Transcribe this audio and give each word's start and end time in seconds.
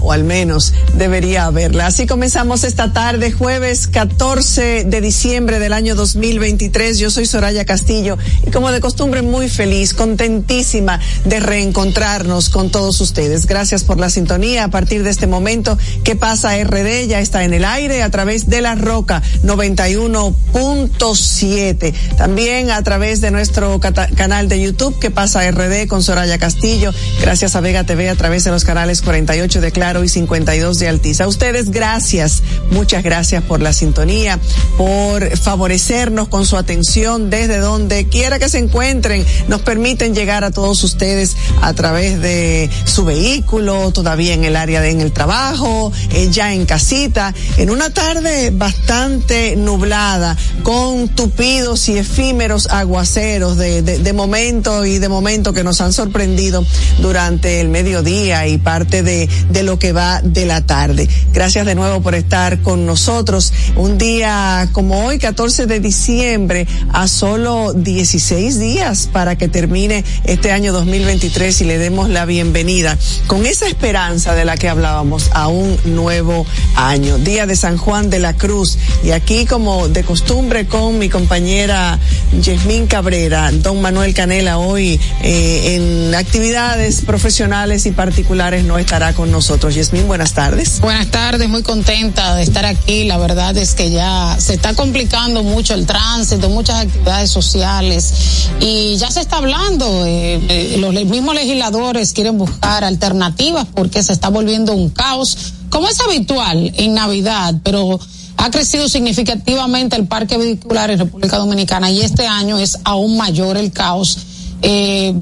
O 0.00 0.12
al 0.12 0.24
menos 0.24 0.72
debería 0.94 1.44
haberla. 1.44 1.86
Así 1.86 2.06
comenzamos 2.06 2.64
esta 2.64 2.92
tarde, 2.92 3.30
jueves 3.32 3.86
14 3.88 4.84
de 4.84 5.00
diciembre 5.00 5.58
del 5.58 5.72
año 5.72 5.94
2023. 5.94 6.98
Yo 6.98 7.10
soy 7.10 7.24
Soraya 7.26 7.64
Castillo 7.64 8.18
y 8.46 8.50
como 8.50 8.70
de 8.70 8.80
costumbre 8.80 9.22
muy 9.22 9.48
feliz, 9.48 9.94
contentísima 9.94 11.00
de 11.24 11.40
reencontrarnos 11.40 12.50
con 12.50 12.70
todos 12.70 13.00
ustedes. 13.00 13.46
Gracias 13.46 13.82
por 13.84 13.98
la 13.98 14.10
sintonía. 14.10 14.64
A 14.64 14.68
partir 14.68 15.02
de 15.02 15.08
este 15.10 15.26
momento, 15.26 15.78
¿qué 16.04 16.14
pasa 16.16 16.56
RD? 16.62 17.08
Ya 17.08 17.20
está 17.20 17.44
en 17.44 17.52
el 17.52 17.64
aire 17.64 18.02
a 18.02 18.10
través 18.10 18.48
de 18.48 18.62
la 18.62 18.74
Roca 18.74 19.22
91.7. 19.44 21.92
También 22.16 22.70
a 22.70 22.82
través 22.82 23.20
de 23.20 23.32
nuestro 23.32 23.80
canal 23.80 24.48
de 24.48 24.62
YouTube, 24.62 24.98
¿qué 24.98 25.10
pasa 25.10 25.50
RD? 25.50 25.86
con 25.88 26.02
Soraya 26.02 26.38
Castillo. 26.38 26.94
Gracias 27.20 27.54
a 27.56 27.60
Vega 27.60 27.84
TV 27.84 28.08
a 28.08 28.14
través 28.14 28.44
de 28.44 28.50
los 28.50 28.64
canales 28.64 29.02
40 29.02 29.15
48 29.16 29.62
de 29.62 29.72
Claro 29.72 30.04
y 30.04 30.10
52 30.10 30.78
de 30.78 30.88
Altiza. 30.88 31.24
A 31.24 31.26
ustedes, 31.26 31.70
gracias, 31.70 32.42
muchas 32.70 33.02
gracias 33.02 33.42
por 33.42 33.62
la 33.62 33.72
sintonía, 33.72 34.38
por 34.76 35.38
favorecernos 35.38 36.28
con 36.28 36.44
su 36.44 36.58
atención 36.58 37.30
desde 37.30 37.56
donde 37.56 38.08
quiera 38.08 38.38
que 38.38 38.50
se 38.50 38.58
encuentren. 38.58 39.24
Nos 39.48 39.62
permiten 39.62 40.14
llegar 40.14 40.44
a 40.44 40.50
todos 40.50 40.84
ustedes 40.84 41.34
a 41.62 41.72
través 41.72 42.20
de 42.20 42.68
su 42.84 43.06
vehículo, 43.06 43.90
todavía 43.90 44.34
en 44.34 44.44
el 44.44 44.54
área 44.54 44.82
de 44.82 44.90
en 44.90 45.00
el 45.00 45.12
trabajo, 45.12 45.90
eh, 46.10 46.28
ya 46.30 46.52
en 46.52 46.66
casita, 46.66 47.32
en 47.56 47.70
una 47.70 47.88
tarde 47.94 48.50
bastante 48.50 49.56
nublada, 49.56 50.36
con 50.62 51.08
tupidos 51.08 51.88
y 51.88 51.96
efímeros 51.96 52.66
aguaceros 52.66 53.56
de, 53.56 53.80
de, 53.80 53.98
de 53.98 54.12
momento 54.12 54.84
y 54.84 54.98
de 54.98 55.08
momento 55.08 55.54
que 55.54 55.64
nos 55.64 55.80
han 55.80 55.94
sorprendido 55.94 56.66
durante 57.00 57.62
el 57.62 57.70
mediodía 57.70 58.46
y 58.46 58.58
parte 58.58 59.02
de, 59.02 59.05
de 59.06 59.62
lo 59.62 59.78
que 59.78 59.92
va 59.92 60.20
de 60.22 60.46
la 60.46 60.66
tarde. 60.66 61.08
Gracias 61.32 61.64
de 61.64 61.74
nuevo 61.74 62.02
por 62.02 62.14
estar 62.14 62.60
con 62.62 62.86
nosotros. 62.86 63.52
Un 63.76 63.98
día 63.98 64.68
como 64.72 65.06
hoy, 65.06 65.18
14 65.18 65.66
de 65.66 65.80
diciembre, 65.80 66.66
a 66.92 67.08
solo 67.08 67.72
16 67.72 68.58
días 68.58 69.08
para 69.12 69.36
que 69.36 69.48
termine 69.48 70.04
este 70.24 70.52
año 70.52 70.72
2023 70.72 71.60
y 71.60 71.64
le 71.64 71.78
demos 71.78 72.08
la 72.08 72.24
bienvenida 72.24 72.98
con 73.26 73.46
esa 73.46 73.66
esperanza 73.66 74.34
de 74.34 74.44
la 74.44 74.56
que 74.56 74.68
hablábamos 74.68 75.30
a 75.32 75.48
un 75.48 75.78
nuevo 75.84 76.46
año. 76.74 77.18
Día 77.18 77.46
de 77.46 77.56
San 77.56 77.76
Juan 77.76 78.10
de 78.10 78.18
la 78.18 78.34
Cruz. 78.34 78.78
Y 79.04 79.12
aquí, 79.12 79.46
como 79.46 79.88
de 79.88 80.02
costumbre, 80.02 80.66
con 80.66 80.98
mi 80.98 81.08
compañera 81.08 81.98
Yasmín 82.40 82.86
Cabrera, 82.86 83.50
don 83.52 83.80
Manuel 83.80 84.14
Canela, 84.14 84.58
hoy 84.58 85.00
eh, 85.22 85.76
en 85.76 86.14
actividades 86.14 87.02
profesionales 87.02 87.86
y 87.86 87.92
particulares 87.92 88.64
no 88.64 88.78
con 89.14 89.30
nosotros. 89.30 89.74
Yasmín, 89.74 90.08
buenas 90.08 90.32
tardes. 90.32 90.80
Buenas 90.80 91.10
tardes, 91.10 91.50
muy 91.50 91.62
contenta 91.62 92.34
de 92.34 92.42
estar 92.42 92.64
aquí. 92.64 93.04
La 93.04 93.18
verdad 93.18 93.54
es 93.58 93.74
que 93.74 93.90
ya 93.90 94.36
se 94.38 94.54
está 94.54 94.72
complicando 94.74 95.42
mucho 95.42 95.74
el 95.74 95.84
tránsito, 95.84 96.48
muchas 96.48 96.86
actividades 96.86 97.30
sociales 97.30 98.48
y 98.58 98.96
ya 98.96 99.10
se 99.10 99.20
está 99.20 99.36
hablando. 99.36 100.06
Eh, 100.06 100.40
eh, 100.48 100.76
los 100.78 100.94
mismos 101.04 101.34
legisladores 101.34 102.14
quieren 102.14 102.38
buscar 102.38 102.84
alternativas 102.84 103.66
porque 103.74 104.02
se 104.02 104.14
está 104.14 104.30
volviendo 104.30 104.72
un 104.72 104.88
caos, 104.88 105.52
como 105.68 105.88
es 105.88 106.00
habitual 106.00 106.72
en 106.76 106.94
Navidad, 106.94 107.54
pero 107.62 108.00
ha 108.38 108.50
crecido 108.50 108.88
significativamente 108.88 109.96
el 109.96 110.06
parque 110.06 110.38
vehicular 110.38 110.90
en 110.90 111.00
República 111.00 111.36
Dominicana 111.36 111.90
y 111.90 112.00
este 112.00 112.26
año 112.26 112.58
es 112.58 112.78
aún 112.84 113.18
mayor 113.18 113.58
el 113.58 113.72
caos. 113.72 114.18
Eh, 114.62 115.14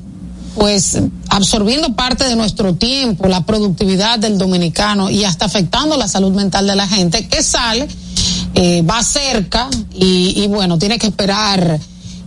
pues 0.54 0.96
absorbiendo 1.34 1.94
parte 1.96 2.22
de 2.28 2.36
nuestro 2.36 2.76
tiempo, 2.76 3.26
la 3.26 3.44
productividad 3.44 4.20
del 4.20 4.38
dominicano 4.38 5.10
y 5.10 5.24
hasta 5.24 5.46
afectando 5.46 5.96
la 5.96 6.06
salud 6.06 6.30
mental 6.30 6.64
de 6.64 6.76
la 6.76 6.86
gente 6.86 7.26
que 7.26 7.42
sale, 7.42 7.88
eh, 8.54 8.82
va 8.82 9.02
cerca 9.02 9.68
y, 9.92 10.44
y, 10.44 10.46
bueno, 10.46 10.78
tiene 10.78 10.96
que 10.96 11.08
esperar 11.08 11.80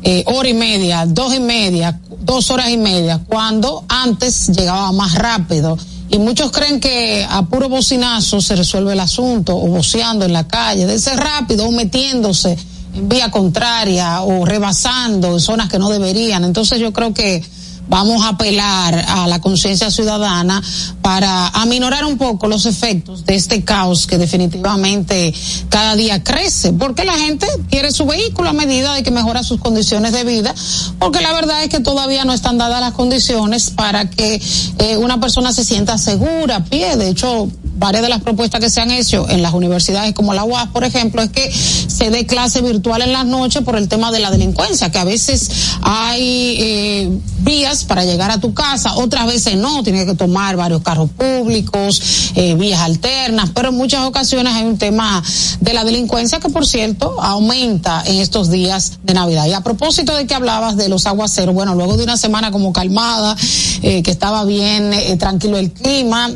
eh, 0.03 0.25
hora 0.27 0.49
y 0.49 0.53
media, 0.53 1.05
dos 1.05 1.33
y 1.33 1.39
media, 1.39 1.97
dos 2.19 2.51
horas 2.51 2.69
y 2.69 2.75
media, 2.75 3.21
cuando 3.25 3.85
antes 3.87 4.49
llegaba 4.49 4.91
más 4.91 5.15
rápido. 5.15 5.77
Y 6.09 6.17
muchos 6.19 6.51
creen 6.51 6.81
que 6.81 7.25
a 7.29 7.43
puro 7.45 7.69
bocinazo 7.69 8.41
se 8.41 8.57
resuelve 8.57 8.91
el 8.91 8.99
asunto, 8.99 9.55
o 9.55 9.67
boceando 9.67 10.25
en 10.25 10.33
la 10.33 10.45
calle, 10.49 10.85
de 10.85 10.99
ser 10.99 11.17
rápido 11.17 11.65
o 11.65 11.71
metiéndose 11.71 12.57
en 12.93 13.07
vía 13.07 13.31
contraria 13.31 14.21
o 14.23 14.43
rebasando 14.43 15.31
en 15.31 15.39
zonas 15.39 15.69
que 15.69 15.79
no 15.79 15.89
deberían. 15.89 16.43
Entonces 16.43 16.79
yo 16.79 16.91
creo 16.91 17.13
que 17.13 17.41
vamos 17.89 18.23
a 18.23 18.29
apelar 18.29 18.95
a 19.07 19.27
la 19.27 19.39
conciencia 19.39 19.91
ciudadana 19.91 20.61
para 21.01 21.47
aminorar 21.49 22.05
un 22.05 22.17
poco 22.17 22.47
los 22.47 22.65
efectos 22.65 23.25
de 23.25 23.35
este 23.35 23.63
caos 23.63 24.07
que 24.07 24.17
definitivamente 24.17 25.33
cada 25.69 25.95
día 25.95 26.23
crece, 26.23 26.73
porque 26.73 27.05
la 27.05 27.17
gente 27.17 27.47
quiere 27.69 27.91
su 27.91 28.05
vehículo 28.05 28.49
a 28.49 28.53
medida 28.53 28.93
de 28.93 29.03
que 29.03 29.11
mejora 29.11 29.43
sus 29.43 29.59
condiciones 29.59 30.11
de 30.11 30.23
vida, 30.23 30.53
porque 30.99 31.21
la 31.21 31.33
verdad 31.33 31.63
es 31.63 31.69
que 31.69 31.79
todavía 31.79 32.25
no 32.25 32.33
están 32.33 32.57
dadas 32.57 32.81
las 32.81 32.93
condiciones 32.93 33.69
para 33.71 34.09
que 34.09 34.41
eh, 34.79 34.97
una 34.97 35.19
persona 35.19 35.53
se 35.53 35.63
sienta 35.63 35.97
segura 35.97 36.57
a 36.57 36.63
pie. 36.63 36.95
De 36.97 37.09
hecho, 37.09 37.49
varias 37.77 38.03
de 38.03 38.09
las 38.09 38.21
propuestas 38.21 38.59
que 38.59 38.69
se 38.69 38.81
han 38.81 38.91
hecho 38.91 39.29
en 39.29 39.41
las 39.41 39.53
universidades 39.53 40.13
como 40.13 40.33
la 40.33 40.43
UAS, 40.43 40.69
por 40.69 40.83
ejemplo, 40.83 41.21
es 41.21 41.29
que 41.29 41.51
se 41.51 42.09
dé 42.09 42.25
clase 42.25 42.61
virtual 42.61 43.01
en 43.01 43.13
las 43.13 43.25
noches 43.25 43.63
por 43.63 43.75
el 43.75 43.87
tema 43.87 44.11
de 44.11 44.19
la 44.19 44.31
delincuencia, 44.31 44.91
que 44.91 44.97
a 44.97 45.03
veces 45.03 45.49
hay 45.81 46.57
eh, 46.59 47.19
vías 47.39 47.85
para 47.85 48.03
llegar 48.03 48.31
a 48.31 48.39
tu 48.39 48.53
casa, 48.53 48.95
otras 48.95 49.27
veces 49.27 49.55
no, 49.55 49.83
tienes 49.83 50.05
que 50.05 50.15
tomar 50.15 50.55
varios 50.57 50.81
carros 50.81 51.09
públicos, 51.09 52.31
eh, 52.35 52.55
vías 52.55 52.81
alternas, 52.81 53.51
pero 53.53 53.69
en 53.69 53.75
muchas 53.75 54.05
ocasiones 54.05 54.53
hay 54.53 54.63
un 54.63 54.77
tema 54.77 55.23
de 55.59 55.73
la 55.73 55.83
delincuencia 55.83 56.39
que, 56.39 56.49
por 56.49 56.65
cierto, 56.65 57.21
aumenta 57.21 58.03
en 58.05 58.17
estos 58.17 58.49
días 58.49 58.99
de 59.03 59.13
Navidad. 59.13 59.45
Y 59.47 59.53
a 59.53 59.61
propósito 59.61 60.15
de 60.15 60.25
que 60.27 60.35
hablabas 60.35 60.77
de 60.77 60.89
los 60.89 61.05
aguaceros, 61.05 61.53
bueno, 61.53 61.75
luego 61.75 61.97
de 61.97 62.03
una 62.03 62.17
semana 62.17 62.51
como 62.51 62.73
calmada, 62.73 63.35
eh, 63.81 64.03
que 64.03 64.11
estaba 64.11 64.43
bien 64.43 64.93
eh, 64.93 65.15
tranquilo 65.17 65.57
el 65.57 65.71
clima, 65.71 66.31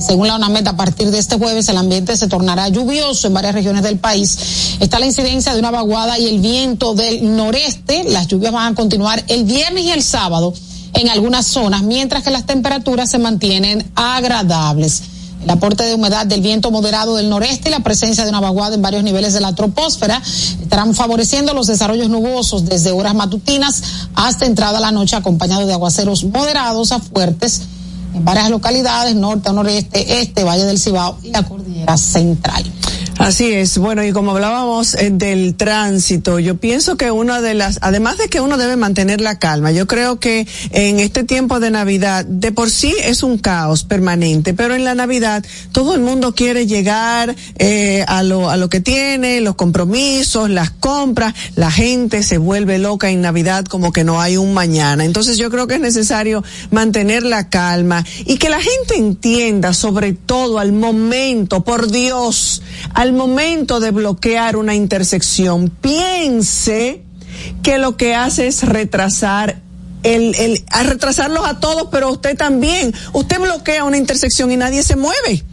según 0.00 0.28
la 0.28 0.36
UNAMED, 0.36 0.68
a 0.68 0.76
partir 0.76 1.10
de 1.10 1.18
este 1.18 1.38
jueves 1.38 1.68
el 1.68 1.76
ambiente 1.76 2.16
se 2.16 2.28
tornará 2.28 2.68
lluvioso 2.68 3.28
en 3.28 3.34
varias 3.34 3.54
regiones 3.54 3.82
del 3.82 3.98
país. 3.98 4.76
Está 4.80 4.98
la 4.98 5.06
incidencia 5.06 5.54
de 5.54 5.60
una 5.60 5.70
vaguada 5.70 6.18
y 6.18 6.26
el 6.26 6.40
viento 6.40 6.94
del 6.94 7.36
noreste. 7.36 8.04
Las 8.04 8.26
lluvias 8.26 8.52
van 8.52 8.72
a 8.72 8.76
continuar 8.76 9.24
el 9.28 9.44
viernes 9.44 9.84
y 9.84 9.90
el 9.90 10.02
sábado 10.02 10.52
en 10.92 11.08
algunas 11.08 11.46
zonas, 11.46 11.82
mientras 11.82 12.22
que 12.22 12.30
las 12.30 12.46
temperaturas 12.46 13.10
se 13.10 13.18
mantienen 13.18 13.90
agradables. 13.94 15.02
El 15.42 15.50
aporte 15.50 15.84
de 15.84 15.94
humedad 15.94 16.26
del 16.26 16.40
viento 16.40 16.70
moderado 16.70 17.16
del 17.16 17.28
noreste 17.28 17.68
y 17.68 17.72
la 17.72 17.80
presencia 17.80 18.24
de 18.24 18.30
una 18.30 18.40
vaguada 18.40 18.74
en 18.74 18.82
varios 18.82 19.04
niveles 19.04 19.32
de 19.32 19.40
la 19.40 19.54
troposfera 19.54 20.20
estarán 20.60 20.94
favoreciendo 20.94 21.54
los 21.54 21.68
desarrollos 21.68 22.08
nubosos 22.08 22.64
desde 22.64 22.90
horas 22.90 23.14
matutinas 23.14 23.82
hasta 24.14 24.46
entrada 24.46 24.80
la 24.80 24.90
noche, 24.90 25.14
acompañado 25.14 25.66
de 25.66 25.72
aguaceros 25.72 26.24
moderados 26.24 26.92
a 26.92 26.98
fuertes 26.98 27.62
en 28.16 28.24
varias 28.24 28.48
localidades, 28.48 29.14
norte, 29.14 29.52
noreste, 29.52 30.22
este, 30.22 30.42
Valle 30.42 30.64
del 30.64 30.78
Cibao 30.78 31.18
y 31.22 31.30
la 31.30 31.42
Cordillera 31.42 31.96
Central. 31.98 32.64
Así 33.18 33.50
es. 33.50 33.78
Bueno, 33.78 34.04
y 34.04 34.12
como 34.12 34.32
hablábamos 34.32 34.94
eh, 34.94 35.10
del 35.10 35.54
tránsito, 35.54 36.38
yo 36.38 36.56
pienso 36.58 36.96
que 36.96 37.10
una 37.10 37.40
de 37.40 37.54
las, 37.54 37.78
además 37.80 38.18
de 38.18 38.28
que 38.28 38.40
uno 38.40 38.58
debe 38.58 38.76
mantener 38.76 39.22
la 39.22 39.38
calma, 39.38 39.72
yo 39.72 39.86
creo 39.86 40.20
que 40.20 40.46
en 40.70 41.00
este 41.00 41.24
tiempo 41.24 41.58
de 41.58 41.70
Navidad, 41.70 42.26
de 42.26 42.52
por 42.52 42.70
sí 42.70 42.94
es 43.02 43.22
un 43.22 43.38
caos 43.38 43.84
permanente, 43.84 44.52
pero 44.52 44.74
en 44.74 44.84
la 44.84 44.94
Navidad 44.94 45.44
todo 45.72 45.94
el 45.94 46.02
mundo 46.02 46.34
quiere 46.34 46.66
llegar 46.66 47.34
eh, 47.58 48.04
a 48.06 48.22
lo 48.22 48.50
a 48.50 48.58
lo 48.58 48.68
que 48.68 48.80
tiene, 48.80 49.40
los 49.40 49.54
compromisos, 49.54 50.50
las 50.50 50.70
compras, 50.70 51.34
la 51.54 51.70
gente 51.70 52.22
se 52.22 52.36
vuelve 52.36 52.78
loca 52.78 53.08
en 53.08 53.22
Navidad 53.22 53.64
como 53.64 53.92
que 53.92 54.04
no 54.04 54.20
hay 54.20 54.36
un 54.36 54.52
mañana. 54.52 55.04
Entonces 55.04 55.38
yo 55.38 55.50
creo 55.50 55.66
que 55.66 55.76
es 55.76 55.80
necesario 55.80 56.44
mantener 56.70 57.22
la 57.22 57.48
calma 57.48 58.04
y 58.26 58.36
que 58.36 58.50
la 58.50 58.60
gente 58.60 58.96
entienda, 58.96 59.72
sobre 59.72 60.12
todo 60.12 60.58
al 60.58 60.72
momento, 60.72 61.64
por 61.64 61.90
Dios, 61.90 62.62
al 62.92 63.05
momento 63.12 63.80
de 63.80 63.90
bloquear 63.90 64.56
una 64.56 64.74
intersección, 64.74 65.70
piense 65.70 67.02
que 67.62 67.78
lo 67.78 67.96
que 67.96 68.14
hace 68.14 68.46
es 68.46 68.62
retrasar 68.62 69.60
el, 70.02 70.34
el, 70.36 70.64
a 70.70 70.84
retrasarlos 70.84 71.46
a 71.46 71.60
todos, 71.60 71.88
pero 71.90 72.10
usted 72.10 72.36
también. 72.36 72.94
Usted 73.12 73.40
bloquea 73.40 73.84
una 73.84 73.96
intersección 73.96 74.50
y 74.52 74.56
nadie 74.56 74.82
se 74.82 74.96
mueve 74.96 75.44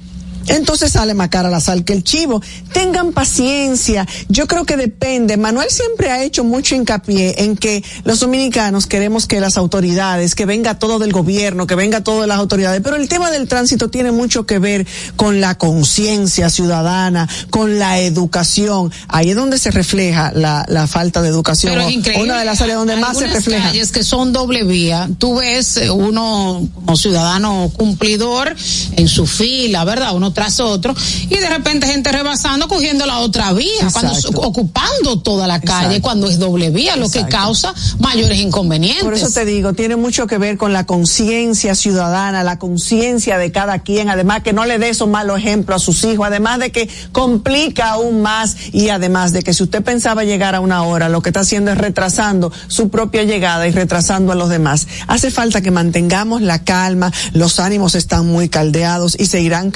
entonces 0.48 0.92
sale 0.92 1.14
más 1.14 1.30
cara 1.30 1.50
la 1.50 1.60
sal 1.60 1.84
que 1.84 1.94
el 1.94 2.04
chivo. 2.04 2.42
Tengan 2.74 3.14
paciencia. 3.14 4.08
Yo 4.30 4.48
creo 4.48 4.66
que 4.66 4.78
depende. 4.78 5.38
Manuel 5.38 5.70
siempre 5.70 6.12
ha 6.12 6.24
hecho 6.24 6.44
mucho 6.44 6.76
hincapié 6.76 7.44
en 7.44 7.56
que 7.56 7.84
los 8.04 8.20
dominicanos 8.20 8.88
queremos 8.88 9.28
que 9.28 9.40
las 9.40 9.58
autoridades, 9.58 10.36
que 10.36 10.46
venga 10.46 10.80
todo 10.80 11.00
del 11.00 11.12
gobierno, 11.12 11.68
que 11.68 11.76
venga 11.76 12.02
todo 12.02 12.22
de 12.22 12.28
las 12.28 12.38
autoridades. 12.38 12.82
Pero 12.84 12.96
el 12.96 13.08
tema 13.08 13.32
del 13.32 13.48
tránsito 13.48 13.90
tiene 13.90 14.12
mucho 14.12 14.46
que 14.46 14.60
ver 14.60 14.86
con 15.16 15.42
la 15.42 15.58
conciencia 15.58 16.50
ciudadana, 16.50 17.30
con 17.50 17.80
la 17.80 18.00
educación. 18.00 18.92
Ahí 19.08 19.32
es 19.32 19.36
donde 19.36 19.58
se 19.58 19.72
refleja 19.72 20.32
la, 20.34 20.66
la 20.68 20.88
falta 20.88 21.22
de 21.22 21.30
educación. 21.30 21.74
Pero 21.74 21.90
increíble. 21.90 22.24
Una 22.24 22.40
de 22.40 22.46
las 22.46 22.62
áreas 22.62 22.78
donde 22.78 22.96
más 22.98 23.18
se 23.18 23.28
refleja. 23.28 23.68
calles 23.68 23.92
que 23.92 24.04
son 24.04 24.34
doble 24.34 24.64
vía. 24.64 25.10
Tú 25.18 25.36
ves 25.36 25.80
uno 25.92 26.68
como 26.74 26.98
ciudadano 26.98 27.72
cumplidor 27.76 28.56
en 28.96 29.08
su 29.08 29.26
fila, 29.26 29.84
¿verdad? 29.86 30.16
Uno 30.16 30.33
tras 30.34 30.60
otro, 30.60 30.96
y 31.30 31.38
de 31.38 31.50
repente 31.50 31.88
gente 31.88 32.12
rebasando, 32.12 32.68
cogiendo 32.68 33.06
la 33.06 33.20
otra 33.20 33.54
vía, 33.54 33.90
cuando, 33.92 34.14
ocupando 34.36 35.20
toda 35.22 35.48
la 35.48 35.60
calle, 35.62 36.02
cuando 36.02 36.28
es 36.28 36.40
doble 36.40 36.70
vía, 36.70 36.96
lo 36.96 37.10
que 37.10 37.26
causa 37.28 37.74
mayores 38.00 38.40
inconvenientes. 38.40 39.04
Por 39.04 39.14
eso 39.14 39.30
te 39.32 39.46
digo, 39.46 39.74
tiene 39.74 39.96
mucho 39.96 40.28
que 40.28 40.38
ver 40.38 40.58
con 40.58 40.74
la 40.74 40.86
conciencia 40.86 41.76
ciudadana, 41.76 42.44
la 42.44 42.60
conciencia 42.60 43.38
de 43.38 43.52
cada 43.52 43.80
quien, 43.80 44.10
además 44.10 44.44
que 44.44 44.54
no 44.54 44.66
le 44.66 44.78
dé 44.80 44.90
esos 44.90 45.08
malos 45.08 45.40
ejemplos 45.40 45.82
a 45.82 45.86
sus 45.86 46.04
hijos, 46.04 46.28
además 46.28 46.60
de 46.60 46.72
que 46.72 46.90
complica 47.12 47.92
aún 47.92 48.22
más 48.22 48.56
y 48.72 48.90
además 48.90 49.34
de 49.34 49.44
que 49.44 49.54
si 49.54 49.64
usted 49.64 49.84
pensaba 49.84 50.24
llegar 50.24 50.56
a 50.56 50.60
una 50.60 50.84
hora, 50.84 51.10
lo 51.10 51.22
que 51.22 51.30
está 51.30 51.42
haciendo 51.42 51.72
es 51.72 51.78
retrasando 51.78 52.52
su 52.68 52.90
propia 52.90 53.24
llegada 53.24 53.68
y 53.68 53.72
retrasando 53.72 54.32
a 54.32 54.36
los 54.36 54.50
demás. 54.50 54.88
Hace 55.08 55.32
falta 55.32 55.62
que 55.62 55.72
mantengamos 55.72 56.42
la 56.42 56.64
calma, 56.64 57.12
los 57.34 57.60
ánimos 57.60 57.96
están 57.96 58.28
muy 58.28 58.50
caldeados 58.50 59.16
y 59.20 59.26
se 59.26 59.42
irán 59.42 59.72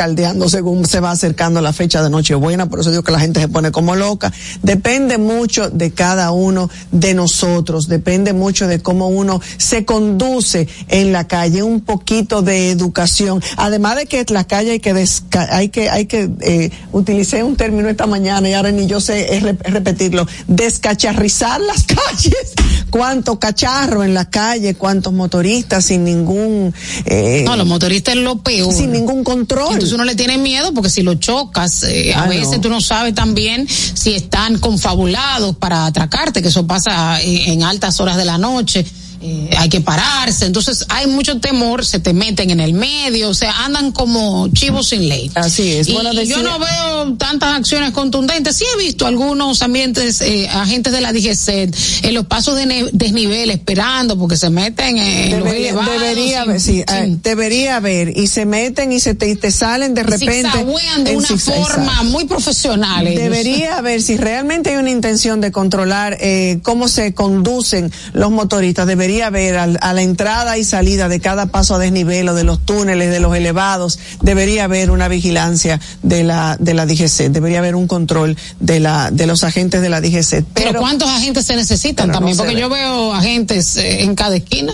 según 0.50 0.86
se 0.86 1.00
va 1.00 1.12
acercando 1.12 1.62
la 1.62 1.74
fecha 1.74 2.02
de 2.02 2.10
Nochebuena, 2.10 2.68
por 2.70 2.80
eso 2.80 2.90
digo 2.90 3.04
que 3.04 3.12
la 3.12 3.20
gente 3.20 3.40
se 3.40 3.48
pone 3.48 3.72
como 3.72 3.96
loca. 3.96 4.32
Depende 4.64 5.18
mucho 5.18 5.70
de 5.70 5.92
cada 5.92 6.32
uno 6.32 6.70
de 6.92 7.14
nosotros, 7.14 7.88
depende 7.88 8.34
mucho 8.34 8.68
de 8.68 8.80
cómo 8.80 9.08
uno 9.08 9.42
se 9.58 9.86
conduce 9.86 10.68
en 10.88 11.12
la 11.12 11.28
calle, 11.28 11.64
un 11.64 11.82
poquito 11.82 12.42
de 12.42 12.72
educación. 12.72 13.42
Además 13.58 13.96
de 13.98 14.06
que 14.06 14.26
la 14.30 14.46
calle 14.46 14.72
hay 14.72 14.80
que 14.80 15.08
hay 15.50 15.70
que 15.70 15.90
hay 15.90 16.06
que 16.06 16.30
eh, 16.42 16.72
utilicé 16.92 17.44
un 17.44 17.56
término 17.56 17.90
esta 17.90 18.08
mañana 18.08 18.50
y 18.50 18.54
ahora 18.54 18.72
ni 18.72 18.88
yo 18.88 19.00
sé 19.00 19.40
repetirlo, 19.64 20.28
descacharrizar 20.48 21.62
las 21.62 21.84
calles. 21.88 22.54
Cuánto 22.90 23.40
cacharro 23.40 24.04
en 24.04 24.14
la 24.14 24.30
calle, 24.30 24.76
cuántos 24.76 25.14
motoristas 25.14 25.86
sin 25.86 26.04
ningún 26.04 26.74
eh, 27.06 27.44
No, 27.46 27.56
los 27.56 27.68
motoristas 27.68 28.16
es 28.16 28.22
lo 28.22 28.38
peor. 28.38 28.74
Sin 28.74 28.92
ningún 28.92 29.24
control. 29.24 29.74
Entonces 29.74 29.94
uno 29.94 30.06
le 30.06 30.16
tiene 30.16 30.38
miedo 30.38 30.74
porque 30.74 30.90
si 30.90 31.04
lo 31.04 31.16
chocas, 31.16 31.84
eh, 31.84 32.14
a 32.14 32.28
veces 32.28 32.62
tú 32.62 32.70
no 32.70 32.82
sabes 32.82 33.14
también 33.14 33.68
si 33.68 34.14
están 34.14 34.60
confabulados 34.60 35.56
para 35.58 35.86
atracarte, 35.86 36.42
que 36.42 36.48
eso 36.48 36.66
pasa 36.66 37.22
en 37.22 37.64
altas 37.64 38.00
horas 38.00 38.18
de 38.18 38.26
la 38.26 38.38
noche 38.38 38.86
eh, 39.22 39.50
hay 39.58 39.70
que 39.70 39.82
pararse. 39.82 40.46
Entonces 40.46 40.86
hay 40.90 41.08
mucho 41.08 41.40
temor, 41.40 41.86
se 41.86 42.00
te 42.00 42.14
meten 42.14 42.52
en 42.52 42.60
el 42.60 42.74
medio, 42.74 43.30
o 43.30 43.34
sea, 43.34 43.66
andan 43.66 43.92
como 43.92 44.48
chivos 44.50 44.90
sin 44.90 45.08
ley. 45.10 45.32
Así 45.36 45.74
es. 45.74 45.88
Y, 45.88 45.94
yo 46.28 46.44
no 46.44 46.60
veo 46.60 47.14
tantas 47.18 47.58
acciones 47.58 47.92
contundentes. 47.92 48.58
Sí 48.58 48.66
he 48.76 48.84
visto 48.84 49.08
algunos 49.08 49.62
ambientes, 49.62 50.22
eh, 50.22 50.48
agentes 50.50 50.94
de 50.94 51.02
la 51.02 51.14
DGC 51.14 52.04
en 52.04 52.14
los 52.14 52.26
pasos 52.28 52.56
de 52.56 52.90
desnivel 52.94 53.50
esperando 53.50 54.18
porque 54.18 54.38
se 54.38 54.50
meten 54.50 54.98
en 54.98 55.32
debería, 55.32 55.74
los 55.74 55.86
Debería 55.86 56.42
haber, 56.42 56.60
sí, 56.62 56.84
eh, 56.88 57.18
debería 57.24 57.78
haber. 57.78 58.18
Y 58.18 58.28
se 58.28 58.46
meten 58.46 58.92
y 58.92 59.00
se 59.00 59.16
te, 59.16 59.36
te 59.36 59.52
salen 59.52 59.94
de 59.94 60.04
repente. 60.04 60.52
Se 60.52 61.04
de 61.04 61.16
una 61.16 61.28
forma 61.38 62.04
muy 62.04 62.26
profesional. 62.26 63.06
Debería 63.06 63.78
haber, 63.78 64.02
si 64.02 64.18
realmente 64.18 64.72
hay 64.72 64.78
una 64.78 64.92
intención 64.92 65.42
de 65.42 65.52
controlar 65.52 66.18
eh, 66.20 66.60
cómo 66.64 66.88
se 66.88 67.14
conducen 67.14 67.92
los 68.14 68.32
motoristas, 68.32 68.88
debería 68.88 69.07
debería 69.08 69.28
haber 69.28 69.58
a 69.58 69.94
la 69.94 70.02
entrada 70.02 70.58
y 70.58 70.66
salida 70.66 71.08
de 71.08 71.22
cada 71.22 71.46
paso 71.46 71.76
a 71.76 71.80
desnivel 71.80 72.28
o 72.28 72.34
de 72.34 72.44
los 72.44 72.66
túneles, 72.66 73.10
de 73.10 73.22
los 73.22 73.34
elevados, 73.34 74.00
debería 74.22 74.66
haber 74.66 74.92
una 74.92 75.08
vigilancia 75.08 75.80
de 76.04 76.26
la 76.26 76.58
de 76.60 76.74
la 76.74 76.86
DGC, 76.86 77.30
debería 77.30 77.60
haber 77.60 77.76
un 77.76 77.88
control 77.88 78.36
de 78.60 78.82
la 78.82 79.10
de 79.10 79.26
los 79.26 79.46
agentes 79.46 79.82
de 79.82 79.88
la 79.88 80.02
DGC. 80.02 80.44
Pero, 80.54 80.82
¿cuántos 80.82 81.10
agentes 81.10 81.46
se 81.46 81.56
necesitan 81.56 82.12
también? 82.12 82.36
Porque 82.36 82.56
yo 82.60 82.68
veo 82.68 83.14
agentes 83.14 83.78
eh, 83.78 84.04
en 84.04 84.14
cada 84.14 84.36
esquina. 84.36 84.74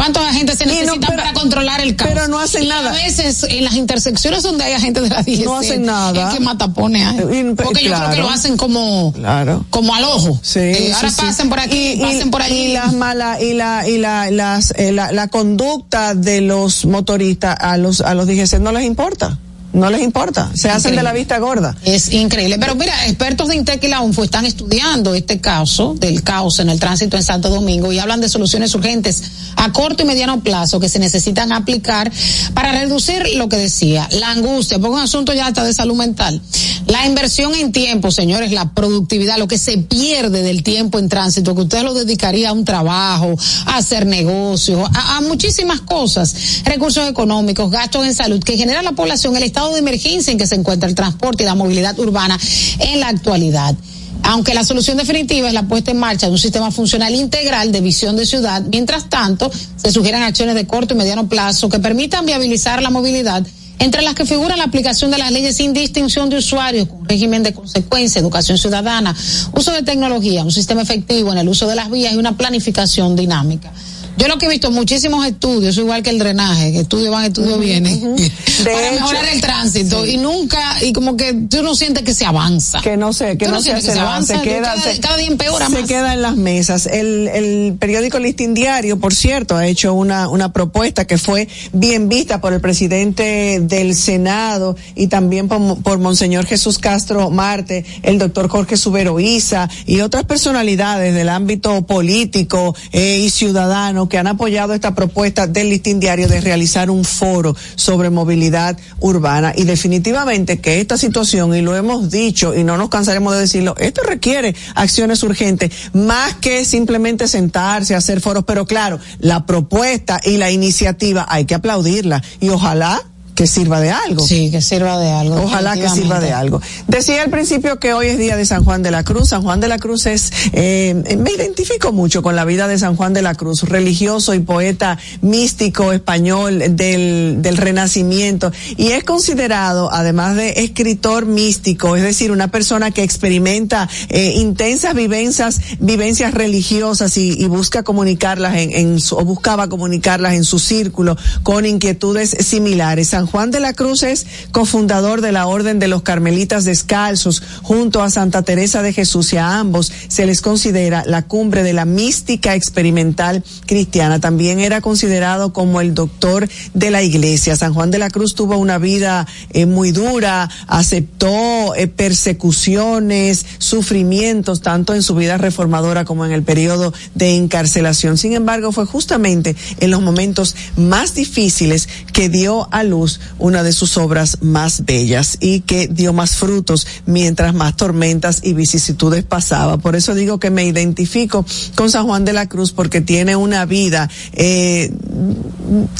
¿Cuántos 0.00 0.24
agentes 0.24 0.56
se 0.56 0.64
necesitan 0.64 1.14
para 1.14 1.34
controlar 1.34 1.82
el 1.82 1.94
caos? 1.94 2.12
Pero 2.14 2.28
no 2.28 2.38
hacen 2.38 2.66
nada. 2.66 2.90
A 2.90 2.94
veces 2.94 3.42
en 3.42 3.64
las 3.64 3.74
intersecciones 3.74 4.42
donde 4.42 4.64
hay 4.64 4.72
agentes 4.72 5.02
de 5.02 5.10
la 5.10 5.22
DGC. 5.22 5.44
No 5.44 5.58
hacen 5.58 5.84
nada. 5.84 6.28
Es 6.28 6.34
que 6.34 6.40
matapones 6.40 7.06
hay. 7.06 7.18
Porque 7.54 7.84
yo 7.84 7.94
creo 7.94 8.10
que 8.10 8.16
lo 8.16 8.30
hacen 8.30 8.56
como, 8.56 9.12
claro. 9.12 9.66
como 9.68 9.94
al 9.94 10.04
ojo. 10.04 10.40
Sí, 10.42 10.58
eh, 10.58 10.92
ahora 10.94 11.10
pasen 11.14 11.50
por 11.50 11.60
aquí, 11.60 11.92
y, 11.92 12.00
pasen 12.00 12.30
por 12.30 12.40
allí. 12.40 12.70
Y 12.70 12.72
las 12.72 12.94
malas, 12.94 13.42
y 13.42 13.52
la, 13.52 13.86
y 13.86 13.98
la, 13.98 14.30
las, 14.30 14.72
eh, 14.78 14.90
la, 14.90 15.12
la 15.12 15.28
conducta 15.28 16.14
de 16.14 16.40
los 16.40 16.86
motoristas 16.86 17.54
a 17.60 17.76
los, 17.76 18.00
a 18.00 18.14
los 18.14 18.26
DGC 18.26 18.58
no 18.58 18.72
les 18.72 18.84
importa 18.84 19.36
no 19.72 19.88
les 19.90 20.02
importa, 20.02 20.50
se 20.54 20.68
hacen 20.68 20.96
de 20.96 21.02
la 21.02 21.12
vista 21.12 21.38
gorda. 21.38 21.76
Es 21.84 22.12
increíble. 22.12 22.58
Pero 22.58 22.74
mira, 22.74 23.06
expertos 23.06 23.48
de 23.48 23.56
Intec 23.56 23.82
y 23.84 23.88
la 23.88 24.00
UNFO 24.00 24.24
están 24.24 24.44
estudiando 24.44 25.14
este 25.14 25.40
caso 25.40 25.94
del 25.94 26.22
caos 26.22 26.58
en 26.58 26.70
el 26.70 26.80
tránsito 26.80 27.16
en 27.16 27.22
Santo 27.22 27.50
Domingo 27.50 27.92
y 27.92 27.98
hablan 27.98 28.20
de 28.20 28.28
soluciones 28.28 28.74
urgentes 28.74 29.22
a 29.56 29.72
corto 29.72 30.02
y 30.02 30.06
mediano 30.06 30.40
plazo 30.40 30.80
que 30.80 30.88
se 30.88 30.98
necesitan 30.98 31.52
aplicar 31.52 32.10
para 32.54 32.72
reducir 32.72 33.36
lo 33.36 33.48
que 33.48 33.56
decía, 33.56 34.08
la 34.12 34.30
angustia, 34.30 34.78
porque 34.78 34.94
un 34.94 35.02
asunto 35.02 35.32
ya 35.34 35.48
está 35.48 35.64
de 35.64 35.72
salud 35.72 35.94
mental. 35.94 36.40
La 36.86 37.06
inversión 37.06 37.54
en 37.54 37.70
tiempo, 37.70 38.10
señores, 38.10 38.50
la 38.50 38.72
productividad, 38.72 39.38
lo 39.38 39.46
que 39.46 39.58
se 39.58 39.78
pierde 39.78 40.42
del 40.42 40.62
tiempo 40.62 40.98
en 40.98 41.08
tránsito, 41.08 41.54
que 41.54 41.62
usted 41.62 41.82
lo 41.82 41.94
dedicaría 41.94 42.50
a 42.50 42.52
un 42.52 42.64
trabajo, 42.64 43.36
a 43.66 43.76
hacer 43.76 44.06
negocios, 44.06 44.88
a, 44.94 45.18
a 45.18 45.20
muchísimas 45.20 45.80
cosas, 45.82 46.62
recursos 46.64 47.08
económicos, 47.08 47.70
gastos 47.70 48.06
en 48.06 48.14
salud, 48.14 48.42
que 48.42 48.56
genera 48.56 48.82
la 48.82 48.92
población 48.92 49.36
el 49.36 49.44
Estado 49.44 49.59
de 49.68 49.78
emergencia 49.78 50.32
en 50.32 50.38
que 50.38 50.46
se 50.46 50.54
encuentra 50.54 50.88
el 50.88 50.94
transporte 50.94 51.42
y 51.42 51.46
la 51.46 51.54
movilidad 51.54 51.98
urbana 51.98 52.38
en 52.78 53.00
la 53.00 53.08
actualidad. 53.08 53.74
Aunque 54.22 54.54
la 54.54 54.64
solución 54.64 54.96
definitiva 54.96 55.48
es 55.48 55.54
la 55.54 55.62
puesta 55.62 55.90
en 55.90 55.98
marcha 55.98 56.26
de 56.26 56.32
un 56.32 56.38
sistema 56.38 56.70
funcional 56.70 57.14
integral 57.14 57.72
de 57.72 57.80
visión 57.80 58.16
de 58.16 58.26
ciudad, 58.26 58.62
mientras 58.70 59.08
tanto, 59.08 59.50
se 59.76 59.92
sugieren 59.92 60.22
acciones 60.22 60.54
de 60.54 60.66
corto 60.66 60.94
y 60.94 60.96
mediano 60.96 61.28
plazo 61.28 61.68
que 61.68 61.78
permitan 61.78 62.26
viabilizar 62.26 62.82
la 62.82 62.90
movilidad 62.90 63.46
entre 63.78 64.02
las 64.02 64.14
que 64.14 64.26
figura 64.26 64.56
la 64.56 64.64
aplicación 64.64 65.10
de 65.10 65.16
las 65.16 65.32
leyes 65.32 65.56
sin 65.56 65.72
distinción 65.72 66.28
de 66.28 66.36
usuarios, 66.36 66.86
con 66.86 67.08
régimen 67.08 67.42
de 67.42 67.54
consecuencia, 67.54 68.20
educación 68.20 68.58
ciudadana, 68.58 69.16
uso 69.54 69.72
de 69.72 69.82
tecnología, 69.82 70.44
un 70.44 70.52
sistema 70.52 70.82
efectivo 70.82 71.32
en 71.32 71.38
el 71.38 71.48
uso 71.48 71.66
de 71.66 71.74
las 71.74 71.90
vías 71.90 72.12
y 72.12 72.16
una 72.16 72.36
planificación 72.36 73.16
dinámica. 73.16 73.72
Yo 74.20 74.28
lo 74.28 74.36
que 74.36 74.44
he 74.44 74.48
visto 74.50 74.70
muchísimos 74.70 75.26
estudios, 75.26 75.78
igual 75.78 76.02
que 76.02 76.10
el 76.10 76.18
drenaje, 76.18 76.72
que 76.72 76.80
estudio 76.80 77.10
van, 77.10 77.24
estudio 77.24 77.56
vienen, 77.56 78.16
para 78.62 78.92
mejorar 78.92 79.24
el 79.32 79.40
tránsito 79.40 80.04
y 80.04 80.18
nunca, 80.18 80.84
y 80.84 80.92
como 80.92 81.16
que 81.16 81.32
tú 81.32 81.62
no 81.62 81.74
sientes 81.74 82.02
que 82.02 82.12
se 82.12 82.26
avanza. 82.26 82.82
Que 82.82 82.98
no 82.98 83.14
sé, 83.14 83.38
que 83.38 83.48
no, 83.48 83.62
se, 83.62 83.72
hace 83.72 83.98
avanza, 83.98 84.36
se 84.36 84.42
queda, 84.42 84.74
cada 85.00 85.16
día 85.16 85.26
empeora 85.26 85.68
se 85.68 85.84
queda 85.84 86.12
en 86.12 86.20
las 86.20 86.36
mesas. 86.36 86.84
El, 86.84 87.28
el 87.28 87.76
periódico 87.78 88.18
Listín 88.18 88.52
Diario, 88.52 89.00
por 89.00 89.14
cierto, 89.14 89.56
ha 89.56 89.66
hecho 89.66 89.94
una, 89.94 90.28
una 90.28 90.52
propuesta 90.52 91.06
que 91.06 91.16
fue 91.16 91.48
bien 91.72 92.10
vista 92.10 92.42
por 92.42 92.52
el 92.52 92.60
presidente 92.60 93.60
del 93.62 93.94
Senado 93.94 94.76
y 94.96 95.06
también 95.06 95.48
por, 95.48 95.82
por 95.82 95.98
Monseñor 95.98 96.44
Jesús 96.44 96.78
Castro 96.78 97.30
Marte, 97.30 97.86
el 98.02 98.18
doctor 98.18 98.50
Jorge 98.50 98.76
Subero 98.76 99.18
Isa 99.18 99.70
y 99.86 100.02
otras 100.02 100.24
personalidades 100.24 101.14
del 101.14 101.30
ámbito 101.30 101.86
político 101.86 102.76
eh, 102.92 103.22
y 103.24 103.30
ciudadano 103.30 104.09
que 104.10 104.18
han 104.18 104.26
apoyado 104.26 104.74
esta 104.74 104.94
propuesta 104.94 105.46
del 105.46 105.70
listín 105.70 106.00
diario 106.00 106.28
de 106.28 106.42
realizar 106.42 106.90
un 106.90 107.06
foro 107.06 107.56
sobre 107.76 108.10
movilidad 108.10 108.78
urbana. 108.98 109.54
Y 109.56 109.64
definitivamente 109.64 110.60
que 110.60 110.82
esta 110.82 110.98
situación, 110.98 111.54
y 111.54 111.62
lo 111.62 111.74
hemos 111.74 112.10
dicho 112.10 112.54
y 112.54 112.62
no 112.62 112.76
nos 112.76 112.90
cansaremos 112.90 113.32
de 113.32 113.40
decirlo, 113.40 113.74
esto 113.78 114.02
requiere 114.02 114.54
acciones 114.74 115.22
urgentes, 115.22 115.70
más 115.94 116.34
que 116.34 116.66
simplemente 116.66 117.26
sentarse, 117.26 117.94
hacer 117.94 118.20
foros, 118.20 118.44
pero 118.44 118.66
claro, 118.66 118.98
la 119.20 119.46
propuesta 119.46 120.20
y 120.22 120.36
la 120.36 120.50
iniciativa 120.50 121.24
hay 121.26 121.46
que 121.46 121.54
aplaudirla. 121.54 122.22
Y 122.40 122.50
ojalá 122.50 123.02
que 123.34 123.46
sirva 123.46 123.80
de 123.80 123.90
algo. 123.90 124.26
Sí, 124.26 124.50
que 124.50 124.60
sirva 124.60 124.98
de 124.98 125.10
algo. 125.10 125.42
Ojalá 125.42 125.74
que 125.74 125.88
sirva 125.88 126.20
de 126.20 126.32
algo. 126.32 126.60
Decía 126.88 127.22
al 127.22 127.30
principio 127.30 127.78
que 127.78 127.92
hoy 127.92 128.08
es 128.08 128.18
día 128.18 128.36
de 128.36 128.44
San 128.44 128.64
Juan 128.64 128.82
de 128.82 128.90
la 128.90 129.04
Cruz. 129.04 129.28
San 129.28 129.42
Juan 129.42 129.60
de 129.60 129.68
la 129.68 129.78
Cruz 129.78 130.06
es, 130.06 130.32
eh, 130.52 131.16
me 131.18 131.32
identifico 131.32 131.92
mucho 131.92 132.22
con 132.22 132.36
la 132.36 132.44
vida 132.44 132.68
de 132.68 132.78
San 132.78 132.96
Juan 132.96 133.12
de 133.12 133.22
la 133.22 133.34
Cruz, 133.34 133.62
religioso 133.62 134.34
y 134.34 134.40
poeta 134.40 134.98
místico 135.20 135.92
español 135.92 136.76
del, 136.76 137.36
del 137.40 137.56
Renacimiento. 137.56 138.52
Y 138.76 138.88
es 138.88 139.04
considerado, 139.04 139.92
además 139.92 140.36
de 140.36 140.64
escritor 140.64 141.26
místico, 141.26 141.96
es 141.96 142.02
decir, 142.02 142.32
una 142.32 142.48
persona 142.48 142.90
que 142.90 143.02
experimenta 143.02 143.88
eh, 144.08 144.34
intensas 144.36 144.94
vivencias, 144.94 145.60
vivencias 145.78 146.34
religiosas 146.34 147.16
y, 147.16 147.32
y 147.32 147.46
busca 147.46 147.82
comunicarlas 147.82 148.56
en, 148.56 148.72
en 148.72 148.98
o 149.12 149.24
buscaba 149.24 149.68
comunicarlas 149.68 150.34
en 150.34 150.44
su 150.44 150.58
círculo 150.58 151.16
con 151.42 151.66
inquietudes 151.66 152.36
similares. 152.40 153.08
San 153.08 153.19
Juan 153.26 153.50
de 153.50 153.60
la 153.60 153.72
Cruz 153.72 154.02
es 154.02 154.26
cofundador 154.52 155.20
de 155.20 155.32
la 155.32 155.46
Orden 155.46 155.78
de 155.78 155.88
los 155.88 156.02
Carmelitas 156.02 156.64
Descalzos, 156.64 157.42
junto 157.62 158.02
a 158.02 158.10
Santa 158.10 158.42
Teresa 158.42 158.82
de 158.82 158.92
Jesús 158.92 159.32
y 159.32 159.36
a 159.36 159.58
ambos 159.58 159.92
se 160.08 160.26
les 160.26 160.40
considera 160.40 161.04
la 161.06 161.22
cumbre 161.22 161.62
de 161.62 161.72
la 161.72 161.84
mística 161.84 162.54
experimental 162.54 163.42
cristiana. 163.66 164.20
También 164.20 164.60
era 164.60 164.80
considerado 164.80 165.52
como 165.52 165.80
el 165.80 165.94
doctor 165.94 166.48
de 166.74 166.90
la 166.90 167.02
iglesia. 167.02 167.56
San 167.56 167.74
Juan 167.74 167.90
de 167.90 167.98
la 167.98 168.10
Cruz 168.10 168.34
tuvo 168.34 168.56
una 168.56 168.78
vida 168.78 169.26
eh, 169.50 169.66
muy 169.66 169.92
dura, 169.92 170.48
aceptó 170.66 171.74
eh, 171.74 171.86
persecuciones, 171.86 173.44
sufrimientos, 173.58 174.60
tanto 174.60 174.94
en 174.94 175.02
su 175.02 175.14
vida 175.14 175.38
reformadora 175.38 176.04
como 176.04 176.24
en 176.24 176.32
el 176.32 176.42
periodo 176.42 176.92
de 177.14 177.36
encarcelación. 177.36 178.18
Sin 178.18 178.32
embargo, 178.34 178.72
fue 178.72 178.86
justamente 178.86 179.56
en 179.78 179.90
los 179.90 180.02
momentos 180.02 180.54
más 180.76 181.14
difíciles 181.14 181.88
que 182.12 182.28
dio 182.28 182.68
a 182.72 182.82
luz 182.82 183.09
luz 183.10 183.20
una 183.38 183.62
de 183.62 183.72
sus 183.72 183.96
obras 183.96 184.38
más 184.42 184.84
bellas 184.84 185.38
y 185.40 185.60
que 185.60 185.88
dio 185.88 186.12
más 186.12 186.36
frutos 186.36 186.86
mientras 187.06 187.54
más 187.54 187.76
tormentas 187.76 188.40
y 188.42 188.52
vicisitudes 188.52 189.24
pasaba. 189.24 189.78
Por 189.78 189.96
eso 189.96 190.14
digo 190.14 190.38
que 190.38 190.50
me 190.50 190.64
identifico 190.64 191.44
con 191.74 191.90
San 191.90 192.06
Juan 192.06 192.24
de 192.24 192.32
la 192.32 192.48
Cruz 192.48 192.72
porque 192.72 193.00
tiene 193.00 193.36
una 193.36 193.64
vida 193.64 194.08
eh, 194.32 194.92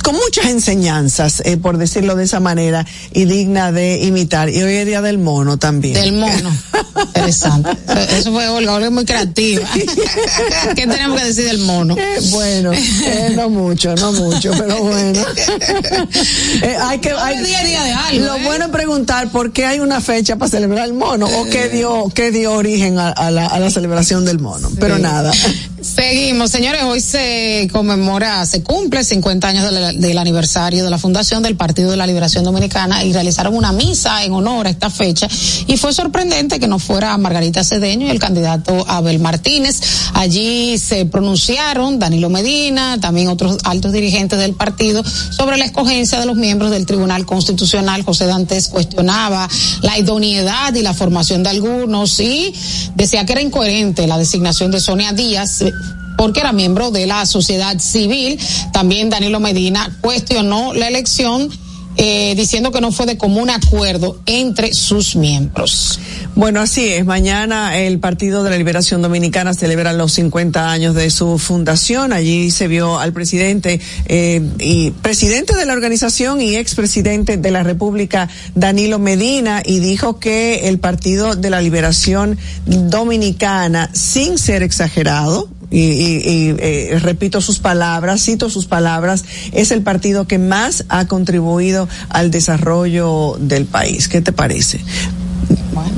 con 0.03 0.15
muchas 0.15 0.47
enseñanzas, 0.47 1.43
eh, 1.45 1.57
por 1.57 1.79
decirlo 1.79 2.17
de 2.17 2.25
esa 2.25 2.41
manera, 2.41 2.87
y 3.13 3.25
digna 3.25 3.73
de 3.73 4.01
imitar. 4.03 4.51
Y 4.51 4.63
hoy 4.63 4.75
es 4.75 4.87
día 4.87 5.01
del 5.01 5.19
mono 5.19 5.59
también. 5.59 5.95
Del 5.95 6.13
mono. 6.13 6.53
Interesante. 7.07 7.71
Eso 8.19 8.33
fue 8.33 8.49
Olga, 8.49 8.75
Olga 8.75 8.87
es 8.87 8.93
muy 8.93 9.05
creativa. 9.05 9.69
¿Qué 10.77 10.87
tenemos 10.87 11.21
que 11.21 11.27
decir 11.27 11.45
del 11.45 11.59
mono? 11.59 11.97
Eh, 11.97 12.19
bueno, 12.31 12.73
eh, 12.73 13.33
no 13.35 13.49
mucho, 13.49 13.95
no 13.95 14.13
mucho, 14.13 14.53
pero 14.57 14.83
bueno. 14.83 15.21
Eh, 16.63 16.77
hay 17.09 17.37
que, 17.37 17.39
hay, 17.39 17.45
día 17.45 17.59
a 17.61 17.65
día 17.65 17.83
de 17.85 17.93
algo, 17.93 18.27
lo 18.27 18.35
¿eh? 18.37 18.43
bueno 18.45 18.65
es 18.67 18.71
preguntar 18.71 19.31
por 19.31 19.53
qué 19.53 19.67
hay 19.67 19.81
una 19.81 20.01
fecha 20.01 20.37
para 20.37 20.51
celebrar 20.51 20.85
el 20.87 20.93
mono 20.95 21.27
o 21.27 21.45
qué 21.47 21.69
dio, 21.69 22.11
qué 22.15 22.31
dio 22.31 22.53
origen 22.53 22.99
a, 22.99 23.09
a 23.11 23.31
la, 23.31 23.47
a 23.47 23.59
la 23.59 23.71
celebración 23.71 24.25
del 24.25 24.39
mono. 24.39 24.71
Pero 24.79 24.99
nada. 24.99 25.33
Seguimos, 25.81 26.51
señores, 26.51 26.83
hoy 26.83 27.01
se 27.01 27.69
conmemora, 27.73 28.45
se 28.45 28.63
cumple 28.63 29.03
50 29.03 29.49
años 29.49 29.65
de 29.65 29.71
la- 29.81 29.93
del 29.93 30.19
aniversario 30.19 30.85
de 30.85 30.91
la 30.91 30.99
fundación 30.99 31.43
del 31.43 31.57
Partido 31.57 31.91
de 31.91 31.97
la 31.97 32.07
Liberación 32.07 32.45
Dominicana 32.45 33.03
y 33.03 33.13
realizaron 33.15 33.55
una 33.57 33.73
misa 33.73 34.23
en 34.25 34.33
honor 34.33 34.67
a 34.67 34.71
esta 34.71 34.91
fecha 34.91 35.27
y 35.67 35.77
fue 35.79 35.95
sorprendente 35.95 36.61
que 36.61 36.69
no 36.69 36.79
fuera 36.79 37.17
Margarita 37.17 37.65
Cedeño 37.65 38.07
y 38.07 38.11
el 38.11 38.19
candidato 38.19 38.85
Abel 38.89 39.21
Martínez. 39.21 39.81
Allí 40.13 40.79
se 40.79 41.07
pronunciaron 41.07 41.99
Danilo 41.99 42.29
Medina, 42.29 42.99
también 43.01 43.29
otros 43.29 43.57
altos 43.65 43.93
dirigentes 43.93 44.39
del 44.39 44.53
partido 44.53 45.03
sobre 45.05 45.57
la 45.57 45.65
escogencia 45.65 46.21
de 46.21 46.27
los 46.27 46.37
miembros 46.37 46.71
del 46.71 46.85
Tribunal 46.91 47.25
Constitucional. 47.25 48.03
José 48.03 48.27
Dantes 48.27 48.67
cuestionaba 48.67 49.49
la 49.83 49.97
idoneidad 49.97 50.75
y 50.75 50.83
la 50.83 50.93
formación 50.93 51.45
de 51.45 51.51
algunos 51.51 52.19
y 52.19 52.53
decía 52.97 53.25
que 53.25 53.31
era 53.31 53.43
incoherente 53.43 54.09
la 54.09 54.19
designación 54.19 54.73
de 54.73 54.81
Sonia 54.81 55.13
Díaz 55.13 55.63
eh, 55.63 55.73
porque 56.17 56.41
era 56.41 56.51
miembro 56.53 56.91
de 56.91 57.07
la 57.07 57.27
sociedad 57.27 57.79
civil. 57.79 58.41
También 58.73 59.09
Danilo 59.09 59.39
Medina 59.39 59.97
cuestionó 60.01 60.75
la 60.75 60.89
elección 60.89 61.49
eh, 61.97 62.35
diciendo 62.37 62.71
que 62.71 62.81
no 62.81 62.93
fue 62.93 63.07
de 63.07 63.19
común 63.19 63.51
acuerdo 63.51 64.21
entre 64.27 64.73
sus 64.73 65.17
miembros. 65.17 65.99
Bueno, 66.35 66.61
así 66.61 66.89
es. 66.89 67.05
Mañana 67.05 67.77
el 67.79 67.99
Partido 67.99 68.43
de 68.45 68.51
la 68.51 68.57
Liberación 68.57 69.03
Dominicana 69.03 69.55
celebra 69.55 69.93
los 69.93 70.13
50 70.13 70.71
años 70.71 70.95
de 70.95 71.11
su 71.11 71.39
fundación. 71.39 72.13
Allí 72.13 72.51
se 72.51 72.69
vio 72.69 72.99
al 72.99 73.13
presidente 73.13 73.81
eh, 74.07 74.41
y 74.59 74.93
presidente 74.93 75.57
de 75.57 75.67
la 75.67 75.73
organización 75.73 76.41
y 76.41 76.57
expresidente 76.57 77.37
de 77.37 77.51
la 77.51 77.63
República, 77.63 78.29
Danilo 78.55 78.99
Medina, 78.99 79.63
y 79.65 79.81
dijo 79.81 80.19
que 80.19 80.69
el 80.69 80.79
Partido 80.79 81.37
de 81.37 81.51
la 81.51 81.61
Liberación 81.61 82.39
Dominicana, 82.67 83.91
sin 83.93 84.39
ser 84.39 84.63
exagerado, 84.63 85.49
y, 85.71 85.79
y- 85.81 86.23
y, 86.51 86.57
eh, 86.59 86.99
repito 87.01 87.41
sus 87.41 87.59
palabras, 87.61 88.23
cito 88.25 88.51
sus 88.51 88.67
palabras, 88.67 89.25
es 89.53 89.71
el 89.71 89.83
partido 89.83 90.27
que 90.27 90.39
más 90.39 90.85
ha 90.89 91.07
contribuido 91.07 91.89
al 92.09 92.31
desarrollo 92.31 93.37
del 93.39 93.67
país. 93.67 94.09
¿Qué 94.09 94.21
te 94.21 94.33
parece? 94.33 94.81
Bueno. 95.73 95.91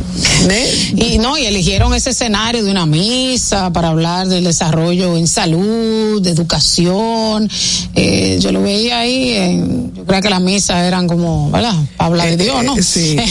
¿Eh? 0.51 0.93
Y 0.97 1.19
no, 1.19 1.39
y 1.39 1.47
eligieron 1.47 1.95
ese 1.95 2.11
escenario 2.11 2.65
de 2.65 2.71
una 2.71 2.85
misa 2.87 3.73
para 3.73 3.89
hablar 3.89 4.27
del 4.29 4.45
desarrollo 4.45 5.17
en 5.17 5.27
salud, 5.27 6.21
de 6.21 6.31
educación. 6.31 7.49
Eh, 7.95 8.39
yo 8.41 8.53
lo 8.53 8.63
veía 8.63 9.01
ahí, 9.01 9.33
en- 9.33 9.95
yo 9.95 10.05
creo 10.05 10.21
que 10.21 10.31
las 10.31 10.41
misas 10.41 10.83
eran 10.85 11.07
como, 11.07 11.51
¿verdad? 11.51 11.75
Para 11.97 12.09
hablar 12.09 12.27
de 12.29 12.35
Eh, 12.35 12.37
Dios, 12.37 12.65
¿no? 12.65 12.77
eh, 12.77 12.83
sí. 12.83 13.17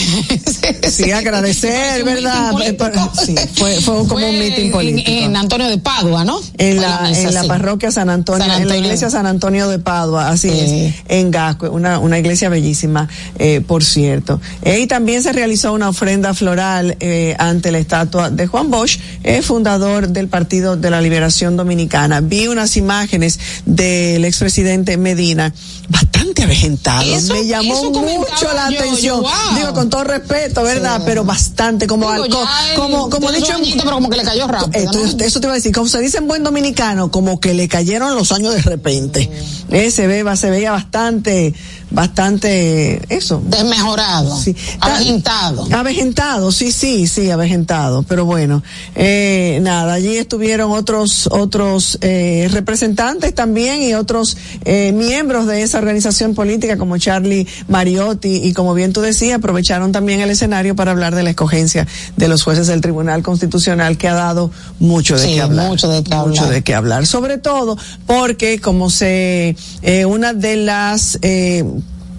Sí, 0.90 1.10
agradecer, 1.10 2.04
¿verdad? 2.04 2.52
Sí, 3.24 3.34
fue- 3.54 3.80
fue 3.80 4.06
como 4.06 4.28
un 4.28 4.38
meeting 4.38 4.66
en- 4.66 4.72
político. 4.72 5.10
En, 5.10 5.36
Antonio 5.36 5.68
de 5.68 5.78
Padua, 5.78 6.24
¿no? 6.24 6.40
En 6.58 6.80
la, 6.80 7.02
misa, 7.08 7.20
en 7.28 7.34
la 7.34 7.42
sí. 7.42 7.48
parroquia 7.48 7.90
San 7.90 8.10
Antonio, 8.10 8.46
San 8.46 8.62
en 8.62 8.68
la 8.68 8.76
iglesia 8.76 9.10
San 9.10 9.26
Antonio 9.26 9.68
de 9.68 9.78
Padua, 9.78 10.28
así 10.28 10.50
Sí. 10.50 10.56
es, 10.58 10.94
en 11.08 11.30
Gasco, 11.30 11.70
una, 11.70 11.98
una 11.98 12.18
iglesia 12.18 12.48
bellísima, 12.48 13.08
eh, 13.38 13.60
por 13.66 13.84
cierto. 13.84 14.40
Y 14.64 14.86
también 14.86 15.22
se 15.22 15.32
realizó 15.32 15.72
una 15.72 15.88
ofrenda 15.88 16.31
floral 16.34 16.96
eh, 17.00 17.34
ante 17.38 17.70
la 17.72 17.78
estatua 17.78 18.30
de 18.30 18.46
Juan 18.46 18.70
Bosch, 18.70 18.98
eh, 19.24 19.42
fundador 19.42 20.08
del 20.08 20.28
Partido 20.28 20.76
de 20.76 20.90
la 20.90 21.00
Liberación 21.00 21.56
Dominicana. 21.56 22.20
Vi 22.20 22.48
unas 22.48 22.76
imágenes 22.76 23.38
del 23.66 24.24
expresidente 24.24 24.96
Medina, 24.96 25.52
bastante 25.88 26.42
avejentado. 26.44 27.02
Eso- 27.14 27.34
Me 27.34 27.46
llamó 27.46 27.90
mucho 27.90 28.52
la 28.54 28.70
yo, 28.70 28.78
atención. 28.78 29.16
yo, 29.16 29.22
wow. 29.22 29.56
Digo, 29.56 29.72
con 29.74 29.90
todo 29.90 30.04
respeto, 30.04 30.62
¿verdad? 30.62 30.98
Sí. 30.98 31.02
Pero 31.06 31.24
bastante, 31.24 31.86
como, 31.86 32.10
Digo, 32.12 32.24
alco- 32.24 32.44
ya 32.44 32.70
él 32.72 32.76
como, 32.78 33.10
como 33.10 33.30
dicho 33.32 33.52
añitos, 33.54 33.82
pero 33.82 33.96
como 33.96 34.08
que 34.10 34.16
le 34.16 34.24
cayó 34.24 34.46
rápido, 34.46 34.70
Esto- 34.78 34.98
¿no? 35.18 35.24
Eso 35.24 35.40
te 35.40 35.46
iba 35.46 35.52
a 35.52 35.56
decir, 35.56 35.72
como 35.72 35.88
se 35.88 36.00
dice 36.00 36.18
en 36.18 36.26
buen 36.28 36.42
dominicano, 36.42 37.10
como 37.10 37.40
que 37.40 37.54
le 37.54 37.68
cayeron 37.68 38.14
los 38.14 38.32
años 38.32 38.54
de 38.54 38.62
repente. 38.62 39.30
Eh, 39.70 39.90
se 39.90 40.06
ve, 40.06 40.24
se 40.36 40.50
veía 40.50 40.70
bastante, 40.72 41.54
bastante, 41.92 43.02
eso. 43.14 43.42
Desmejorado, 43.46 44.36
Sí. 44.36 44.54
avejentado. 44.80 45.66
Avejentado, 45.72 46.52
sí, 46.52 46.72
sí, 46.72 47.06
sí, 47.06 47.30
avejentado. 47.30 48.02
Pero 48.04 48.24
bueno, 48.24 48.62
eh, 48.94 49.58
nada, 49.62 49.92
allí 49.94 50.16
estuvieron 50.16 50.72
otros, 50.72 51.28
otros 51.30 51.98
eh, 52.00 52.48
representantes 52.52 53.34
también 53.34 53.82
y 53.82 53.94
otros 53.94 54.36
eh, 54.64 54.92
miembros 54.92 55.46
de 55.46 55.62
esa 55.62 55.78
organización 55.78 56.34
política 56.34 56.76
como 56.76 56.98
Charlie 56.98 57.46
Mariotti 57.68 58.36
y 58.44 58.52
como 58.52 58.74
bien 58.74 58.92
tú 58.92 59.00
decías, 59.00 59.38
aprovecharon 59.38 59.92
también 59.92 60.20
el 60.20 60.30
escenario 60.30 60.74
para 60.76 60.90
hablar 60.92 61.14
de 61.14 61.22
la 61.22 61.30
escogencia 61.30 61.86
de 62.16 62.28
los 62.28 62.42
jueces 62.42 62.66
del 62.66 62.80
Tribunal 62.80 63.22
Constitucional 63.22 63.96
que 63.96 64.08
ha 64.08 64.14
dado 64.14 64.50
mucho 64.78 65.16
de 65.16 65.26
Sí, 65.26 65.34
qué 65.34 65.40
hablar. 65.42 65.68
mucho 65.68 65.88
de 65.88 66.02
qué 66.02 66.14
Mucho 66.16 66.40
hablar. 66.42 66.48
de 66.54 66.62
qué 66.62 66.74
hablar. 66.74 67.06
Sobre 67.06 67.38
todo 67.38 67.76
porque 68.06 68.60
como 68.60 68.90
se, 68.90 69.56
eh, 69.82 70.04
una 70.04 70.32
de 70.32 70.56
las, 70.56 71.18
eh, 71.22 71.64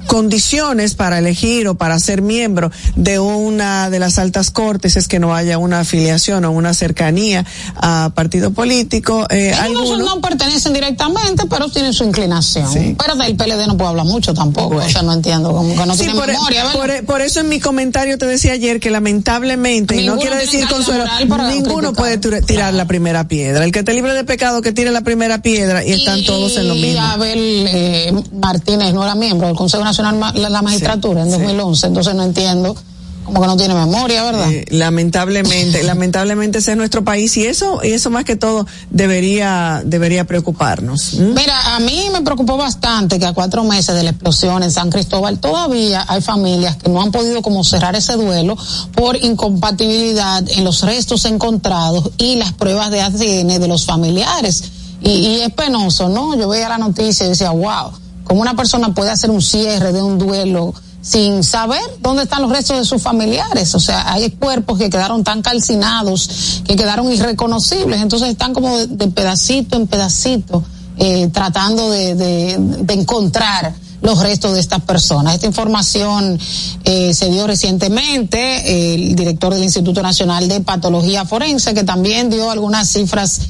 condiciones 0.07 0.95
para 0.95 1.19
elegir 1.19 1.67
o 1.67 1.75
para 1.75 1.99
ser 1.99 2.21
miembro 2.21 2.71
de 2.95 3.19
una 3.19 3.89
de 3.89 3.99
las 3.99 4.19
altas 4.19 4.51
cortes 4.51 4.95
es 4.95 5.07
que 5.07 5.19
no 5.19 5.33
haya 5.35 5.57
una 5.57 5.79
afiliación 5.81 6.45
o 6.45 6.51
una 6.51 6.73
cercanía 6.73 7.45
a 7.75 8.11
partido 8.13 8.51
político 8.51 9.25
eh, 9.29 9.53
alguno. 9.53 9.97
no 9.97 10.21
pertenecen 10.21 10.73
directamente, 10.73 11.43
pero 11.49 11.69
tienen 11.69 11.93
su 11.93 12.03
inclinación. 12.03 12.71
Sí. 12.71 12.95
Pero 12.97 13.15
del 13.15 13.35
PLD 13.35 13.67
no 13.67 13.77
puedo 13.77 13.89
hablar 13.89 14.05
mucho 14.05 14.33
tampoco. 14.33 14.75
Bueno. 14.75 14.87
O 14.87 14.89
sea, 14.89 15.01
no 15.01 15.13
entiendo, 15.13 15.51
como 15.53 15.75
que 15.75 15.85
no 15.85 15.93
Sí, 15.93 15.99
tiene 16.01 16.15
por, 16.15 16.27
memoria, 16.27 16.65
¿verdad? 16.65 16.79
por- 16.79 17.05
por 17.05 17.21
eso 17.21 17.39
en 17.39 17.49
mi 17.49 17.59
comentario 17.59 18.17
te 18.17 18.25
decía 18.25 18.53
ayer 18.53 18.79
que 18.79 18.89
lamentablemente, 18.91 19.99
y 20.01 20.05
no 20.05 20.17
quiero 20.17 20.35
decir 20.35 20.67
consuelo, 20.67 21.05
ninguno 21.49 21.93
criticar. 21.93 21.93
puede 21.93 22.17
tir- 22.19 22.45
tirar 22.45 22.73
la 22.73 22.85
primera 22.85 23.27
piedra. 23.27 23.63
El 23.65 23.71
que 23.71 23.79
esté 23.79 23.93
libre 23.93 24.13
de 24.13 24.23
pecado 24.23 24.61
que 24.61 24.71
tire 24.73 24.91
la 24.91 25.01
primera 25.01 25.41
piedra 25.41 25.83
y, 25.85 25.93
están 25.93 26.23
todos 26.25 26.57
en 26.57 26.67
lo 26.67 26.75
Y 26.75 26.81
mismo. 26.81 27.01
Abel 27.01 27.39
eh, 27.67 28.13
Martínez 28.33 28.93
no 28.93 29.03
era 29.03 29.15
miembro 29.15 29.47
del 29.47 29.55
Consejo 29.55 29.83
Nacional 29.83 29.92
La 30.01 30.62
Magistratura 30.62 31.21
en 31.21 31.27
sí. 31.27 31.38
2011, 31.38 31.88
entonces 31.88 32.15
no 32.15 32.23
entiendo, 32.23 32.75
como 33.23 33.41
que 33.41 33.47
no 33.47 33.58
tiene 33.58 33.73
memoria, 33.73 34.23
¿verdad? 34.23 34.51
Eh, 34.51 34.65
lamentablemente, 34.69 35.84
lamentablemente 35.84 36.60
ese 36.60 36.71
es 36.71 36.77
nuestro 36.77 37.03
país 37.03 37.36
y 37.38 37.45
eso, 37.45 37.79
y 37.84 37.91
eso 37.91 38.10
más 38.10 38.25
que 38.25 38.36
todo 38.36 38.67
debería, 38.89 39.82
debería 39.86 40.25
preocuparnos. 40.25 41.13
Mira, 41.15 41.75
a 41.75 41.79
mí 41.79 42.08
me 42.12 42.21
preocupó 42.21 42.58
bastante 42.58 43.19
que 43.19 43.25
a 43.25 43.34
cuatro 43.34 43.63
meses 43.63 43.95
de 43.95 44.03
la 44.03 44.12
explosión 44.12 44.63
en 44.63 44.71
San 44.71 44.89
Cristóbal 44.89 45.39
todavía 45.39 46.06
hay 46.08 46.21
familias 46.21 46.77
que 46.77 46.89
no 46.89 47.01
han 47.01 47.12
podido 47.12 47.41
como 47.41 47.63
cerrar 47.63 47.95
ese 47.95 48.13
duelo 48.13 48.58
por 48.93 49.15
incompatibilidad 49.15 50.43
en 50.49 50.63
los 50.63 50.82
restos 50.82 51.25
encontrados 51.25 52.12
y 52.17 52.36
las 52.36 52.53
pruebas 52.53 52.91
de 52.91 53.01
ADN 53.01 53.60
de 53.60 53.67
los 53.67 53.86
familiares. 53.86 54.63
Y, 55.01 55.10
y 55.10 55.41
es 55.41 55.51
penoso, 55.53 56.08
¿no? 56.08 56.36
Yo 56.36 56.47
veía 56.47 56.69
la 56.69 56.77
noticia 56.77 57.25
y 57.25 57.29
decía, 57.29 57.51
wow, 57.51 57.91
¿cómo 58.34 58.41
una 58.41 58.56
persona 58.56 58.96
puede 58.96 59.12
hacer 59.12 59.30
un 59.30 59.43
cierre 59.43 59.93
de 59.93 60.02
un 60.02 60.17
duelo 60.17 60.74
sin 61.04 61.43
saber 61.43 61.84
dónde 62.02 62.24
están 62.24 62.41
los 62.41 62.50
restos 62.50 62.80
de 62.80 62.84
sus 62.84 63.00
familiares? 63.00 63.76
O 63.76 63.80
sea, 63.80 64.12
hay 64.12 64.32
cuerpos 64.32 64.80
que 64.80 64.89
quedaron 64.89 65.24
tan 65.24 65.43
calcinados, 65.43 66.63
que 66.65 66.76
quedaron 66.76 67.13
irreconocibles, 67.13 68.02
entonces 68.02 68.30
están 68.30 68.56
como 68.56 68.76
de, 68.76 69.08
pedacito 69.10 69.78
en 69.78 69.86
pedacito, 69.86 70.63
eh, 70.98 71.30
tratando 71.32 71.91
de, 71.91 72.15
de, 72.15 72.93
encontrar 72.96 73.76
los 74.02 74.17
restos 74.17 74.56
de 74.56 74.62
estas 74.62 74.82
personas. 74.82 75.36
Esta 75.36 75.46
información 75.46 76.39
eh, 76.86 77.13
se 77.13 77.30
dio 77.30 77.46
recientemente, 77.46 78.96
el 78.96 79.15
director 79.15 79.54
del 79.54 79.62
Instituto 79.62 80.02
Nacional 80.02 80.48
de 80.48 80.60
Patología 80.62 81.24
Forense, 81.24 81.76
que 81.76 81.84
también 81.84 82.32
dio 82.32 82.50
algunas 82.50 82.89
cifras 82.89 83.41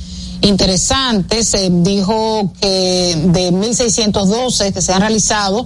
interesantes, 0.43 1.53
eh, 1.53 1.69
dijo 1.71 2.51
que 2.60 3.15
de 3.27 3.51
1.612 3.51 4.73
que 4.73 4.82
se 4.82 4.93
han 4.93 5.01
realizado, 5.01 5.65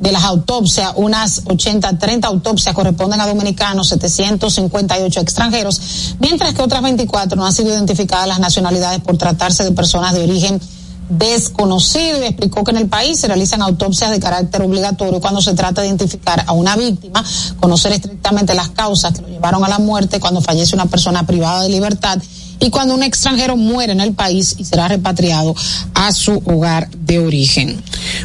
de 0.00 0.12
las 0.12 0.24
autopsias, 0.24 0.92
unas 0.96 1.42
80, 1.46 1.98
30 1.98 2.28
autopsias 2.28 2.74
corresponden 2.74 3.20
a 3.20 3.26
dominicanos, 3.26 3.88
758 3.88 5.20
extranjeros, 5.20 5.80
mientras 6.18 6.52
que 6.52 6.62
otras 6.62 6.82
24 6.82 7.36
no 7.36 7.46
han 7.46 7.52
sido 7.52 7.70
identificadas 7.70 8.28
las 8.28 8.38
nacionalidades 8.38 9.00
por 9.00 9.16
tratarse 9.16 9.64
de 9.64 9.72
personas 9.72 10.12
de 10.12 10.22
origen 10.22 10.60
desconocido. 11.08 12.22
Y 12.22 12.26
explicó 12.26 12.62
que 12.62 12.72
en 12.72 12.76
el 12.78 12.88
país 12.88 13.20
se 13.20 13.26
realizan 13.26 13.62
autopsias 13.62 14.10
de 14.10 14.20
carácter 14.20 14.60
obligatorio 14.60 15.20
cuando 15.20 15.40
se 15.40 15.54
trata 15.54 15.80
de 15.80 15.88
identificar 15.88 16.44
a 16.46 16.52
una 16.52 16.76
víctima, 16.76 17.24
conocer 17.58 17.92
estrictamente 17.92 18.54
las 18.54 18.70
causas 18.70 19.14
que 19.14 19.22
lo 19.22 19.28
llevaron 19.28 19.64
a 19.64 19.68
la 19.68 19.78
muerte 19.78 20.20
cuando 20.20 20.42
fallece 20.42 20.74
una 20.74 20.86
persona 20.86 21.26
privada 21.26 21.62
de 21.62 21.70
libertad 21.70 22.18
y 22.60 22.70
cuando 22.70 22.94
un 22.94 23.02
extranjero 23.02 23.56
muere 23.56 23.92
en 23.92 24.00
el 24.00 24.12
país 24.12 24.56
y 24.58 24.64
será 24.64 24.88
repatriado 24.88 25.54
a 25.94 26.12
su 26.12 26.42
hogar 26.44 26.88
de 26.90 27.18
origen. 27.18 27.82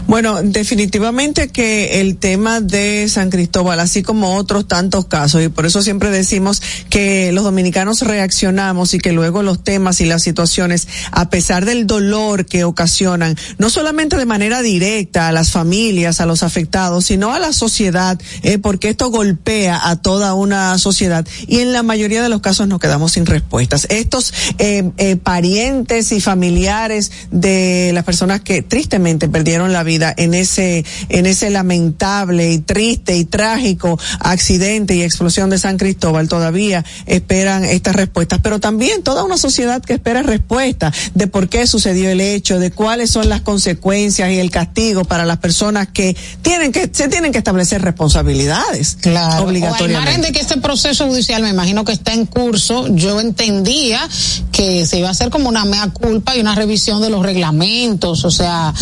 Bueno, 0.07 0.41
definitivamente 0.43 1.49
que 1.49 2.01
el 2.01 2.17
tema 2.17 2.61
de 2.61 3.07
San 3.09 3.29
Cristóbal, 3.29 3.79
así 3.79 4.03
como 4.03 4.35
otros 4.35 4.67
tantos 4.67 5.05
casos, 5.05 5.43
y 5.43 5.49
por 5.49 5.65
eso 5.65 5.81
siempre 5.81 6.09
decimos 6.09 6.61
que 6.89 7.31
los 7.31 7.43
dominicanos 7.43 8.01
reaccionamos 8.01 8.93
y 8.93 8.99
que 8.99 9.11
luego 9.11 9.43
los 9.43 9.63
temas 9.63 10.01
y 10.01 10.05
las 10.05 10.23
situaciones, 10.23 10.87
a 11.11 11.29
pesar 11.29 11.65
del 11.65 11.87
dolor 11.87 12.45
que 12.45 12.63
ocasionan, 12.63 13.35
no 13.57 13.69
solamente 13.69 14.17
de 14.17 14.25
manera 14.25 14.61
directa 14.61 15.27
a 15.27 15.31
las 15.31 15.51
familias, 15.51 16.21
a 16.21 16.25
los 16.25 16.43
afectados, 16.43 17.05
sino 17.05 17.33
a 17.33 17.39
la 17.39 17.53
sociedad, 17.53 18.19
eh, 18.43 18.57
porque 18.57 18.89
esto 18.89 19.09
golpea 19.09 19.89
a 19.89 19.95
toda 19.97 20.33
una 20.33 20.77
sociedad 20.77 21.25
y 21.47 21.59
en 21.59 21.73
la 21.73 21.83
mayoría 21.83 22.23
de 22.23 22.29
los 22.29 22.41
casos 22.41 22.67
nos 22.67 22.79
quedamos 22.79 23.13
sin 23.13 23.25
respuestas. 23.25 23.87
Esto 23.89 24.20
eh, 24.57 24.89
eh, 24.97 25.15
parientes 25.15 26.11
y 26.11 26.21
familiares 26.21 27.11
de 27.31 27.91
las 27.93 28.03
personas 28.03 28.41
que 28.41 28.61
tristemente 28.61 29.29
perdieron 29.29 29.73
la 29.73 29.83
vida 29.83 30.13
en 30.15 30.33
ese, 30.33 30.85
en 31.09 31.25
ese 31.25 31.49
lamentable 31.49 32.51
y 32.51 32.59
triste 32.59 33.17
y 33.17 33.25
trágico 33.25 33.99
accidente 34.19 34.95
y 34.95 35.03
explosión 35.03 35.49
de 35.49 35.57
San 35.57 35.77
Cristóbal 35.77 36.27
todavía 36.27 36.85
esperan 37.05 37.63
estas 37.63 37.95
respuestas, 37.95 38.39
pero 38.43 38.59
también 38.59 39.03
toda 39.03 39.23
una 39.23 39.37
sociedad 39.37 39.81
que 39.81 39.93
espera 39.93 40.23
respuestas 40.23 40.93
de 41.13 41.27
por 41.27 41.49
qué 41.49 41.67
sucedió 41.67 42.09
el 42.09 42.21
hecho, 42.21 42.59
de 42.59 42.71
cuáles 42.71 43.11
son 43.11 43.29
las 43.29 43.41
consecuencias 43.41 44.31
y 44.31 44.39
el 44.39 44.51
castigo 44.51 45.05
para 45.05 45.25
las 45.25 45.37
personas 45.37 45.87
que 45.87 46.15
tienen 46.41 46.71
que, 46.71 46.89
se 46.91 47.07
tienen 47.07 47.31
que 47.31 47.37
establecer 47.37 47.81
responsabilidades. 47.81 48.97
Claro. 49.01 49.45
Obligatoriamente. 49.45 50.27
de 50.27 50.33
que 50.33 50.39
este 50.39 50.57
proceso 50.57 51.07
judicial 51.07 51.41
me 51.41 51.49
imagino 51.49 51.83
que 51.85 51.91
está 51.91 52.13
en 52.13 52.25
curso, 52.25 52.87
yo 52.95 53.19
entendía 53.19 54.07
que 54.51 54.85
se 54.85 54.99
iba 54.99 55.07
a 55.07 55.11
hacer 55.11 55.29
como 55.29 55.49
una 55.49 55.65
mea 55.65 55.89
culpa 55.89 56.35
y 56.35 56.39
una 56.39 56.55
revisión 56.55 57.01
de 57.01 57.09
los 57.09 57.23
reglamentos, 57.23 58.25
o 58.25 58.31
sea, 58.31 58.73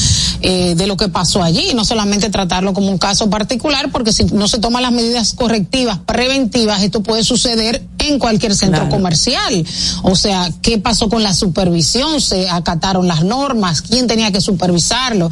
eh, 0.41 0.75
de 0.75 0.87
lo 0.87 0.97
que 0.97 1.09
pasó 1.09 1.43
allí, 1.43 1.73
no 1.73 1.85
solamente 1.85 2.29
tratarlo 2.29 2.73
como 2.73 2.89
un 2.89 2.97
caso 2.97 3.29
particular, 3.29 3.91
porque 3.91 4.13
si 4.13 4.25
no 4.25 4.47
se 4.47 4.59
toman 4.59 4.83
las 4.83 4.91
medidas 4.91 5.33
correctivas, 5.33 5.99
preventivas, 5.99 6.81
esto 6.83 7.03
puede 7.03 7.23
suceder 7.23 7.83
en 7.99 8.19
cualquier 8.19 8.55
centro 8.55 8.89
comercial. 8.89 9.65
O 10.03 10.15
sea, 10.15 10.51
¿qué 10.61 10.77
pasó 10.77 11.09
con 11.09 11.23
la 11.23 11.33
supervisión? 11.33 12.21
¿Se 12.21 12.49
acataron 12.49 13.07
las 13.07 13.23
normas? 13.23 13.81
¿Quién 13.81 14.07
tenía 14.07 14.31
que 14.31 14.41
supervisarlo? 14.41 15.29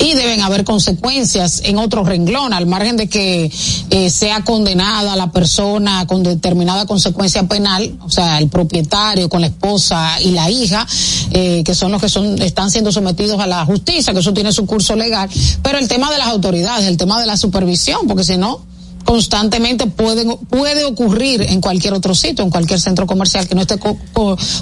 Y 0.00 0.14
deben 0.14 0.40
haber 0.40 0.64
consecuencias 0.64 1.60
en 1.64 1.78
otro 1.78 2.02
renglón, 2.04 2.52
al 2.52 2.66
margen 2.66 2.96
de 2.96 3.08
que 3.08 3.52
eh, 3.90 4.10
sea 4.10 4.42
condenada 4.42 5.14
la 5.14 5.30
persona 5.30 6.06
con 6.06 6.22
determinada 6.22 6.86
consecuencia 6.86 7.46
penal, 7.46 7.98
o 8.00 8.10
sea, 8.10 8.38
el 8.38 8.48
propietario 8.48 9.28
con 9.28 9.42
la 9.42 9.48
esposa 9.48 10.20
y 10.20 10.30
la 10.30 10.50
hija, 10.50 10.86
eh, 11.32 11.62
que 11.64 11.74
son 11.74 11.92
los 11.92 12.00
que 12.00 12.08
son 12.08 12.40
están 12.40 12.70
siendo 12.70 12.90
sometidos 12.90 13.38
a 13.40 13.46
la 13.46 13.64
justicia, 13.66 14.14
que 14.14 14.20
eso 14.20 14.32
tiene 14.32 14.52
su 14.52 14.64
curso 14.64 14.96
legal, 14.96 15.28
pero 15.62 15.78
el 15.78 15.86
tema 15.86 16.10
de 16.10 16.18
las 16.18 16.28
autoridades, 16.28 16.86
el 16.86 16.96
tema 16.96 17.20
de 17.20 17.26
la 17.26 17.36
supervisión, 17.36 18.06
porque 18.08 18.24
si 18.24 18.38
no, 18.38 18.69
constantemente 19.10 19.88
pueden, 19.88 20.36
puede 20.48 20.84
ocurrir 20.84 21.42
en 21.42 21.60
cualquier 21.60 21.94
otro 21.94 22.14
sitio, 22.14 22.44
en 22.44 22.50
cualquier 22.50 22.78
centro 22.78 23.08
comercial 23.08 23.48
que 23.48 23.56
no 23.56 23.62
esté 23.62 23.76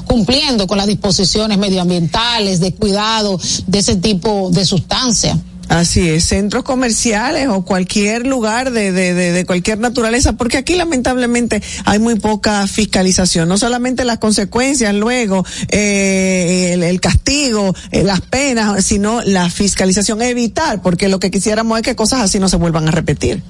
cumpliendo 0.06 0.66
con 0.66 0.78
las 0.78 0.86
disposiciones 0.86 1.58
medioambientales, 1.58 2.58
de 2.58 2.72
cuidado 2.72 3.38
de 3.66 3.78
ese 3.78 3.96
tipo 3.96 4.48
de 4.50 4.64
sustancia. 4.64 5.38
Así 5.68 6.08
es, 6.08 6.24
centros 6.24 6.64
comerciales 6.64 7.48
o 7.48 7.62
cualquier 7.62 8.26
lugar 8.26 8.70
de, 8.70 8.90
de, 8.90 9.12
de, 9.12 9.44
cualquier 9.44 9.80
naturaleza, 9.80 10.32
porque 10.32 10.56
aquí 10.56 10.76
lamentablemente 10.76 11.62
hay 11.84 11.98
muy 11.98 12.14
poca 12.14 12.66
fiscalización, 12.66 13.50
no 13.50 13.58
solamente 13.58 14.06
las 14.06 14.16
consecuencias 14.16 14.94
luego, 14.94 15.44
eh, 15.68 16.72
el, 16.72 17.00
castigo, 17.02 17.74
eh, 17.90 18.02
las 18.02 18.22
penas, 18.22 18.82
sino 18.82 19.20
la 19.20 19.50
fiscalización, 19.50 20.22
evitar, 20.22 20.80
porque 20.80 21.10
lo 21.10 21.20
que 21.20 21.30
quisiéramos 21.30 21.76
es 21.76 21.84
que 21.84 21.94
cosas 21.94 22.22
así 22.22 22.38
no 22.38 22.48
se 22.48 22.56
vuelvan 22.56 22.88
a 22.88 22.92
repetir. 22.92 23.42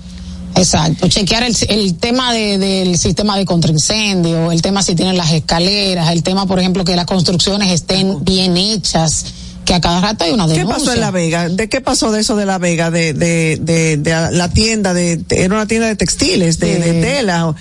Exacto, 0.57 1.09
chequear 1.09 1.45
el, 1.45 1.57
el 1.69 1.95
tema 1.95 2.33
de, 2.33 2.59
del 2.59 2.99
sistema 2.99 3.37
de 3.37 3.45
contraincendio, 3.45 4.51
el 4.51 4.61
tema 4.61 4.83
si 4.83 4.95
tienen 4.95 5.17
las 5.17 5.33
escaleras, 5.33 6.11
el 6.11 6.23
tema, 6.23 6.47
por 6.47 6.59
ejemplo, 6.59 6.85
que 6.85 6.97
las 6.97 7.07
construcciones 7.07 7.71
estén 7.71 8.25
bien 8.25 8.57
hechas 8.57 9.27
que 9.65 9.75
a 9.75 9.81
cada 9.81 10.01
rato 10.01 10.25
hay 10.25 10.33
una 10.33 10.47
denuncia. 10.47 10.65
¿Qué 10.65 10.81
pasó 10.81 10.95
en 10.95 11.01
La 11.01 11.11
Vega? 11.11 11.49
¿De 11.51 11.69
qué 11.69 11.83
pasó 11.83 12.11
de 12.11 12.21
eso 12.21 12.37
de 12.37 12.47
La 12.47 12.57
Vega? 12.57 12.91
De, 12.91 13.13
de, 13.13 13.59
de, 13.61 13.99
de 13.99 14.31
la 14.33 14.49
tienda, 14.49 14.95
de, 14.95 15.21
era 15.29 15.55
una 15.55 15.67
tienda 15.67 15.87
de 15.87 15.95
textiles, 15.95 16.59
de, 16.59 16.79
de 16.79 17.03
tela. 17.03 17.55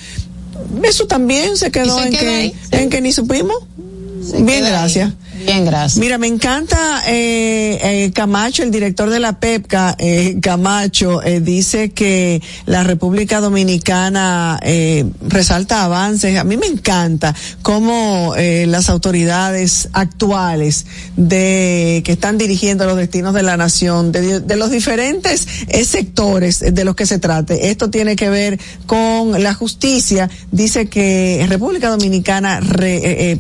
Eso 0.84 1.06
también 1.06 1.58
se 1.58 1.69
quedó, 1.69 2.02
en, 2.02 2.12
que, 2.12 2.56
en 2.71 2.89
que 2.89 3.02
ni 3.02 3.12
supimos. 3.12 3.58
Bien, 4.39 4.63
gracias. 4.63 5.13
Mira, 5.97 6.17
me 6.17 6.28
encanta 6.28 7.04
eh, 7.08 7.80
eh, 7.82 8.12
Camacho, 8.13 8.63
el 8.63 8.71
director 8.71 9.10
de 9.10 9.19
la 9.19 9.39
PEPCA, 9.39 9.95
eh, 10.00 10.39
Camacho, 10.41 11.21
eh, 11.21 11.41
dice 11.41 11.91
que 11.91 12.41
la 12.65 12.84
República 12.84 13.39
Dominicana 13.39 14.60
eh, 14.63 15.06
resalta 15.21 15.84
avances. 15.84 16.38
A 16.38 16.43
mí 16.43 16.58
me 16.58 16.65
encanta 16.65 17.36
cómo 17.62 18.34
las 18.38 18.89
autoridades 18.89 19.89
actuales 19.93 20.86
de 21.15 22.02
que 22.06 22.13
están 22.13 22.38
dirigiendo 22.38 22.86
los 22.86 22.97
destinos 22.97 23.34
de 23.34 23.43
la 23.43 23.58
nación, 23.58 24.12
de, 24.12 24.56
los 24.56 24.71
diferentes 24.71 25.47
sectores 25.86 26.60
de 26.60 26.84
los 26.84 26.95
que 26.95 27.06
se 27.06 27.19
trate. 27.19 27.69
Esto 27.69 27.89
tiene 27.89 28.15
que 28.15 28.30
ver 28.30 28.60
con 28.86 29.41
la 29.41 29.54
justicia. 29.54 30.30
Dice 30.52 30.88
que 30.88 31.45
República 31.50 31.89
Dominicana 31.89 32.60
re, 32.60 33.39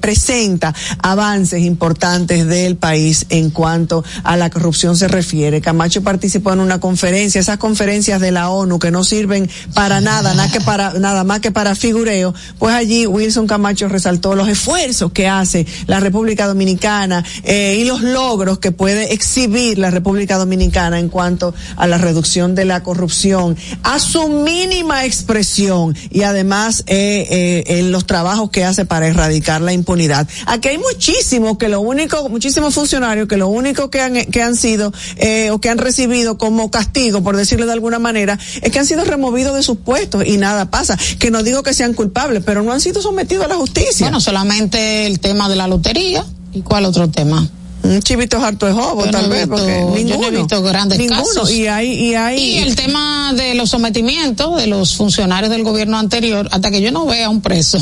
presenta 0.00 0.74
avances 0.98 1.25
avances 1.26 1.62
importantes 1.62 2.46
del 2.46 2.76
país 2.76 3.26
en 3.30 3.50
cuanto 3.50 4.04
a 4.22 4.36
la 4.36 4.48
corrupción 4.48 4.96
se 4.96 5.08
refiere. 5.08 5.60
Camacho 5.60 6.02
participó 6.02 6.52
en 6.52 6.60
una 6.60 6.78
conferencia, 6.78 7.40
esas 7.40 7.58
conferencias 7.58 8.20
de 8.20 8.30
la 8.30 8.48
ONU 8.48 8.78
que 8.78 8.92
no 8.92 9.02
sirven 9.02 9.50
para 9.74 10.00
nada, 10.00 10.34
nada 10.34 10.52
que 10.52 10.60
para 10.60 10.92
nada 10.94 11.24
más 11.24 11.40
que 11.40 11.50
para 11.50 11.74
figureo, 11.74 12.32
pues 12.60 12.74
allí 12.74 13.06
Wilson 13.06 13.48
Camacho 13.48 13.88
resaltó 13.88 14.36
los 14.36 14.48
esfuerzos 14.48 15.10
que 15.10 15.26
hace 15.26 15.66
la 15.88 15.98
República 15.98 16.46
Dominicana 16.46 17.24
eh, 17.42 17.78
y 17.80 17.84
los 17.84 18.02
logros 18.02 18.60
que 18.60 18.70
puede 18.70 19.12
exhibir 19.12 19.78
la 19.78 19.90
República 19.90 20.36
Dominicana 20.36 21.00
en 21.00 21.08
cuanto 21.08 21.54
a 21.76 21.88
la 21.88 21.98
reducción 21.98 22.54
de 22.54 22.66
la 22.66 22.84
corrupción, 22.84 23.56
a 23.82 23.98
su 23.98 24.28
mínima 24.28 25.04
expresión 25.04 25.96
y 26.10 26.22
además 26.22 26.84
eh, 26.86 27.26
eh, 27.30 27.78
en 27.78 27.90
los 27.90 28.06
trabajos 28.06 28.50
que 28.50 28.64
hace 28.64 28.84
para 28.84 29.08
erradicar 29.08 29.60
la 29.60 29.72
impunidad. 29.72 30.28
Aquí 30.46 30.68
hay 30.68 30.78
muchísimos 30.78 31.15
muchísimos 31.16 31.56
que 31.58 31.68
lo 31.68 31.80
único, 31.80 32.28
muchísimos 32.28 32.74
funcionarios 32.74 33.26
que 33.28 33.36
lo 33.36 33.48
único 33.48 33.90
que 33.90 34.00
han, 34.00 34.14
que 34.26 34.42
han 34.42 34.56
sido, 34.56 34.92
eh, 35.16 35.50
o 35.50 35.60
que 35.60 35.70
han 35.70 35.78
recibido 35.78 36.36
como 36.36 36.70
castigo, 36.70 37.22
por 37.22 37.36
decirlo 37.36 37.66
de 37.66 37.72
alguna 37.72 37.98
manera, 37.98 38.38
es 38.60 38.70
que 38.70 38.78
han 38.78 38.86
sido 38.86 39.04
removidos 39.04 39.54
de 39.54 39.62
sus 39.62 39.78
puestos 39.78 40.24
y 40.26 40.36
nada 40.36 40.70
pasa. 40.70 40.98
Que 41.18 41.30
no 41.30 41.42
digo 41.42 41.62
que 41.62 41.74
sean 41.74 41.94
culpables, 41.94 42.42
pero 42.44 42.62
no 42.62 42.72
han 42.72 42.80
sido 42.80 43.00
sometidos 43.00 43.44
a 43.46 43.48
la 43.48 43.56
justicia. 43.56 44.06
Bueno, 44.06 44.20
solamente 44.20 45.06
el 45.06 45.20
tema 45.20 45.48
de 45.48 45.56
la 45.56 45.66
lotería. 45.66 46.24
¿Y 46.52 46.62
cuál 46.62 46.84
otro 46.84 47.08
tema? 47.08 47.48
un 47.82 48.02
chivito 48.02 48.38
harto 48.38 48.66
de 48.66 48.72
jobo, 48.72 49.04
tal 49.04 49.28
vez, 49.28 49.46
porque 49.46 49.80
ninguno, 49.94 50.08
yo 50.08 50.18
no 50.18 50.26
he 50.26 50.30
visto 50.32 50.60
grandes 50.60 50.98
ninguno. 50.98 51.22
casos. 51.22 51.52
Y 51.52 51.68
hay, 51.68 51.92
y 51.92 52.14
hay. 52.14 52.38
Y 52.40 52.58
el 52.58 52.74
tema 52.74 53.32
de 53.32 53.54
los 53.54 53.70
sometimientos 53.70 54.56
de 54.56 54.66
los 54.66 54.96
funcionarios 54.96 55.52
del 55.52 55.62
gobierno 55.62 55.96
anterior, 55.96 56.48
hasta 56.50 56.72
que 56.72 56.80
yo 56.80 56.90
no 56.90 57.06
vea 57.06 57.30
un 57.30 57.42
preso 57.42 57.78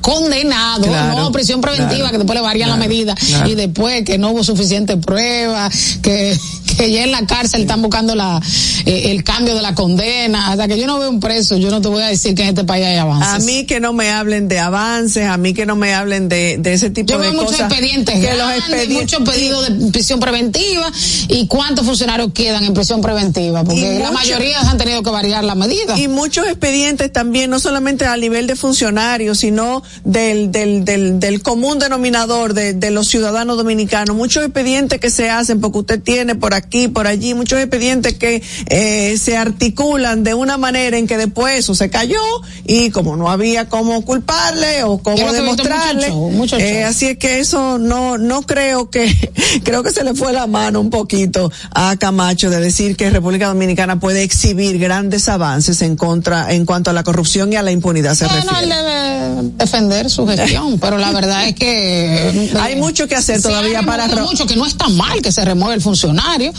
condenado, 0.00 0.86
no 0.86 1.32
prisión 1.32 1.60
preventiva, 1.60 2.10
que 2.10 2.18
después 2.18 2.36
le 2.36 2.42
varían 2.42 2.70
la 2.70 2.76
medida, 2.76 3.14
y 3.46 3.54
después 3.54 4.04
que 4.04 4.18
no 4.18 4.30
hubo 4.30 4.44
suficiente 4.44 4.96
prueba, 4.96 5.70
que, 6.02 6.36
que 6.78 6.92
ya 6.92 7.04
en 7.04 7.10
la 7.10 7.26
cárcel 7.26 7.62
están 7.62 7.82
buscando 7.82 8.14
la 8.14 8.40
eh, 8.88 9.10
el 9.10 9.22
cambio 9.22 9.54
de 9.54 9.60
la 9.60 9.74
condena, 9.74 10.50
hasta 10.50 10.66
que 10.66 10.78
yo 10.78 10.86
no 10.86 10.98
veo 10.98 11.10
un 11.10 11.20
preso, 11.20 11.58
yo 11.58 11.70
no 11.70 11.82
te 11.82 11.88
voy 11.88 12.02
a 12.02 12.06
decir 12.06 12.34
que 12.34 12.42
en 12.42 12.48
este 12.48 12.64
país 12.64 12.86
hay 12.86 12.96
avances. 12.96 13.28
A 13.28 13.38
mí 13.46 13.66
que 13.66 13.80
no 13.80 13.92
me 13.92 14.10
hablen 14.10 14.48
de 14.48 14.58
avances, 14.60 15.26
a 15.26 15.36
mí 15.36 15.52
que 15.52 15.66
no 15.66 15.76
me 15.76 15.92
hablen 15.92 16.30
de, 16.30 16.56
de 16.58 16.72
ese 16.72 16.88
tipo 16.88 17.12
yo 17.12 17.18
de 17.18 17.30
veo 17.30 17.38
cosas. 17.38 17.50
muchos 17.50 17.66
expedientes 17.66 18.14
que 18.14 18.20
grandes, 18.20 18.38
los 18.38 18.56
expedientes 18.56 19.20
muchos 19.20 19.34
pedidos 19.34 19.68
de 19.68 19.90
prisión 19.90 20.20
preventiva 20.20 20.90
y 21.28 21.46
cuántos 21.48 21.84
funcionarios 21.84 22.32
quedan 22.32 22.64
en 22.64 22.72
prisión 22.72 23.02
preventiva, 23.02 23.62
porque 23.62 23.98
la 23.98 24.10
mayoría 24.10 24.60
han 24.60 24.78
tenido 24.78 25.02
que 25.02 25.10
variar 25.10 25.44
la 25.44 25.54
medida. 25.54 25.98
Y 25.98 26.08
muchos 26.08 26.46
expedientes 26.46 27.12
también, 27.12 27.50
no 27.50 27.60
solamente 27.60 28.06
a 28.06 28.16
nivel 28.16 28.46
de 28.46 28.56
funcionarios, 28.56 29.38
sino 29.40 29.82
del, 30.04 30.52
del, 30.52 30.84
del, 30.84 31.20
del 31.20 31.42
común 31.42 31.78
denominador 31.78 32.54
de, 32.54 32.72
de 32.72 32.90
los 32.90 33.08
ciudadanos 33.08 33.56
dominicanos, 33.56 34.16
muchos 34.16 34.44
expedientes 34.44 35.00
que 35.00 35.10
se 35.10 35.30
hacen 35.30 35.60
porque 35.60 35.78
usted 35.78 36.02
tiene 36.02 36.34
por 36.34 36.54
aquí 36.54 36.88
por 36.88 37.06
allí, 37.06 37.34
muchos 37.34 37.58
expedientes 37.58 38.14
que 38.14 38.42
eh, 38.66 39.16
se 39.18 39.36
articulan 39.36 40.24
de 40.24 40.34
una 40.34 40.56
manera 40.58 40.96
en 40.96 41.06
que 41.06 41.16
después 41.16 41.58
eso 41.58 41.74
se 41.74 41.90
cayó 41.90 42.20
y 42.64 42.90
como 42.90 43.16
no 43.16 43.30
había 43.30 43.68
cómo 43.68 44.02
culparle 44.04 44.84
o 44.84 44.98
cómo 44.98 45.32
demostrarle, 45.32 46.12
eh, 46.58 46.84
así 46.84 47.06
es 47.06 47.18
que 47.18 47.40
eso 47.40 47.78
no 47.78 48.18
no 48.18 48.42
creo 48.42 48.90
que 48.90 49.06
creo 49.64 49.82
que 49.82 49.90
se 49.90 50.04
le 50.04 50.14
fue 50.14 50.32
la 50.32 50.46
mano 50.46 50.80
un 50.80 50.90
poquito 50.90 51.50
a 51.72 51.96
Camacho 51.96 52.50
de 52.50 52.60
decir 52.60 52.96
que 52.96 53.10
República 53.10 53.48
Dominicana 53.48 54.00
puede 54.00 54.22
exhibir 54.22 54.78
grandes 54.78 55.28
avances 55.28 55.82
en 55.82 55.96
contra 55.96 56.52
en 56.52 56.66
cuanto 56.66 56.90
a 56.90 56.92
la 56.92 57.02
corrupción 57.02 57.52
y 57.52 57.56
a 57.56 57.62
la 57.62 57.72
impunidad 57.72 58.14
se 58.14 58.26
bueno, 58.26 58.50
refiere. 58.50 58.74
Defender 59.78 60.10
su 60.10 60.26
gestión, 60.26 60.78
pero 60.78 60.98
la 60.98 61.12
verdad 61.12 61.46
es 61.46 61.54
que 61.54 62.50
hay 62.60 62.76
mucho 62.76 63.06
que 63.06 63.14
hacer 63.14 63.40
todavía 63.40 63.82
para 63.82 64.08
mucho 64.08 64.46
que 64.46 64.56
no 64.56 64.66
está 64.66 64.88
mal 64.88 65.22
que 65.22 65.32
se 65.32 65.44
remueve 65.44 65.74
el 65.74 65.80
funcionario, 65.80 66.52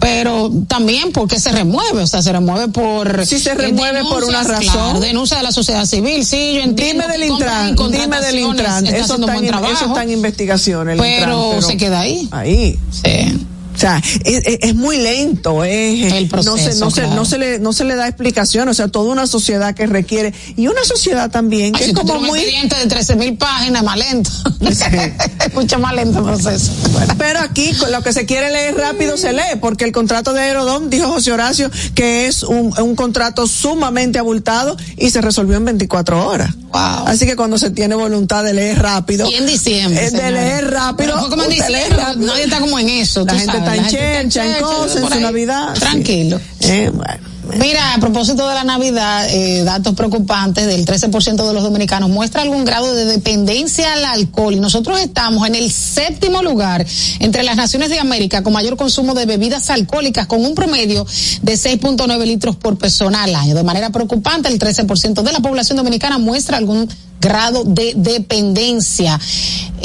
pero 0.00 0.50
también 0.66 1.12
porque 1.12 1.38
se 1.38 1.52
remueve, 1.52 2.02
o 2.02 2.06
sea, 2.06 2.22
se 2.22 2.32
remueve 2.32 2.68
por 2.68 3.26
Si 3.26 3.38
se 3.38 3.50
eh, 3.50 3.54
remueve 3.54 4.02
por 4.02 4.24
una 4.24 4.42
razón. 4.42 4.62
claro, 4.62 5.00
denuncia 5.00 5.36
de 5.36 5.42
la 5.42 5.52
sociedad 5.52 5.86
civil, 5.86 6.24
sí, 6.24 6.54
yo 6.56 6.62
entiendo. 6.62 7.04
Dime 7.04 7.12
del 7.12 7.24
Intran, 7.24 7.76
dime 7.76 8.20
del 8.20 8.38
Intran, 8.38 8.86
eso 8.86 9.14
está, 9.16 9.36
en, 9.36 9.44
eso 9.44 9.86
está 9.86 10.02
en 10.02 10.10
investigación, 10.10 10.90
el 10.90 10.98
pero, 10.98 11.54
Intran, 11.54 11.62
se 11.62 11.76
queda 11.76 12.00
ahí. 12.00 12.28
Ahí. 12.30 12.78
Sí. 12.90 13.46
O 13.74 13.78
sea, 13.78 14.00
es, 14.24 14.42
es- 14.46 14.58
es 14.60 14.74
muy 14.74 14.98
lento, 14.98 15.64
es, 15.64 16.12
El 16.12 16.12
no 16.12 16.18
se, 16.20 16.26
proceso, 16.28 16.84
no 16.84 16.90
se, 16.90 17.06
no 17.08 17.24
se 17.24 17.38
le, 17.38 17.58
no 17.58 17.72
se 17.72 17.84
le 17.84 17.96
da 17.96 18.06
explicación, 18.06 18.68
o 18.68 18.74
sea, 18.74 18.88
toda 18.88 19.10
una 19.10 19.26
sociedad 19.26 19.74
que 19.74 19.86
requiere, 19.86 20.32
y 20.56 20.68
una 20.68 20.84
sociedad 20.84 21.30
también 21.30 21.72
que 21.72 21.84
Ay, 21.84 21.90
es 21.90 21.96
como 21.96 22.14
un 22.14 22.24
muy, 22.26 22.38
expediente 22.40 22.76
de 22.76 22.86
13 22.86 23.16
mil 23.16 23.36
páginas, 23.36 23.82
más 23.82 23.98
lento. 23.98 24.30
Mucho 25.54 25.78
más 25.78 25.94
lento 25.94 26.18
el 26.18 26.24
proceso. 26.24 26.72
pero 27.18 27.40
aquí 27.40 27.72
con 27.74 27.90
lo 27.92 28.02
que 28.02 28.12
se 28.12 28.26
quiere 28.26 28.50
leer 28.50 28.76
rápido 28.76 29.16
se 29.16 29.32
lee, 29.32 29.58
porque 29.60 29.84
el 29.84 29.92
contrato 29.92 30.32
de 30.32 30.40
Aerodón, 30.40 30.90
dijo 30.90 31.08
José 31.08 31.32
Horacio, 31.32 31.70
que 31.94 32.26
es 32.26 32.42
un, 32.42 32.72
un 32.80 32.96
contrato 32.96 33.46
sumamente 33.46 34.18
abultado 34.18 34.76
y 34.96 35.10
se 35.10 35.20
resolvió 35.20 35.56
en 35.56 35.64
24 35.66 36.26
horas. 36.28 36.50
Wow. 36.72 37.06
Así 37.06 37.24
que 37.26 37.36
cuando 37.36 37.56
se 37.58 37.70
tiene 37.70 37.94
voluntad 37.94 38.42
de 38.42 38.52
leer 38.52 38.80
rápido, 38.82 39.30
Y 39.30 39.34
en 39.34 39.46
diciembre. 39.46 40.06
eh, 40.06 40.10
de 40.10 40.30
leer 40.32 40.70
rápido, 40.72 40.96
Pero 40.96 41.20
fue 41.20 41.30
como 41.30 41.42
en 41.44 41.50
diciembre, 41.50 41.96
nadie 42.16 42.44
está 42.44 42.58
como 42.60 42.78
en 42.78 42.88
eso. 42.88 43.24
La 43.24 43.34
gente 43.38 43.58
está 43.72 43.76
en 43.76 43.88
chencha, 43.88 44.58
en 44.58 44.62
cosas, 44.62 45.02
en 45.02 45.08
su. 45.08 45.20
Navidad. 45.20 45.74
sí. 45.74 45.80
Tranquilo. 45.80 46.40
Eh, 46.60 46.90
bueno. 46.92 47.34
Mira, 47.58 47.94
a 47.94 47.98
propósito 48.00 48.48
de 48.48 48.54
la 48.54 48.64
Navidad, 48.64 49.28
eh, 49.28 49.64
datos 49.64 49.94
preocupantes 49.94 50.66
del 50.66 50.86
13% 50.86 51.46
de 51.46 51.52
los 51.52 51.62
dominicanos 51.62 52.08
muestra 52.08 52.42
algún 52.42 52.64
grado 52.64 52.94
de 52.94 53.04
dependencia 53.04 53.92
al 53.92 54.04
alcohol 54.04 54.54
y 54.54 54.60
nosotros 54.60 54.98
estamos 55.00 55.46
en 55.46 55.54
el 55.54 55.70
séptimo 55.70 56.42
lugar 56.42 56.86
entre 57.20 57.42
las 57.42 57.56
naciones 57.56 57.90
de 57.90 57.98
América 58.00 58.42
con 58.42 58.54
mayor 58.54 58.76
consumo 58.76 59.14
de 59.14 59.26
bebidas 59.26 59.68
alcohólicas 59.70 60.26
con 60.26 60.44
un 60.44 60.54
promedio 60.54 61.06
de 61.42 61.52
6.9 61.52 62.24
litros 62.24 62.56
por 62.56 62.78
persona 62.78 63.24
al 63.24 63.34
año. 63.34 63.54
De 63.54 63.62
manera 63.62 63.90
preocupante, 63.90 64.48
el 64.48 64.58
13% 64.58 65.22
de 65.22 65.32
la 65.32 65.40
población 65.40 65.76
dominicana 65.76 66.18
muestra 66.18 66.56
algún 66.56 66.88
grado 67.20 67.64
de 67.64 67.94
dependencia. 67.96 69.18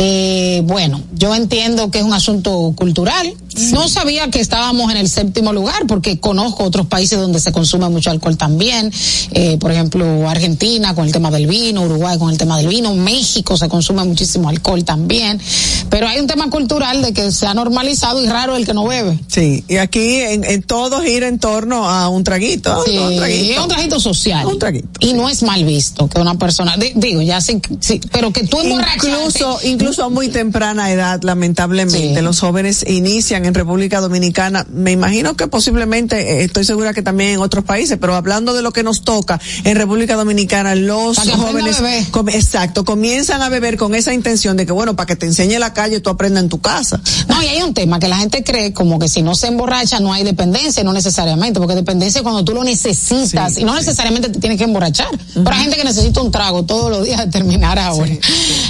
Eh, 0.01 0.61
bueno, 0.65 1.01
yo 1.13 1.35
entiendo 1.35 1.91
que 1.91 1.99
es 1.99 2.03
un 2.05 2.13
asunto 2.13 2.73
cultural. 2.75 3.33
No 3.73 3.89
sabía 3.89 4.29
que 4.29 4.39
estábamos 4.39 4.89
en 4.91 4.97
el 4.97 5.09
séptimo 5.09 5.51
lugar 5.51 5.85
porque 5.87 6.19
conozco 6.19 6.63
otros 6.63 6.85
países 6.87 7.19
donde 7.19 7.41
se 7.41 7.51
consume 7.51 7.89
mucho 7.89 8.09
alcohol 8.09 8.37
también. 8.37 8.89
Eh, 9.31 9.57
por 9.59 9.71
ejemplo, 9.71 10.29
Argentina 10.29 10.95
con 10.95 11.05
el 11.05 11.11
tema 11.11 11.29
del 11.31 11.47
vino, 11.47 11.81
Uruguay 11.81 12.17
con 12.17 12.29
el 12.29 12.37
tema 12.37 12.57
del 12.57 12.67
vino, 12.67 12.93
México 12.95 13.57
se 13.57 13.67
consume 13.67 14.05
muchísimo 14.05 14.47
alcohol 14.47 14.85
también. 14.85 15.41
Pero 15.89 16.07
hay 16.07 16.19
un 16.19 16.27
tema 16.27 16.49
cultural 16.49 17.01
de 17.01 17.11
que 17.11 17.31
se 17.33 17.47
ha 17.47 17.53
normalizado 17.53 18.23
y 18.23 18.27
raro 18.27 18.55
el 18.55 18.65
que 18.65 18.73
no 18.73 18.85
bebe. 18.85 19.19
Sí, 19.27 19.65
y 19.67 19.77
aquí 19.77 20.15
en, 20.21 20.45
en 20.45 20.61
todo 20.63 21.01
gira 21.01 21.27
en 21.27 21.39
torno 21.39 21.89
a 21.89 22.07
un 22.07 22.23
traguito. 22.23 22.83
Sí, 22.85 22.97
un 22.97 23.11
es 23.11 23.17
traguito. 23.17 23.63
un 23.63 23.67
trajito 23.69 23.99
social. 23.99 24.45
Un 24.45 24.59
traguito, 24.59 24.87
Y 25.01 25.07
sí. 25.07 25.13
no 25.13 25.27
es 25.27 25.43
mal 25.43 25.65
visto 25.65 26.07
que 26.07 26.21
una 26.21 26.35
persona, 26.37 26.77
di- 26.77 26.93
digo, 26.95 27.21
ya 27.29 27.41
sí, 27.41 27.61
sí, 27.79 28.01
pero 28.11 28.31
que 28.33 28.43
tú 28.45 28.57
Incluso, 28.95 29.59
incluso 29.63 30.03
a 30.03 30.09
muy 30.09 30.27
temprana 30.29 30.91
edad, 30.91 31.21
lamentablemente, 31.23 32.15
Sí. 32.15 32.21
los 32.21 32.39
jóvenes 32.39 32.83
inician 32.87 33.45
en 33.45 33.53
República 33.53 34.01
Dominicana. 34.01 34.65
Me 34.71 34.91
imagino 34.91 35.35
que 35.35 35.47
posiblemente, 35.47 36.41
eh, 36.41 36.43
estoy 36.43 36.65
segura 36.65 36.93
que 36.93 37.01
también 37.01 37.31
en 37.31 37.39
otros 37.39 37.63
países, 37.63 37.97
pero 37.99 38.15
hablando 38.15 38.53
de 38.53 38.61
lo 38.61 38.71
que 38.71 38.83
nos 38.83 39.03
toca 39.03 39.39
en 39.63 39.75
República 39.77 40.15
Dominicana, 40.15 40.75
los 40.75 41.17
jóvenes, 41.17 41.77
com- 42.11 42.29
exacto, 42.29 42.83
comienzan 42.85 43.41
a 43.41 43.49
beber 43.49 43.77
con 43.77 43.95
esa 43.95 44.13
intención 44.13 44.57
de 44.57 44.65
que, 44.65 44.71
bueno, 44.71 44.95
para 44.95 45.07
que 45.07 45.15
te 45.15 45.25
enseñe 45.25 45.57
la 45.59 45.73
calle, 45.73 45.99
tú 45.99 46.09
aprendas 46.09 46.43
en 46.43 46.49
tu 46.49 46.59
casa. 46.59 46.99
No, 47.27 47.41
y 47.41 47.47
hay 47.47 47.61
un 47.61 47.73
tema 47.73 47.99
que 47.99 48.07
la 48.07 48.17
gente 48.17 48.43
cree 48.43 48.73
como 48.73 48.99
que 48.99 49.07
si 49.07 49.21
no 49.21 49.35
se 49.35 49.47
emborracha 49.47 49.99
no 49.99 50.11
hay 50.13 50.23
dependencia, 50.23 50.83
no 50.83 50.93
necesariamente, 50.93 51.59
porque 51.59 51.75
dependencia 51.75 52.19
es 52.19 52.23
cuando 52.23 52.43
tú 52.43 52.53
lo 52.53 52.63
necesitas 52.63 53.53
Sí, 53.53 53.61
y 53.61 53.63
no 53.63 53.75
necesariamente 53.75 54.29
te 54.29 54.39
tienes 54.39 54.57
que 54.57 54.63
emborrachar. 54.65 55.07
Pero 55.33 55.49
hay 55.51 55.61
gente 55.61 55.77
que 55.77 55.83
necesita 55.83 56.21
un 56.21 56.31
trago 56.31 56.63
todos 56.63 56.89
los 56.91 57.05
días 57.05 57.08
de 57.17 57.27
terminar 57.31 57.77
ahora. 57.79 58.11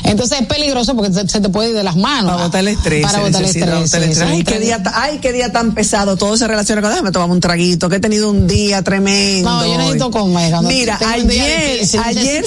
Entonces 0.04 0.42
es 0.42 0.48
peligroso 0.48 0.96
porque 0.96 1.14
se, 1.14 1.28
se 1.28 1.42
te 1.42 1.50
puede 1.50 1.70
ir 1.70 1.76
de 1.76 1.84
las 1.84 1.96
manos. 1.96 2.32
Para 2.32 2.44
botar 2.46 2.62
el 2.62 2.68
estrés. 2.70 3.04
Para 3.04 3.20
botar 3.20 3.42
el 3.42 3.48
estrés. 3.48 3.66
botar 3.66 3.80
el 3.82 3.88
sí, 3.90 3.96
estrés. 4.12 4.18
sí, 4.18 4.24
ay, 4.36 4.44
qué 4.44 4.60
día, 4.60 4.84
ay, 4.94 5.20
qué 5.20 5.34
día 5.34 5.52
tan 5.52 5.74
pesado. 5.74 6.18
Todo 6.18 6.38
se 6.38 6.48
relaciona 6.48 6.82
con, 6.82 6.92
déjame 6.92 7.12
tomar 7.12 7.30
un 7.30 7.40
traguito, 7.40 7.90
que 7.90 7.98
he 7.98 8.00
tenido 8.00 8.30
un 8.30 8.48
día 8.48 8.82
tremendo. 8.82 9.50
No, 9.50 9.66
yo 9.66 9.78
necesito 9.78 10.12
comer. 10.12 10.52
cuando 10.52 10.70
Mira, 10.70 11.00
ayer, 11.08 11.74
difícil, 11.74 12.02
ayer, 12.04 12.46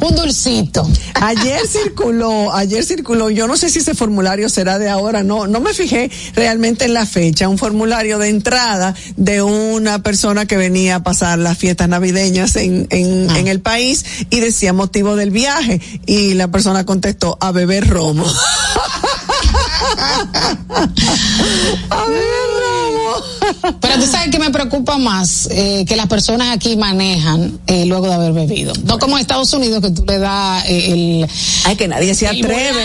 un 0.00 0.14
dulcito. 0.16 0.88
Ayer 1.20 1.66
circuló, 1.66 2.52
ayer 2.54 2.84
circuló, 2.84 3.30
yo 3.30 3.46
no 3.46 3.56
sé 3.56 3.70
si 3.70 3.78
ese 3.78 3.94
formulario 3.94 4.48
será 4.48 4.78
de 4.78 4.88
ahora, 4.88 5.22
no, 5.22 5.46
no 5.46 5.60
me 5.60 5.72
fijé 5.74 6.10
realmente 6.34 6.84
en 6.84 6.94
la 6.94 7.06
fecha, 7.06 7.48
un 7.48 7.58
formulario 7.58 8.18
de 8.18 8.28
entrada 8.28 8.94
de 9.16 9.42
una 9.42 10.02
persona 10.02 10.46
que 10.46 10.56
venía 10.56 10.96
a 10.96 11.02
pasar 11.02 11.38
las 11.38 11.58
fiestas 11.58 11.88
navideñas 11.88 12.56
en, 12.56 12.86
en, 12.90 13.22
Ah. 13.30 13.38
en 13.38 13.48
el 13.48 13.60
país 13.60 14.04
y 14.30 14.40
decía 14.40 14.72
motivo 14.72 15.01
del 15.02 15.30
viaje 15.30 15.80
y 16.06 16.34
la 16.34 16.48
persona 16.48 16.86
contestó 16.86 17.36
a 17.40 17.50
beber 17.52 17.88
romo. 17.88 18.24
a 21.90 22.06
beber. 22.06 22.51
Pero 23.80 23.94
tú 23.94 24.06
sabes 24.06 24.30
que 24.30 24.38
me 24.38 24.50
preocupa 24.50 24.98
más 24.98 25.48
eh, 25.50 25.84
que 25.86 25.96
las 25.96 26.06
personas 26.06 26.54
aquí 26.54 26.76
manejan 26.76 27.58
eh, 27.66 27.86
luego 27.86 28.06
de 28.06 28.14
haber 28.14 28.32
bebido. 28.32 28.72
No 28.84 28.98
como 28.98 29.16
en 29.16 29.22
Estados 29.22 29.52
Unidos 29.52 29.80
que 29.80 29.90
tú 29.90 30.04
le 30.06 30.18
das 30.18 30.64
eh, 30.66 30.92
el, 30.92 31.28
Ay, 31.64 31.76
que 31.76 31.88
nadie 31.88 32.14
se 32.14 32.26
atreve. 32.26 32.84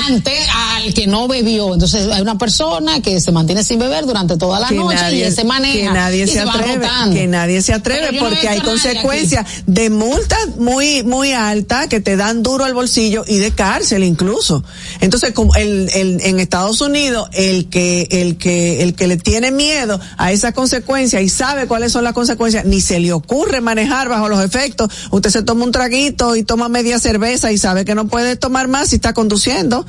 al 0.54 0.94
que 0.94 1.08
no 1.08 1.28
bebió. 1.28 1.74
Entonces 1.74 2.08
hay 2.12 2.22
una 2.22 2.38
persona 2.38 3.02
que 3.02 3.20
se 3.22 3.32
mantiene 3.32 3.64
sin 3.64 3.80
beber 3.80 4.06
durante 4.06 4.38
toda 4.38 4.60
la 4.60 4.68
que 4.68 4.76
noche 4.76 4.96
nadie, 4.96 5.20
y 5.20 5.22
ese 5.24 5.44
maneja. 5.44 5.74
que 5.74 5.90
nadie 5.92 6.24
y 6.24 6.28
se 6.28 6.40
atreve, 6.40 6.88
que 7.14 7.28
nadie 7.28 7.62
se 7.62 7.74
atreve 7.74 8.08
Pero 8.10 8.24
no 8.24 8.30
porque 8.30 8.48
hay 8.48 8.60
consecuencias 8.62 9.46
de 9.66 9.90
multas 9.90 10.58
muy 10.58 11.04
muy 11.04 11.34
altas 11.34 11.88
que 11.88 12.00
te 12.00 12.16
dan 12.16 12.44
duro 12.44 12.66
al 12.66 12.74
bolsillo 12.74 13.24
y 13.28 13.38
de 13.38 13.52
cárcel 13.52 14.04
incluso. 14.04 14.64
Entonces, 15.00 15.32
como 15.32 15.56
el, 15.56 15.90
el, 15.94 16.22
en 16.24 16.40
Estados 16.40 16.82
Unidos 16.82 17.30
el 17.34 17.70
que 17.70 18.08
el 18.12 18.38
que 18.38 18.84
el 18.84 18.96
que 18.96 19.08
le 19.08 19.18
tiene 19.18 19.52
miedo 19.52 20.00
a 20.18 20.32
esas 20.32 20.54
consecuencias 20.58 21.22
y 21.22 21.30
sabe 21.30 21.68
cuáles 21.68 21.92
son 21.92 22.04
las 22.04 22.14
consecuencias, 22.14 22.66
ni 22.66 22.82
se 22.82 23.00
le 23.00 23.14
ocurre 23.14 23.62
manejar 23.62 24.10
bajo 24.10 24.28
los 24.28 24.44
efectos. 24.44 24.92
Usted 25.12 25.30
se 25.30 25.44
toma 25.44 25.64
un 25.64 25.72
traguito 25.72 26.36
y 26.36 26.42
toma 26.42 26.68
media 26.68 26.98
cerveza 26.98 27.52
y 27.52 27.60
sabe 27.60 27.86
que 27.86 27.94
no 27.94 28.08
puede 28.08 28.36
tomar 28.38 28.68
más 28.68 28.90
si 28.90 28.96
está 28.96 29.14
conduciendo. 29.14 29.86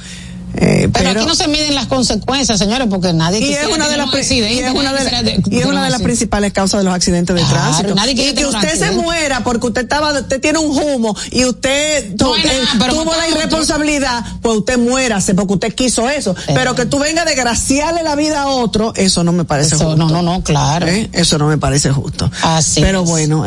Eh, 0.60 0.88
Pero, 0.92 1.10
aquí 1.10 1.24
no 1.26 1.34
se 1.36 1.46
miden 1.46 1.74
las 1.76 1.86
consecuencias, 1.86 2.58
señores, 2.58 2.88
porque 2.90 3.12
nadie 3.12 3.38
y 3.40 3.52
es 3.52 3.66
una 3.66 3.88
de 3.88 3.96
las 3.96 4.08
y 4.30 4.40
es 4.58 4.72
una 4.72 4.92
de, 4.92 5.04
nadie 5.04 5.36
la- 5.36 5.42
quisiera 5.42 5.56
y 5.56 5.58
es 5.60 5.66
una 5.66 5.78
un 5.78 5.84
de 5.84 5.90
las 5.90 6.02
principales 6.02 6.52
causas 6.52 6.80
de 6.80 6.84
los 6.84 6.94
accidentes 6.94 7.36
de 7.36 7.42
Claro, 7.42 7.54
tránsito 7.60 7.94
nadie 7.94 8.12
y 8.12 8.34
que 8.34 8.44
usted 8.46 8.74
se 8.76 8.90
muera 8.92 9.44
porque 9.44 9.68
usted 9.68 9.82
estaba 9.82 10.12
usted 10.18 10.40
tiene 10.40 10.58
un 10.58 10.76
humo 10.76 11.16
y 11.30 11.44
usted 11.44 12.14
No 12.18 12.36
eh, 12.36 12.40
nada, 12.76 12.88
tuvo 12.92 13.14
la 13.14 13.28
irresponsabilidad 13.28 14.24
pues 14.42 14.56
usted 14.58 14.78
muérase 14.78 15.34
porque 15.34 15.54
usted 15.54 15.74
quiso 15.74 16.08
eso 16.08 16.34
pero 16.48 16.74
que 16.74 16.86
tú 16.86 16.98
venga 16.98 17.22
a 17.22 17.24
desgraciarle 17.24 18.02
la 18.02 18.16
vida 18.16 18.42
a 18.42 18.46
otro 18.48 18.92
eso 18.96 19.22
no 19.22 19.32
me 19.32 19.44
parece 19.44 19.76
Eso, 19.76 19.84
justo 19.84 19.96
no, 19.96 20.08
no, 20.10 20.22
no, 20.22 20.42
claro. 20.42 20.86
¿Eh? 20.88 21.08
Eso 21.12 21.38
no 21.38 21.46
me 21.46 21.58
parece 21.58 21.90
justo. 21.90 22.30
Así 22.42 22.80
Pero 22.80 23.02
es. 23.02 23.08
bueno, 23.08 23.44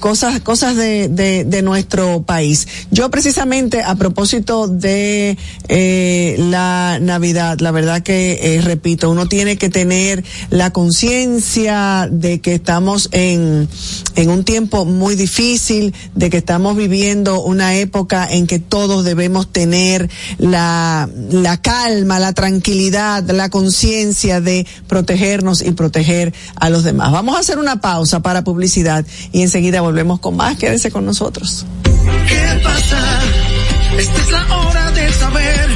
cosas, 0.00 0.40
cosas 0.40 0.76
de, 0.76 1.08
de, 1.08 1.44
de 1.44 1.62
nuestro 1.62 2.22
país. 2.22 2.66
Yo 2.90 3.10
precisamente 3.10 3.82
a 3.82 3.94
propósito 3.96 4.68
de 4.68 5.36
eh, 5.68 6.05
la 6.38 6.98
Navidad, 7.00 7.58
la 7.60 7.70
verdad 7.70 8.02
que 8.02 8.38
eh, 8.56 8.60
repito, 8.60 9.10
uno 9.10 9.26
tiene 9.26 9.56
que 9.56 9.68
tener 9.68 10.24
la 10.50 10.70
conciencia 10.70 12.08
de 12.10 12.40
que 12.40 12.54
estamos 12.54 13.08
en, 13.12 13.68
en 14.14 14.30
un 14.30 14.44
tiempo 14.44 14.84
muy 14.84 15.14
difícil, 15.14 15.94
de 16.14 16.30
que 16.30 16.38
estamos 16.38 16.76
viviendo 16.76 17.42
una 17.42 17.76
época 17.76 18.26
en 18.30 18.46
que 18.46 18.58
todos 18.58 19.04
debemos 19.04 19.52
tener 19.52 20.10
la, 20.38 21.08
la 21.30 21.60
calma, 21.60 22.18
la 22.18 22.32
tranquilidad, 22.32 23.28
la 23.30 23.48
conciencia 23.48 24.40
de 24.40 24.66
protegernos 24.88 25.62
y 25.62 25.72
proteger 25.72 26.32
a 26.56 26.70
los 26.70 26.84
demás. 26.84 27.12
Vamos 27.12 27.36
a 27.36 27.40
hacer 27.40 27.58
una 27.58 27.80
pausa 27.80 28.20
para 28.20 28.44
publicidad 28.44 29.04
y 29.32 29.42
enseguida 29.42 29.80
volvemos 29.80 30.20
con 30.20 30.36
más. 30.36 30.56
Quédese 30.56 30.90
con 30.90 31.04
nosotros. 31.04 31.66
¿Qué 32.28 32.60
pasa? 32.62 33.20
Esta 33.98 34.20
es 34.20 34.30
la 34.30 34.56
hora 34.56 34.90
de 34.90 35.12
saber 35.12 35.75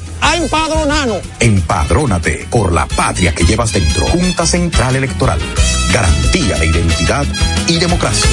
a 0.21 0.37
empadronarnos. 0.37 1.21
Empadrónate 1.39 2.47
por 2.49 2.71
la 2.71 2.87
patria 2.87 3.33
que 3.33 3.43
llevas 3.43 3.73
dentro. 3.73 4.05
Junta 4.05 4.45
Central 4.45 4.95
Electoral. 4.95 5.39
Garantía 5.91 6.57
de 6.57 6.67
identidad 6.67 7.25
y 7.67 7.79
democracia. 7.79 8.29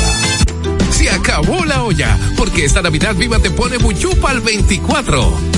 Se 0.90 1.10
acabó 1.10 1.64
la 1.64 1.82
olla, 1.82 2.18
porque 2.36 2.64
esta 2.64 2.82
Navidad 2.82 3.14
Viva 3.14 3.38
te 3.38 3.50
pone 3.50 3.78
Buchupa 3.78 4.30
al 4.30 4.40
24. 4.40 5.57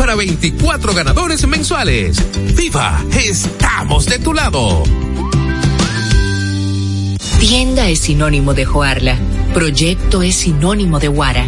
para 0.01 0.15
24 0.15 0.95
ganadores 0.95 1.47
mensuales. 1.47 2.17
¡Viva! 2.55 3.05
¡Estamos 3.23 4.07
de 4.07 4.17
tu 4.17 4.33
lado! 4.33 4.81
Tienda 7.39 7.87
es 7.87 7.99
sinónimo 7.99 8.55
de 8.55 8.65
Joarla. 8.65 9.15
Proyecto 9.53 10.23
es 10.23 10.37
sinónimo 10.37 10.99
de 10.99 11.07
Guara. 11.07 11.47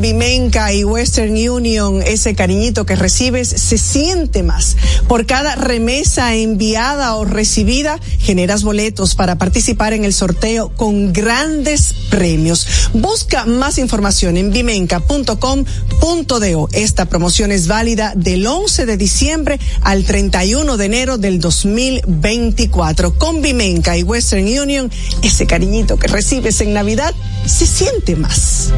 Vimenca 0.00 0.72
y 0.72 0.84
Western 0.84 1.34
Union, 1.34 2.02
ese 2.02 2.34
cariñito 2.34 2.86
que 2.86 2.96
recibes 2.96 3.48
se 3.48 3.78
siente 3.78 4.42
más. 4.42 4.76
Por 5.08 5.26
cada 5.26 5.54
remesa 5.54 6.34
enviada 6.34 7.14
o 7.16 7.24
recibida, 7.24 7.98
generas 8.18 8.62
boletos 8.62 9.14
para 9.14 9.38
participar 9.38 9.92
en 9.92 10.04
el 10.04 10.12
sorteo 10.12 10.70
con 10.76 11.12
grandes 11.12 11.94
premios. 12.10 12.66
Busca 12.92 13.44
más 13.44 13.78
información 13.78 14.36
en 14.36 14.50
vimenca.com.do. 14.50 16.68
Esta 16.72 17.06
promoción 17.06 17.52
es 17.52 17.66
válida 17.66 18.12
del 18.16 18.46
11 18.46 18.86
de 18.86 18.96
diciembre 18.96 19.58
al 19.82 20.04
31 20.04 20.76
de 20.76 20.84
enero 20.84 21.18
del 21.18 21.40
2024. 21.40 23.18
Con 23.18 23.42
Vimenca 23.42 23.96
y 23.96 24.02
Western 24.02 24.46
Union, 24.46 24.90
ese 25.22 25.46
cariñito 25.46 25.98
que 25.98 26.08
recibes 26.08 26.60
en 26.60 26.72
Navidad 26.72 27.14
se 27.48 27.66
siente 27.66 28.14
más. 28.14 28.72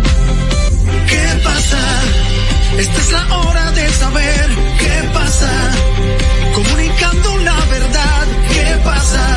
¿Qué 1.08 1.40
pasa? 1.42 1.78
Esta 2.78 3.00
es 3.00 3.12
la 3.12 3.38
hora 3.38 3.70
de 3.72 3.88
saber 3.90 4.48
qué 4.78 5.10
pasa. 5.12 5.50
Comunicando 6.54 7.38
la 7.38 7.64
verdad, 7.66 8.26
¿qué 8.54 8.80
pasa? 8.84 9.29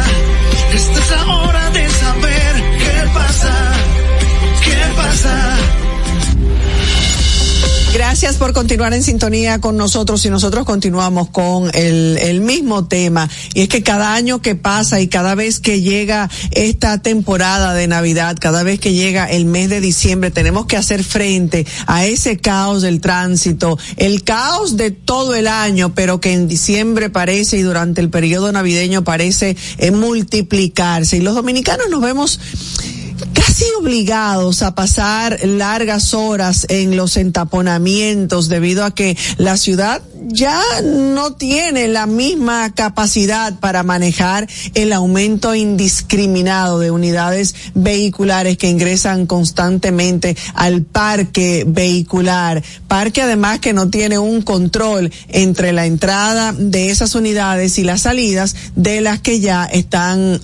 Gracias 8.23 8.39
por 8.39 8.53
continuar 8.53 8.93
en 8.93 9.03
sintonía 9.03 9.59
con 9.59 9.75
nosotros 9.75 10.25
y 10.25 10.29
nosotros 10.29 10.63
continuamos 10.63 11.29
con 11.29 11.69
el, 11.73 12.39
mismo 12.39 12.85
tema. 12.85 13.29
Y 13.53 13.63
es 13.63 13.67
que 13.67 13.83
cada 13.83 14.13
año 14.13 14.41
que 14.41 14.55
pasa 14.55 15.01
y 15.01 15.09
cada 15.09 15.35
vez 15.35 15.59
que 15.59 15.81
llega 15.81 16.29
esta 16.51 17.01
temporada 17.01 17.73
de 17.73 17.85
Navidad, 17.89 18.37
cada 18.39 18.63
vez 18.63 18.79
que 18.79 18.93
llega 18.93 19.29
el 19.29 19.43
mes 19.43 19.69
de 19.69 19.81
diciembre, 19.81 20.31
tenemos 20.31 20.67
que 20.67 20.77
hacer 20.77 21.03
frente 21.03 21.67
a 21.85 22.05
ese 22.05 22.37
caos 22.37 22.81
del 22.81 23.01
tránsito, 23.01 23.77
el 23.97 24.23
caos 24.23 24.77
de 24.77 24.91
todo 24.91 25.35
el 25.35 25.49
año, 25.49 25.93
pero 25.93 26.21
que 26.21 26.31
en 26.31 26.47
diciembre 26.47 27.09
parece 27.09 27.57
y 27.57 27.61
durante 27.61 27.99
el 27.99 28.09
periodo 28.09 28.53
navideño 28.53 29.03
parece 29.03 29.57
eh, 29.79 29.91
multiplicarse. 29.91 31.17
Y 31.17 31.19
los 31.19 31.35
dominicanos 31.35 31.89
nos 31.89 31.99
vemos 31.99 32.39
casi 33.53 33.65
obligados 33.77 34.63
a 34.63 34.73
pasar 34.73 35.37
largas 35.45 36.15
horas 36.15 36.65
en 36.69 36.97
los 36.97 37.17
entaponamientos 37.17 38.49
debido 38.49 38.83
a 38.83 38.95
que 38.95 39.15
la 39.37 39.57
ciudad 39.57 40.01
ya 40.25 40.59
no 40.83 41.33
tiene 41.33 41.87
la 41.87 42.07
misma 42.07 42.73
capacidad 42.73 43.59
para 43.59 43.83
manejar 43.83 44.47
el 44.73 44.91
aumento 44.91 45.53
indiscriminado 45.53 46.79
de 46.79 46.89
unidades 46.89 47.53
vehiculares 47.75 48.57
que 48.57 48.71
ingresan 48.71 49.27
constantemente 49.27 50.35
al 50.55 50.81
parque 50.81 51.63
vehicular. 51.67 52.63
Parque 52.87 53.21
además 53.21 53.59
que 53.59 53.73
no 53.73 53.87
tiene 53.91 54.17
un 54.17 54.41
control 54.41 55.11
entre 55.27 55.73
la 55.73 55.85
entrada 55.85 56.53
de 56.53 56.89
esas 56.89 57.13
unidades 57.13 57.77
y 57.77 57.83
las 57.83 58.01
salidas 58.01 58.55
de 58.75 59.01
las 59.01 59.19
que 59.19 59.41
ya 59.41 59.65
están 59.65 60.41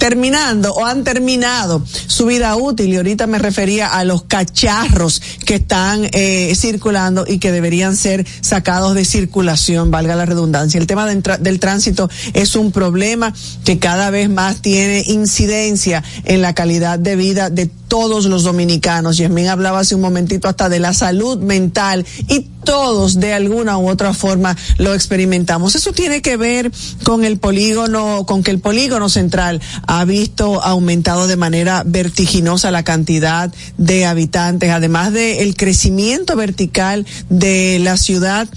terminando 0.00 0.72
o 0.72 0.84
han 0.84 1.04
terminado 1.04 1.84
su 2.06 2.26
vida 2.26 2.56
útil 2.56 2.88
y 2.88 2.96
ahorita 2.96 3.28
me 3.28 3.38
refería 3.38 3.86
a 3.86 4.02
los 4.02 4.24
cacharros 4.24 5.22
que 5.46 5.56
están 5.56 6.08
eh, 6.12 6.52
circulando 6.56 7.24
y 7.28 7.38
que 7.38 7.52
deberían 7.52 7.94
ser 7.96 8.26
sacados 8.40 8.94
de 8.94 9.04
circulación, 9.04 9.92
valga 9.92 10.16
la 10.16 10.24
redundancia. 10.24 10.80
El 10.80 10.88
tema 10.88 11.06
de 11.06 11.20
del 11.20 11.60
tránsito 11.60 12.08
es 12.32 12.56
un 12.56 12.72
problema 12.72 13.34
que 13.64 13.78
cada 13.78 14.10
vez 14.10 14.30
más 14.30 14.62
tiene 14.62 15.04
incidencia 15.06 16.02
en 16.24 16.40
la 16.40 16.54
calidad 16.54 16.98
de 16.98 17.16
vida 17.16 17.50
de 17.50 17.68
todos 17.90 18.26
los 18.26 18.44
dominicanos. 18.44 19.18
Yasmín 19.18 19.48
hablaba 19.48 19.80
hace 19.80 19.96
un 19.96 20.00
momentito 20.00 20.48
hasta 20.48 20.68
de 20.68 20.78
la 20.78 20.94
salud 20.94 21.38
mental 21.38 22.06
y 22.28 22.46
todos 22.64 23.18
de 23.18 23.34
alguna 23.34 23.78
u 23.78 23.88
otra 23.88 24.14
forma 24.14 24.56
lo 24.78 24.94
experimentamos. 24.94 25.74
Eso 25.74 25.92
tiene 25.92 26.22
que 26.22 26.36
ver 26.36 26.70
con 27.02 27.24
el 27.24 27.38
polígono, 27.38 28.24
con 28.26 28.44
que 28.44 28.52
el 28.52 28.60
polígono 28.60 29.08
central 29.08 29.60
ha 29.88 30.04
visto 30.04 30.62
aumentado 30.62 31.26
de 31.26 31.36
manera 31.36 31.82
vertiginosa 31.84 32.70
la 32.70 32.84
cantidad 32.84 33.52
de 33.76 34.06
habitantes, 34.06 34.70
además 34.70 35.12
del 35.12 35.56
crecimiento 35.56 36.36
vertical 36.36 37.04
de 37.28 37.80
la 37.82 37.96
ciudad 37.96 38.48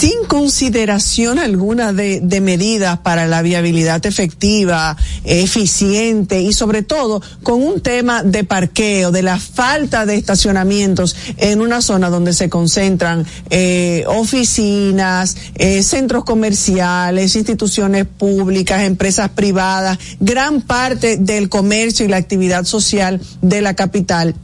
sin 0.00 0.24
consideración 0.28 1.38
alguna 1.38 1.92
de, 1.92 2.20
de 2.22 2.40
medidas 2.40 3.00
para 3.00 3.26
la 3.26 3.42
viabilidad 3.42 4.06
efectiva, 4.06 4.96
eficiente 5.24 6.40
y 6.40 6.52
sobre 6.52 6.82
todo 6.82 7.20
con 7.42 7.62
un 7.62 7.80
tema 7.82 8.22
de 8.22 8.44
parqueo, 8.60 9.10
de 9.10 9.22
la 9.22 9.38
falta 9.38 10.04
de 10.04 10.16
estacionamientos 10.16 11.16
en 11.38 11.62
una 11.62 11.80
zona 11.80 12.10
donde 12.10 12.34
se 12.34 12.50
concentran 12.50 13.24
eh, 13.48 14.04
oficinas, 14.06 15.34
eh, 15.54 15.82
centros 15.82 16.24
comerciales, 16.24 17.36
instituciones 17.36 18.04
públicas, 18.04 18.82
empresas 18.82 19.30
privadas, 19.30 19.98
gran 20.20 20.60
parte 20.60 21.16
del 21.16 21.48
comercio 21.48 22.04
y 22.04 22.08
la 22.08 22.18
actividad 22.18 22.64
social 22.64 23.18
de 23.40 23.62
la 23.62 23.72
capital 23.72 24.34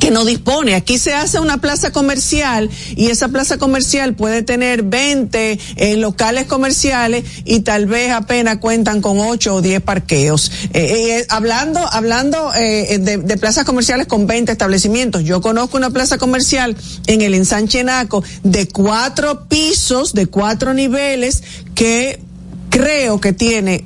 que 0.00 0.10
no 0.10 0.24
dispone. 0.24 0.74
Aquí 0.74 0.98
se 0.98 1.14
hace 1.14 1.38
una 1.38 1.58
plaza 1.58 1.92
comercial 1.92 2.68
y 2.96 3.10
esa 3.10 3.28
plaza 3.28 3.58
comercial 3.58 4.14
puede 4.14 4.42
tener 4.42 4.82
20 4.82 5.58
eh, 5.76 5.96
locales 5.96 6.46
comerciales 6.46 7.24
y 7.44 7.60
tal 7.60 7.86
vez 7.86 8.10
apenas 8.10 8.56
cuentan 8.56 9.00
con 9.00 9.20
8 9.20 9.54
o 9.54 9.62
10 9.62 9.82
parqueos. 9.82 10.50
Eh, 10.72 11.18
eh, 11.20 11.26
hablando 11.28 11.86
hablando 11.92 12.50
de, 12.50 13.38
plazas 13.38 13.64
comerciales 13.64 14.06
con 14.06 14.26
20 14.26 14.50
establecimientos, 14.50 15.22
yo 15.22 15.40
conozco 15.40 15.76
una 15.76 15.90
plaza 15.90 16.18
comercial 16.18 16.76
en 17.06 17.20
el 17.20 17.34
ensanche 17.34 17.84
Naco 17.84 18.24
de 18.42 18.66
cuatro 18.68 19.46
pisos, 19.48 20.14
de 20.14 20.26
cuatro 20.26 20.74
niveles, 20.74 21.42
que 21.74 22.20
creo 22.70 23.20
que 23.20 23.32
tiene 23.32 23.84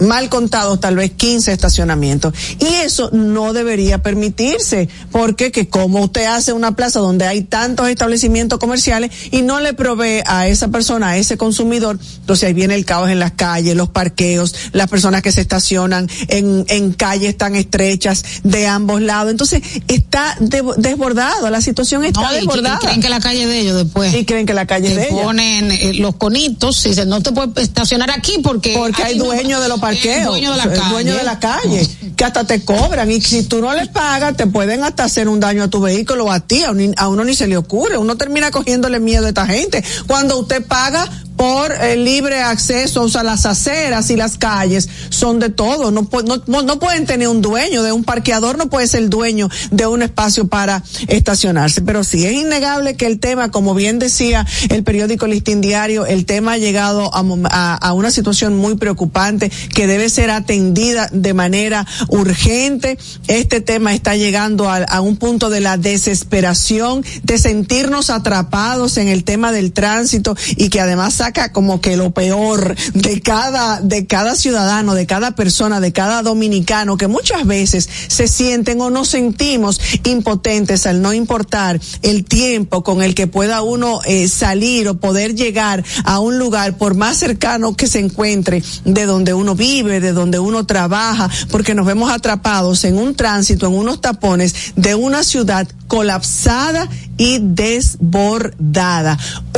mal 0.00 0.28
contados 0.28 0.80
tal 0.80 0.96
vez 0.96 1.12
15 1.12 1.52
estacionamientos. 1.52 2.34
Y 2.58 2.66
eso 2.66 3.10
no 3.12 3.52
debería 3.52 4.02
permitirse, 4.02 4.88
porque 5.10 5.52
que 5.52 5.68
como 5.68 6.02
usted 6.02 6.26
hace 6.26 6.52
una 6.52 6.76
plaza 6.76 7.00
donde 7.00 7.26
hay 7.26 7.42
tantos 7.42 7.88
establecimientos 7.88 8.58
comerciales 8.58 9.10
y 9.30 9.42
no 9.42 9.60
le 9.60 9.74
provee 9.74 10.22
a 10.26 10.48
esa 10.48 10.68
persona, 10.68 11.10
a 11.10 11.16
ese 11.16 11.36
consumidor, 11.36 11.98
entonces 12.20 12.46
ahí 12.48 12.54
viene 12.54 12.74
el 12.74 12.84
caos 12.84 13.10
en 13.10 13.18
las 13.18 13.32
calles, 13.32 13.76
los 13.76 13.88
parqueos, 13.88 14.54
las 14.72 14.88
personas 14.88 15.22
que 15.22 15.32
se 15.32 15.40
estacionan 15.40 16.08
en, 16.28 16.64
en 16.68 16.92
calles 16.92 17.36
tan 17.36 17.54
estrechas 17.54 18.24
de 18.42 18.66
ambos 18.66 19.00
lados. 19.00 19.30
Entonces 19.30 19.62
está 19.88 20.36
desbordado, 20.40 21.50
la 21.50 21.60
situación 21.60 22.04
está 22.04 22.32
desbordada. 22.32 22.78
Y 22.82 22.86
creen 22.86 23.00
que 23.00 23.08
la 23.08 23.20
calle 23.20 23.46
de 23.46 23.60
ellos 23.60 23.76
después. 23.76 24.14
Y 24.14 24.24
creen 24.24 24.46
que 24.46 24.54
la 24.54 24.66
calle 24.66 24.94
de 24.94 25.08
ellos. 25.08 25.20
ponen 25.20 25.70
eh, 25.70 25.94
los 25.94 26.16
conitos 26.16 26.84
y 26.86 26.90
dicen, 26.90 27.08
no 27.08 27.22
te 27.22 27.32
puedes 27.32 27.56
estacionar 27.56 28.10
aquí 28.10 28.38
porque... 28.42 28.74
Porque 28.76 29.02
hay 29.02 29.18
dueños 29.18 29.62
de 29.62 29.68
los 29.68 29.80
parqueo. 29.84 30.30
dueño 30.30 30.52
de 30.52 30.56
la 30.56 30.64
calle. 30.64 30.90
dueño 30.90 31.16
de 31.16 31.22
la 31.22 31.38
calle. 31.38 31.88
Que 32.16 32.24
hasta 32.24 32.44
te 32.44 32.64
cobran. 32.64 33.10
Y 33.10 33.20
si 33.20 33.42
tú 33.44 33.60
no 33.60 33.72
les 33.74 33.88
pagas, 33.88 34.36
te 34.36 34.46
pueden 34.46 34.84
hasta 34.84 35.04
hacer 35.04 35.28
un 35.28 35.40
daño 35.40 35.64
a 35.64 35.68
tu 35.68 35.80
vehículo 35.80 36.26
o 36.26 36.30
a 36.30 36.40
ti. 36.40 36.62
A 36.64 37.08
uno, 37.08 37.24
ni 37.24 37.34
se 37.34 37.46
le 37.46 37.56
ocurre. 37.56 37.96
Uno 37.96 38.16
termina 38.16 38.50
cogiéndole 38.50 39.00
miedo 39.00 39.26
a 39.26 39.28
esta 39.28 39.46
gente. 39.46 39.82
Cuando 40.06 40.38
usted 40.38 40.64
paga 40.64 41.08
por 41.36 41.72
el 41.72 42.04
libre 42.04 42.40
acceso, 42.40 43.02
o 43.02 43.08
sea, 43.08 43.22
las 43.22 43.46
aceras 43.46 44.10
y 44.10 44.16
las 44.16 44.38
calles 44.38 44.88
son 45.10 45.40
de 45.40 45.50
todo. 45.50 45.90
No, 45.90 46.08
no, 46.46 46.62
no 46.62 46.78
pueden 46.78 47.06
tener 47.06 47.28
un 47.28 47.42
dueño 47.42 47.82
de 47.82 47.92
un 47.92 48.04
parqueador, 48.04 48.58
no 48.58 48.68
puede 48.68 48.86
ser 48.86 49.08
dueño 49.08 49.48
de 49.70 49.86
un 49.86 50.02
espacio 50.02 50.46
para 50.46 50.82
estacionarse. 51.08 51.82
Pero 51.82 52.04
sí 52.04 52.24
es 52.26 52.34
innegable 52.34 52.96
que 52.96 53.06
el 53.06 53.18
tema, 53.18 53.50
como 53.50 53.74
bien 53.74 53.98
decía 53.98 54.46
el 54.70 54.84
periódico 54.84 55.26
Listín 55.26 55.60
Diario, 55.60 56.06
el 56.06 56.26
tema 56.26 56.52
ha 56.52 56.58
llegado 56.58 57.10
a, 57.12 57.92
una 57.92 58.10
situación 58.10 58.56
muy 58.56 58.76
preocupante 58.76 59.50
que 59.74 59.86
debe 59.86 60.08
ser 60.08 60.30
atendida 60.30 61.08
de 61.12 61.34
manera 61.34 61.86
urgente. 62.08 62.98
Este 63.28 63.60
tema 63.60 63.94
está 63.94 64.16
llegando 64.16 64.70
a 64.70 65.00
un 65.00 65.16
punto 65.16 65.50
de 65.50 65.60
la 65.60 65.76
desesperación, 65.76 67.04
de 67.22 67.38
sentirnos 67.38 68.10
atrapados 68.10 68.96
en 68.98 69.08
el 69.08 69.24
tema 69.24 69.52
del 69.52 69.72
tránsito 69.72 70.36
y 70.56 70.68
que 70.68 70.80
además 70.80 71.20
saca 71.24 71.52
como 71.52 71.80
que 71.80 71.96
lo 71.96 72.10
peor 72.10 72.76
de 72.92 73.22
cada, 73.22 73.80
de 73.80 74.06
cada 74.06 74.36
ciudadano, 74.36 74.94
de 74.94 75.06
cada 75.06 75.30
persona, 75.30 75.80
de 75.80 75.90
cada 75.90 76.22
dominicano, 76.22 76.98
que 76.98 77.08
muchas 77.08 77.46
veces 77.46 77.88
se 78.08 78.28
sienten 78.28 78.78
o 78.82 78.90
nos 78.90 79.08
sentimos 79.08 79.80
impotentes 80.04 80.84
al 80.84 81.00
no 81.00 81.14
importar 81.14 81.80
el 82.02 82.26
tiempo 82.26 82.84
con 82.84 83.02
el 83.02 83.14
que 83.14 83.26
pueda 83.26 83.62
uno 83.62 84.00
eh, 84.04 84.28
salir 84.28 84.86
o 84.86 84.98
poder 85.00 85.34
llegar 85.34 85.82
a 86.04 86.18
un 86.18 86.38
lugar 86.38 86.76
por 86.76 86.94
más 86.94 87.16
cercano 87.16 87.74
que 87.74 87.86
se 87.86 88.00
encuentre 88.00 88.62
de 88.84 89.06
donde 89.06 89.32
uno 89.32 89.54
vive, 89.54 90.00
de 90.00 90.12
donde 90.12 90.38
uno 90.38 90.66
trabaja, 90.66 91.30
porque 91.50 91.74
nos 91.74 91.86
vemos 91.86 92.12
atrapados 92.12 92.84
en 92.84 92.98
un 92.98 93.14
tránsito, 93.14 93.66
en 93.66 93.74
unos 93.74 94.02
tapones 94.02 94.74
de 94.76 94.94
una 94.94 95.24
ciudad 95.24 95.66
colapsada 95.88 96.86
y 97.16 97.38
desbordada. 97.40 99.16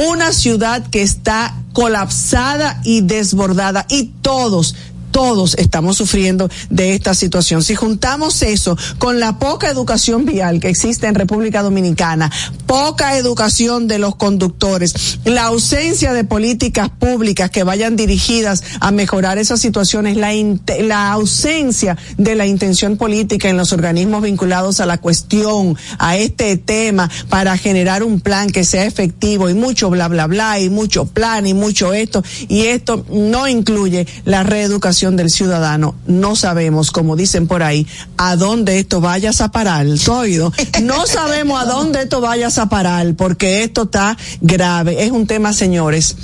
Una 0.09 0.33
ciudad 0.33 0.87
que 0.89 1.03
está 1.03 1.56
colapsada 1.77 2.81
y 2.85 3.03
desbordada. 3.03 3.85
Y 3.91 4.05
todos 4.23 4.75
todos 5.11 5.55
estamos 5.59 5.97
sufriendo 5.97 6.49
de 6.71 6.95
esta 6.95 7.15
situación. 7.15 7.63
Si 7.63 7.75
juntamos 7.75 8.43
eso 8.43 8.77
con 8.99 9.21
la 9.21 9.39
poca 9.39 9.71
educación 9.71 10.25
vial 10.25 10.61
que 10.61 10.69
existe 10.69 11.07
en 11.07 11.15
República 11.15 11.63
Dominicana, 11.63 12.31
poca 12.67 13.17
educación 13.17 13.89
de 13.89 13.99
los 13.99 14.17
conductores, 14.17 15.19
la 15.25 15.45
ausencia 15.45 16.13
de 16.13 16.25
políticas 16.25 16.91
públicas 16.91 17.51
que 17.51 17.65
vayan 17.65 17.97
dirigidas 17.97 18.65
a 18.81 18.91
mejorar 18.91 19.39
esas 19.39 19.61
situaciones, 19.61 20.17
la, 20.17 21.13
ausencia 21.13 21.97
de 22.17 22.35
la 22.35 22.47
intención 22.47 22.97
política 22.97 23.49
en 23.49 23.57
los 23.57 23.73
organismos 23.73 24.23
vinculados 24.23 24.81
a 24.81 24.87
la 24.87 24.99
cuestión, 24.99 25.77
a 25.99 26.17
este 26.17 26.57
tema, 26.57 27.11
para 27.29 27.57
generar 27.57 28.03
un 28.03 28.21
plan 28.21 28.51
que 28.51 28.65
sea 28.65 28.85
efectivo 28.85 29.49
y 29.49 29.55
mucho 29.55 29.91
bla 29.91 30.09
bla 30.09 30.27
bla 30.27 30.61
y 30.61 30.71
mucho 30.71 31.07
plan 31.07 31.47
y 31.47 31.55
mucho 31.55 31.93
esto 31.93 32.23
y 32.49 32.63
esto 32.63 33.05
no 33.11 33.49
incluye 33.49 34.07
la 34.25 34.43
reeducación 34.43 34.96
del 35.17 35.31
ciudadano, 35.31 35.95
no 36.07 36.37
sabemos, 36.37 36.91
como 36.91 37.17
dicen 37.17 37.47
por 37.47 37.63
ahí, 37.63 37.87
a 38.17 38.37
dónde 38.37 38.79
esto 38.79 39.01
vaya 39.01 39.31
a 39.39 39.49
parar, 39.49 39.87
oído? 40.09 40.53
No 40.83 41.07
sabemos 41.07 41.63
a 41.63 41.67
dónde 41.67 42.03
esto 42.03 42.21
vaya 42.21 42.49
a 42.55 42.67
parar, 42.67 43.15
porque 43.15 43.63
esto 43.63 43.83
está 43.83 44.17
grave. 44.41 45.05
Es 45.05 45.11
un 45.11 45.27
tema, 45.27 45.53
señores 45.53 46.17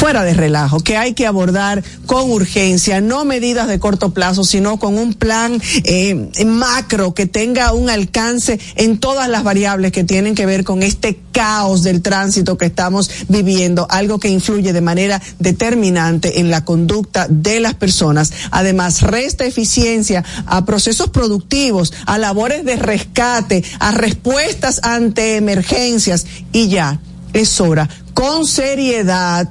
fuera 0.00 0.24
de 0.24 0.32
relajo, 0.32 0.80
que 0.80 0.96
hay 0.96 1.12
que 1.12 1.26
abordar 1.26 1.84
con 2.06 2.30
urgencia, 2.30 3.02
no 3.02 3.26
medidas 3.26 3.68
de 3.68 3.78
corto 3.78 4.14
plazo, 4.14 4.44
sino 4.44 4.78
con 4.78 4.96
un 4.96 5.12
plan 5.12 5.60
eh, 5.84 6.30
macro 6.46 7.12
que 7.12 7.26
tenga 7.26 7.74
un 7.74 7.90
alcance 7.90 8.58
en 8.76 8.96
todas 8.96 9.28
las 9.28 9.44
variables 9.44 9.92
que 9.92 10.02
tienen 10.02 10.34
que 10.34 10.46
ver 10.46 10.64
con 10.64 10.82
este 10.82 11.20
caos 11.32 11.82
del 11.82 12.00
tránsito 12.00 12.56
que 12.56 12.64
estamos 12.64 13.10
viviendo, 13.28 13.86
algo 13.90 14.18
que 14.18 14.30
influye 14.30 14.72
de 14.72 14.80
manera 14.80 15.20
determinante 15.38 16.40
en 16.40 16.50
la 16.50 16.64
conducta 16.64 17.26
de 17.28 17.60
las 17.60 17.74
personas. 17.74 18.32
Además, 18.52 19.02
resta 19.02 19.44
eficiencia 19.44 20.24
a 20.46 20.64
procesos 20.64 21.10
productivos, 21.10 21.92
a 22.06 22.16
labores 22.16 22.64
de 22.64 22.76
rescate, 22.76 23.62
a 23.78 23.92
respuestas 23.92 24.80
ante 24.82 25.36
emergencias 25.36 26.24
y 26.54 26.68
ya 26.68 27.00
es 27.34 27.60
hora 27.60 27.86
con 28.14 28.46
seriedad 28.46 29.48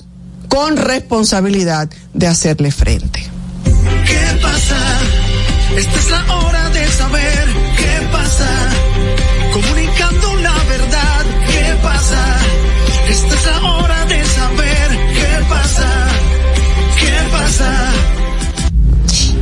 con 0.49 0.75
responsabilidad 0.75 1.89
de 2.13 2.27
hacerle 2.27 2.71
frente. 2.71 3.29
¿Qué 3.63 4.39
pasa? 4.41 4.77
Esta 5.77 5.99
es 5.99 6.09
la 6.09 6.35
hora 6.35 6.69
de 6.71 6.87
saber 6.87 7.47
qué 7.77 8.07
pasa. 8.11 8.49
Comunicando 9.53 10.35
la 10.37 10.63
verdad, 10.63 11.25
¿qué 11.47 11.75
pasa? 11.81 12.37
Esta 13.09 13.35
es 13.35 13.45
la 13.45 13.71
hora 13.71 14.05
de 14.05 14.25
saber 14.25 14.89
qué 15.13 15.45
pasa. 15.47 16.07
¿Qué 16.99 17.31
pasa? 17.31 17.91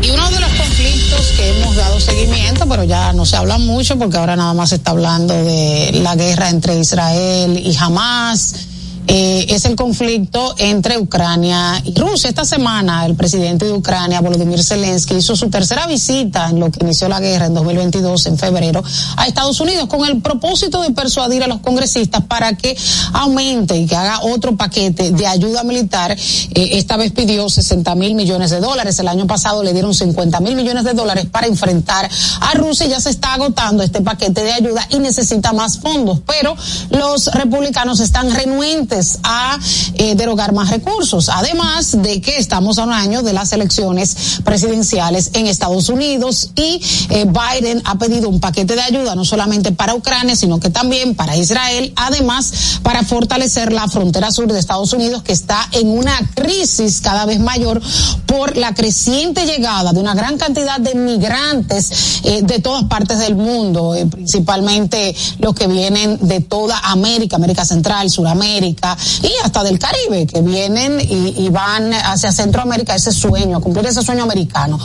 Y 0.01 0.09
uno 0.11 0.29
de 0.29 0.39
los 0.39 0.51
conflictos 0.51 1.33
que 1.37 1.57
hemos 1.57 1.75
dado 1.75 1.99
seguimiento, 1.99 2.67
pero 2.67 2.83
ya 2.83 3.13
no 3.13 3.25
se 3.25 3.37
habla 3.37 3.57
mucho 3.57 3.97
porque 3.97 4.17
ahora 4.17 4.35
nada 4.35 4.53
más 4.53 4.69
se 4.69 4.75
está 4.75 4.91
hablando 4.91 5.33
de 5.33 5.91
la 5.93 6.15
guerra 6.15 6.49
entre 6.49 6.77
Israel 6.77 7.57
y 7.57 7.75
Hamas 7.77 8.67
eh, 9.09 9.45
es 9.49 9.63
el 9.63 9.77
conflicto 9.77 10.53
entre 10.57 10.97
Ucrania 10.97 11.81
y 11.85 11.97
Rusia. 11.97 12.29
Esta 12.29 12.43
semana 12.43 13.05
el 13.05 13.15
presidente 13.15 13.65
de 13.65 13.71
Ucrania, 13.71 14.19
Volodymyr 14.19 14.61
Zelensky, 14.61 15.15
hizo 15.15 15.33
su 15.35 15.49
tercera 15.49 15.87
visita 15.87 16.49
en 16.49 16.59
lo 16.59 16.69
que 16.69 16.83
inició 16.83 17.07
la 17.07 17.21
guerra 17.21 17.45
en 17.45 17.53
2022, 17.53 18.25
en 18.25 18.37
febrero, 18.37 18.83
a 19.15 19.25
Estados 19.25 19.61
Unidos 19.61 19.87
con 19.87 20.05
el 20.05 20.21
propósito 20.21 20.81
de 20.81 20.91
persuadir 20.91 21.41
a 21.41 21.47
los 21.47 21.59
congresistas 21.61 22.21
para 22.25 22.53
que 22.57 22.75
aumente 23.13 23.77
y 23.77 23.85
que 23.85 23.95
haga 23.95 24.19
otro 24.23 24.57
paquete 24.57 25.11
de 25.11 25.25
ayuda 25.25 25.63
militar. 25.63 26.11
Eh, 26.11 26.69
esta 26.73 26.97
vez 26.97 27.13
pidió 27.13 27.49
60 27.49 27.95
mil 27.95 28.13
millones 28.13 28.51
de 28.51 28.59
dólares. 28.59 28.99
El 28.99 29.07
año 29.07 29.25
pasado 29.25 29.63
le 29.63 29.71
dieron 29.71 29.93
50 29.93 30.41
mil 30.41 30.55
millones 30.55 30.83
de 30.83 30.93
dólares 30.93 31.27
para 31.31 31.47
enfrentar 31.47 32.09
a 32.41 32.53
Rusia. 32.55 32.87
Ya 32.87 32.99
se 32.99 33.09
está 33.09 33.35
agotando 33.35 33.83
este 33.83 34.01
paquete 34.01 34.43
de 34.43 34.51
ayuda 34.51 34.85
y 34.89 34.99
necesita 34.99 35.53
más 35.53 35.79
fondos. 35.79 36.19
Pero 36.27 36.57
los 36.89 37.27
republicanos 37.27 38.01
están 38.01 38.31
renuentes 38.31 38.96
a 39.23 39.57
eh, 39.95 40.15
derogar 40.15 40.53
más 40.53 40.69
recursos. 40.69 41.29
Además 41.29 42.01
de 42.01 42.21
que 42.21 42.37
estamos 42.37 42.77
a 42.77 42.83
un 42.83 42.93
año 42.93 43.21
de 43.21 43.33
las 43.33 43.51
elecciones 43.51 44.39
presidenciales 44.43 45.31
en 45.33 45.47
Estados 45.47 45.89
Unidos 45.89 46.51
y 46.55 46.81
eh, 47.09 47.25
Biden 47.25 47.81
ha 47.85 47.95
pedido 47.95 48.29
un 48.29 48.39
paquete 48.39 48.75
de 48.75 48.81
ayuda 48.81 49.15
no 49.15 49.25
solamente 49.25 49.71
para 49.71 49.95
Ucrania, 49.95 50.35
sino 50.35 50.59
que 50.59 50.69
también 50.69 51.15
para 51.15 51.35
Israel, 51.37 51.93
además 51.95 52.79
para 52.83 53.03
fortalecer 53.03 53.71
la 53.71 53.87
frontera 53.87 54.31
sur 54.31 54.51
de 54.51 54.59
Estados 54.59 54.93
Unidos 54.93 55.23
que 55.23 55.33
está 55.33 55.67
en 55.71 55.89
una 55.89 56.17
crisis 56.35 57.01
cada 57.01 57.25
vez 57.25 57.39
mayor 57.39 57.81
por 58.25 58.57
la 58.57 58.73
creciente 58.73 59.45
llegada 59.45 59.93
de 59.93 59.99
una 59.99 60.13
gran 60.13 60.37
cantidad 60.37 60.79
de 60.79 60.95
migrantes 60.95 62.21
eh, 62.23 62.41
de 62.43 62.59
todas 62.59 62.85
partes 62.85 63.19
del 63.19 63.35
mundo, 63.35 63.95
principalmente 64.11 65.15
los 65.39 65.53
que 65.55 65.67
vienen 65.67 66.17
de 66.21 66.41
toda 66.41 66.77
América, 66.79 67.35
América 67.35 67.65
Central, 67.65 68.09
Suramérica 68.09 68.86
y 69.21 69.31
hasta 69.43 69.63
del 69.63 69.79
Caribe, 69.79 70.27
que 70.27 70.41
vienen 70.41 70.99
y, 71.01 71.47
van 71.49 71.93
hacia 71.93 72.31
Centroamérica, 72.31 72.93
ese 72.93 73.11
sueño, 73.11 73.57
a 73.57 73.61
cumplir 73.61 73.85
ese 73.87 74.01
sueño 74.01 74.23
americano. 74.23 74.77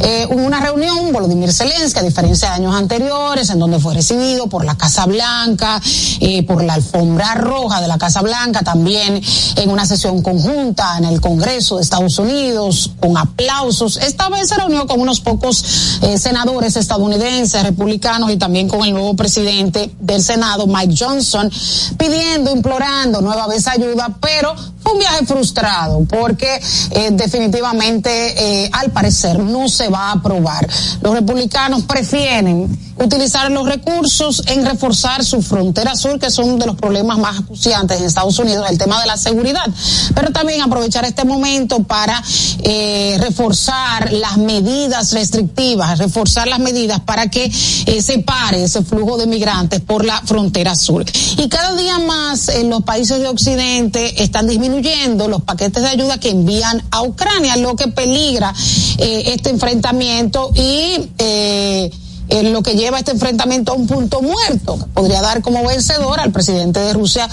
Eh, 0.00 0.26
hubo 0.30 0.42
una 0.42 0.60
reunión, 0.60 1.12
Volodymyr 1.12 1.52
Zelensky, 1.52 1.98
a 1.98 2.02
diferencia 2.02 2.50
de 2.50 2.54
años 2.56 2.74
anteriores, 2.74 3.50
en 3.50 3.58
donde 3.58 3.78
fue 3.80 3.94
recibido 3.94 4.46
por 4.46 4.64
la 4.64 4.76
Casa 4.76 5.06
Blanca, 5.06 5.80
eh, 6.20 6.42
por 6.44 6.62
la 6.62 6.74
alfombra 6.74 7.34
roja 7.34 7.80
de 7.80 7.88
la 7.88 7.98
Casa 7.98 8.22
Blanca, 8.22 8.62
también 8.62 9.20
en 9.56 9.70
una 9.70 9.86
sesión 9.86 10.22
conjunta 10.22 10.96
en 10.98 11.04
el 11.04 11.20
Congreso 11.20 11.76
de 11.76 11.82
Estados 11.82 12.18
Unidos, 12.18 12.92
con 13.00 13.16
aplausos. 13.16 13.96
Esta 13.96 14.28
vez 14.28 14.48
se 14.48 14.56
reunió 14.56 14.86
con 14.86 15.00
unos 15.00 15.20
pocos 15.20 15.98
eh, 16.02 16.18
senadores 16.18 16.76
estadounidenses, 16.76 17.62
republicanos 17.62 18.30
y 18.30 18.36
también 18.36 18.68
con 18.68 18.84
el 18.84 18.92
nuevo 18.92 19.14
presidente 19.16 19.90
del 20.00 20.22
Senado, 20.22 20.66
Mike 20.66 20.94
Johnson, 20.98 21.50
pidiendo, 21.98 22.50
implorando 22.50 23.20
nueva 23.20 23.46
vez 23.50 23.66
ayuda, 23.68 24.08
pero 24.20 24.54
fue 24.82 24.92
un 24.92 24.98
viaje 24.98 25.26
frustrado 25.26 26.04
porque 26.08 26.60
eh, 26.90 27.10
definitivamente 27.12 28.64
eh, 28.64 28.70
al 28.72 28.90
parecer 28.90 29.38
no 29.38 29.68
se 29.68 29.88
va 29.88 30.08
a 30.08 30.12
aprobar. 30.12 30.66
Los 31.02 31.14
republicanos 31.14 31.82
prefieren 31.82 32.89
utilizar 33.00 33.50
los 33.50 33.66
recursos 33.66 34.42
en 34.46 34.64
reforzar 34.64 35.24
su 35.24 35.42
frontera 35.42 35.94
sur, 35.96 36.18
que 36.18 36.30
son 36.30 36.58
de 36.58 36.66
los 36.66 36.76
problemas 36.76 37.18
más 37.18 37.38
acuciantes 37.40 37.98
en 37.98 38.06
Estados 38.06 38.38
Unidos, 38.38 38.66
el 38.70 38.78
tema 38.78 39.00
de 39.00 39.06
la 39.06 39.16
seguridad, 39.16 39.66
pero 40.14 40.30
también 40.32 40.62
aprovechar 40.62 41.04
este 41.04 41.24
momento 41.24 41.82
para 41.82 42.22
eh, 42.62 43.16
reforzar 43.20 44.12
las 44.12 44.36
medidas 44.36 45.12
restrictivas, 45.12 45.98
reforzar 45.98 46.46
las 46.48 46.58
medidas 46.58 47.00
para 47.00 47.30
que 47.30 47.44
eh, 47.44 48.02
se 48.02 48.18
pare 48.18 48.64
ese 48.64 48.82
flujo 48.82 49.16
de 49.16 49.26
migrantes 49.26 49.80
por 49.80 50.04
la 50.04 50.20
frontera 50.22 50.76
sur. 50.76 51.04
Y 51.38 51.48
cada 51.48 51.74
día 51.74 51.98
más 51.98 52.48
en 52.48 52.68
los 52.68 52.82
países 52.82 53.18
de 53.20 53.28
Occidente 53.28 54.22
están 54.22 54.46
disminuyendo 54.46 55.28
los 55.28 55.42
paquetes 55.42 55.82
de 55.82 55.88
ayuda 55.88 56.20
que 56.20 56.30
envían 56.30 56.82
a 56.90 57.02
Ucrania, 57.02 57.56
lo 57.56 57.76
que 57.76 57.88
peligra 57.88 58.52
eh, 58.98 59.24
este 59.26 59.50
enfrentamiento 59.50 60.50
y 60.54 61.10
eh, 61.18 61.90
eh, 62.30 62.44
lo 62.44 62.62
que 62.62 62.74
lleva 62.74 62.98
este 62.98 63.10
enfrentamiento 63.10 63.72
a 63.72 63.74
un 63.74 63.86
punto 63.86 64.22
muerto, 64.22 64.78
podría 64.94 65.20
dar 65.20 65.42
como 65.42 65.66
vencedor 65.66 66.20
al 66.20 66.32
presidente 66.32 66.80
de 66.80 66.92
Rusia. 66.92 67.28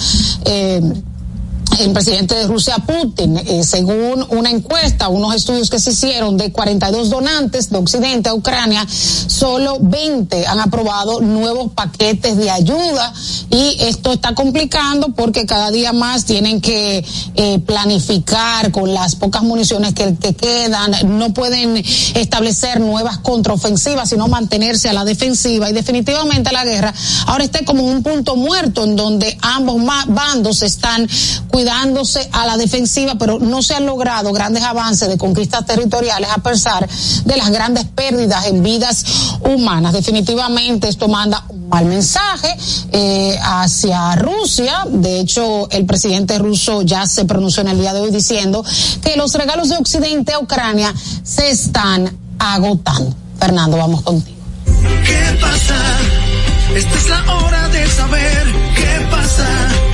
Eh, 0.45 0.81
el 1.79 1.91
presidente 1.91 2.35
de 2.35 2.47
Rusia, 2.47 2.77
Putin, 2.79 3.37
eh, 3.37 3.63
según 3.63 4.25
una 4.29 4.49
encuesta, 4.49 5.09
unos 5.09 5.35
estudios 5.35 5.69
que 5.69 5.79
se 5.79 5.91
hicieron 5.91 6.37
de 6.37 6.51
42 6.51 7.09
donantes 7.09 7.69
de 7.69 7.77
Occidente 7.77 8.29
a 8.29 8.33
Ucrania, 8.33 8.85
solo 8.89 9.77
20 9.79 10.47
han 10.47 10.59
aprobado 10.59 11.21
nuevos 11.21 11.71
paquetes 11.73 12.37
de 12.37 12.49
ayuda. 12.49 13.13
Y 13.49 13.77
esto 13.79 14.11
está 14.11 14.33
complicando 14.33 15.09
porque 15.09 15.45
cada 15.45 15.69
día 15.69 15.93
más 15.93 16.25
tienen 16.25 16.61
que 16.61 17.05
eh, 17.35 17.59
planificar 17.59 18.71
con 18.71 18.93
las 18.93 19.15
pocas 19.15 19.43
municiones 19.43 19.93
que, 19.93 20.15
que 20.15 20.33
quedan, 20.33 20.91
no 21.17 21.33
pueden 21.33 21.77
establecer 22.15 22.79
nuevas 22.79 23.19
contraofensivas, 23.19 24.09
sino 24.09 24.27
mantenerse 24.27 24.89
a 24.89 24.93
la 24.93 25.05
defensiva. 25.05 25.69
Y 25.69 25.73
definitivamente 25.73 26.51
la 26.51 26.65
guerra 26.65 26.93
ahora 27.27 27.43
está 27.43 27.63
como 27.65 27.83
un 27.83 28.03
punto 28.03 28.35
muerto 28.35 28.83
en 28.83 28.95
donde 28.95 29.37
ambos 29.41 29.77
bandos 30.07 30.63
están 30.63 31.07
cuidándose 31.57 32.29
a 32.33 32.45
la 32.45 32.55
defensiva, 32.55 33.15
pero 33.15 33.39
no 33.39 33.63
se 33.63 33.73
han 33.73 33.87
logrado 33.87 34.31
grandes 34.31 34.61
avances 34.61 35.09
de 35.09 35.17
conquistas 35.17 35.65
territoriales 35.65 36.29
a 36.29 36.37
pesar 36.37 36.87
de 37.25 37.35
las 37.35 37.49
grandes 37.49 37.85
pérdidas 37.85 38.45
en 38.45 38.61
vidas 38.61 39.03
humanas. 39.41 39.91
Definitivamente 39.91 40.87
esto 40.87 41.07
manda 41.07 41.43
un 41.49 41.67
mal 41.67 41.85
mensaje 41.85 42.55
eh, 42.91 43.39
hacia 43.41 44.15
Rusia. 44.17 44.85
De 44.87 45.19
hecho, 45.19 45.67
el 45.71 45.87
presidente 45.87 46.37
ruso 46.37 46.83
ya 46.83 47.07
se 47.07 47.25
pronunció 47.25 47.61
en 47.61 47.69
el 47.69 47.79
día 47.79 47.91
de 47.91 48.01
hoy 48.01 48.11
diciendo 48.11 48.63
que 49.01 49.17
los 49.17 49.33
regalos 49.33 49.69
de 49.69 49.77
Occidente 49.77 50.33
a 50.33 50.39
Ucrania 50.39 50.93
se 51.23 51.49
están 51.49 52.15
agotando. 52.37 53.15
Fernando, 53.39 53.77
vamos 53.77 54.03
contigo. 54.03 54.37
¿Qué 54.63 55.39
pasa? 55.41 55.75
Esta 56.75 56.97
es 56.99 57.09
la 57.09 57.33
hora 57.33 57.67
de 57.69 57.87
saber 57.87 58.45
qué 58.75 59.07
pasa. 59.09 59.86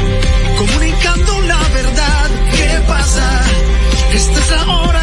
Esta 4.13 4.39
es 4.39 4.51
la 4.51 4.77
hora 4.77 5.02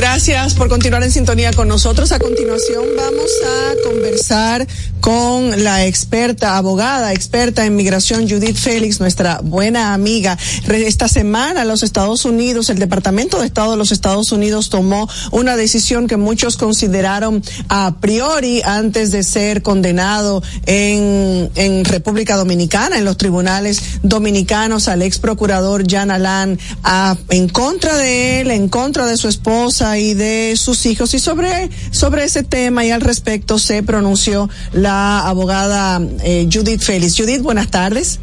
Gracias 0.00 0.54
por 0.54 0.70
continuar 0.70 1.02
en 1.02 1.10
sintonía 1.10 1.52
con 1.52 1.68
nosotros. 1.68 2.10
A 2.10 2.18
continuación 2.18 2.84
vamos 2.96 3.30
a 3.44 3.86
conversar 3.86 4.66
con 5.02 5.62
la 5.62 5.84
experta, 5.84 6.56
abogada, 6.56 7.12
experta 7.12 7.66
en 7.66 7.76
migración, 7.76 8.26
Judith 8.26 8.56
Félix, 8.56 8.98
nuestra 8.98 9.40
buena 9.42 9.92
amiga. 9.92 10.38
Esta 10.68 11.06
semana 11.06 11.66
los 11.66 11.82
Estados 11.82 12.24
Unidos, 12.24 12.70
el 12.70 12.78
Departamento 12.78 13.40
de 13.40 13.46
Estado 13.46 13.72
de 13.72 13.76
los 13.76 13.92
Estados 13.92 14.32
Unidos 14.32 14.70
tomó 14.70 15.06
una 15.32 15.56
decisión 15.56 16.06
que 16.06 16.16
muchos 16.16 16.56
consideraron 16.56 17.42
a 17.68 17.96
priori 18.00 18.62
antes 18.64 19.10
de 19.10 19.22
ser 19.22 19.62
condenado 19.62 20.42
en, 20.64 21.50
en 21.56 21.84
República 21.84 22.36
Dominicana, 22.36 22.96
en 22.96 23.04
los 23.04 23.18
tribunales 23.18 23.82
dominicanos, 24.02 24.88
al 24.88 25.02
ex 25.02 25.18
procurador 25.18 25.84
Jan 25.86 26.10
Alan, 26.10 26.58
a, 26.84 27.18
en 27.28 27.50
contra 27.50 27.98
de 27.98 28.40
él, 28.40 28.50
en 28.50 28.70
contra 28.70 29.04
de 29.04 29.18
su 29.18 29.28
esposa 29.28 29.89
y 29.98 30.14
de 30.14 30.54
sus 30.56 30.86
hijos. 30.86 31.14
Y 31.14 31.18
sobre, 31.18 31.70
sobre 31.90 32.24
ese 32.24 32.42
tema 32.42 32.84
y 32.84 32.90
al 32.90 33.00
respecto 33.00 33.58
se 33.58 33.82
pronunció 33.82 34.48
la 34.72 35.20
abogada 35.20 36.00
eh, 36.22 36.48
Judith 36.52 36.82
Félix. 36.82 37.16
Judith, 37.16 37.42
buenas 37.42 37.68
tardes. 37.68 38.20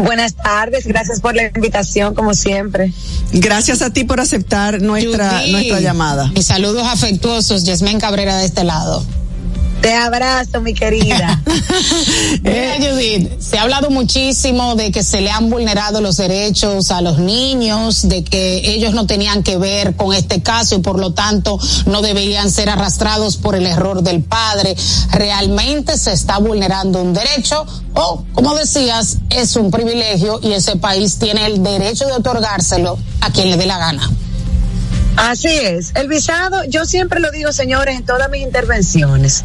Buenas 0.00 0.34
tardes, 0.34 0.86
gracias 0.86 1.20
por 1.20 1.34
la 1.34 1.50
invitación, 1.54 2.14
como 2.14 2.34
siempre. 2.34 2.92
Gracias 3.32 3.82
a 3.82 3.92
ti 3.92 4.04
por 4.04 4.20
aceptar 4.20 4.80
nuestra, 4.80 5.40
Judith, 5.40 5.52
nuestra 5.52 5.80
llamada. 5.80 6.30
Mis 6.34 6.46
saludos 6.46 6.86
afectuosos, 6.86 7.64
Yasmén 7.64 8.00
Cabrera 8.00 8.38
de 8.38 8.46
este 8.46 8.64
lado. 8.64 9.04
Te 9.82 9.92
abrazo, 9.94 10.60
mi 10.60 10.74
querida. 10.74 11.42
Mira, 12.42 12.76
Judith, 12.78 13.40
se 13.40 13.58
ha 13.58 13.62
hablado 13.62 13.90
muchísimo 13.90 14.76
de 14.76 14.92
que 14.92 15.02
se 15.02 15.20
le 15.20 15.28
han 15.28 15.50
vulnerado 15.50 16.00
los 16.00 16.18
derechos 16.18 16.92
a 16.92 17.00
los 17.00 17.18
niños, 17.18 18.08
de 18.08 18.22
que 18.22 18.74
ellos 18.74 18.94
no 18.94 19.06
tenían 19.06 19.42
que 19.42 19.56
ver 19.58 19.96
con 19.96 20.14
este 20.14 20.40
caso 20.40 20.76
y 20.76 20.78
por 20.78 21.00
lo 21.00 21.14
tanto 21.14 21.58
no 21.86 22.00
deberían 22.00 22.48
ser 22.52 22.70
arrastrados 22.70 23.36
por 23.36 23.56
el 23.56 23.66
error 23.66 24.04
del 24.04 24.22
padre. 24.22 24.76
¿Realmente 25.10 25.98
se 25.98 26.12
está 26.12 26.38
vulnerando 26.38 27.02
un 27.02 27.12
derecho 27.12 27.66
o, 27.94 28.24
como 28.34 28.54
decías, 28.54 29.18
es 29.30 29.56
un 29.56 29.72
privilegio 29.72 30.38
y 30.44 30.52
ese 30.52 30.76
país 30.76 31.18
tiene 31.18 31.44
el 31.44 31.60
derecho 31.60 32.06
de 32.06 32.12
otorgárselo 32.12 32.98
a 33.20 33.32
quien 33.32 33.50
le 33.50 33.56
dé 33.56 33.66
la 33.66 33.78
gana? 33.78 34.08
Así 35.16 35.48
es. 35.48 35.92
El 35.94 36.08
visado, 36.08 36.64
yo 36.64 36.84
siempre 36.86 37.20
lo 37.20 37.30
digo, 37.30 37.52
señores, 37.52 37.96
en 37.96 38.04
todas 38.04 38.30
mis 38.30 38.42
intervenciones. 38.42 39.44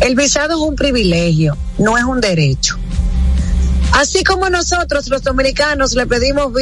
El 0.00 0.14
visado 0.14 0.54
es 0.54 0.60
un 0.60 0.76
privilegio, 0.76 1.56
no 1.78 1.98
es 1.98 2.04
un 2.04 2.20
derecho. 2.20 2.78
Así 3.92 4.24
como 4.24 4.48
nosotros, 4.48 5.08
los 5.08 5.22
dominicanos, 5.22 5.94
le 5.94 6.06
pedimos, 6.06 6.52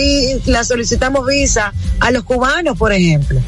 la 0.46 0.64
solicitamos 0.64 1.26
visa 1.26 1.72
a 2.00 2.10
los 2.10 2.24
cubanos, 2.24 2.76
por 2.76 2.92
ejemplo. 2.92 3.40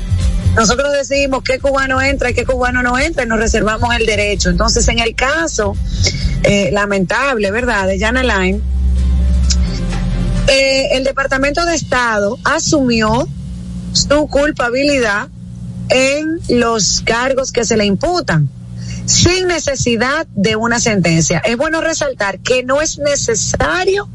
Nosotros 0.54 0.92
decimos 0.92 1.42
qué 1.42 1.58
cubano 1.58 2.00
entra 2.00 2.30
y 2.30 2.34
qué 2.34 2.44
cubano 2.44 2.82
no 2.82 2.98
entra 2.98 3.24
y 3.24 3.26
nos 3.26 3.38
reservamos 3.38 3.94
el 3.94 4.06
derecho. 4.06 4.50
Entonces, 4.50 4.86
en 4.88 4.98
el 4.98 5.14
caso 5.14 5.74
eh, 6.42 6.70
lamentable, 6.72 7.50
¿verdad?, 7.50 7.86
de 7.86 7.98
Jan 7.98 8.16
Alain, 8.16 8.62
eh, 10.46 10.88
el 10.92 11.04
Departamento 11.04 11.64
de 11.64 11.74
Estado 11.74 12.38
asumió 12.44 13.28
su 13.92 14.28
culpabilidad 14.28 15.28
en 15.88 16.38
los 16.48 17.02
cargos 17.04 17.50
que 17.50 17.64
se 17.64 17.76
le 17.76 17.86
imputan 17.86 18.48
sin 19.06 19.48
necesidad 19.48 20.26
de 20.34 20.56
una 20.56 20.80
sentencia. 20.80 21.40
Es 21.44 21.56
bueno 21.56 21.80
resaltar 21.80 22.40
que 22.40 22.62
no 22.62 22.80
es 22.80 22.98
necesario 22.98 24.08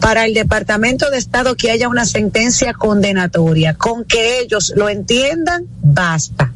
para 0.00 0.24
el 0.24 0.34
Departamento 0.34 1.10
de 1.10 1.18
Estado 1.18 1.56
que 1.56 1.70
haya 1.70 1.88
una 1.88 2.06
sentencia 2.06 2.72
condenatoria. 2.72 3.74
Con 3.74 4.04
que 4.04 4.40
ellos 4.40 4.72
lo 4.76 4.88
entiendan, 4.88 5.66
basta. 5.82 6.52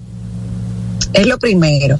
Es 1.12 1.26
lo 1.26 1.38
primero. 1.38 1.98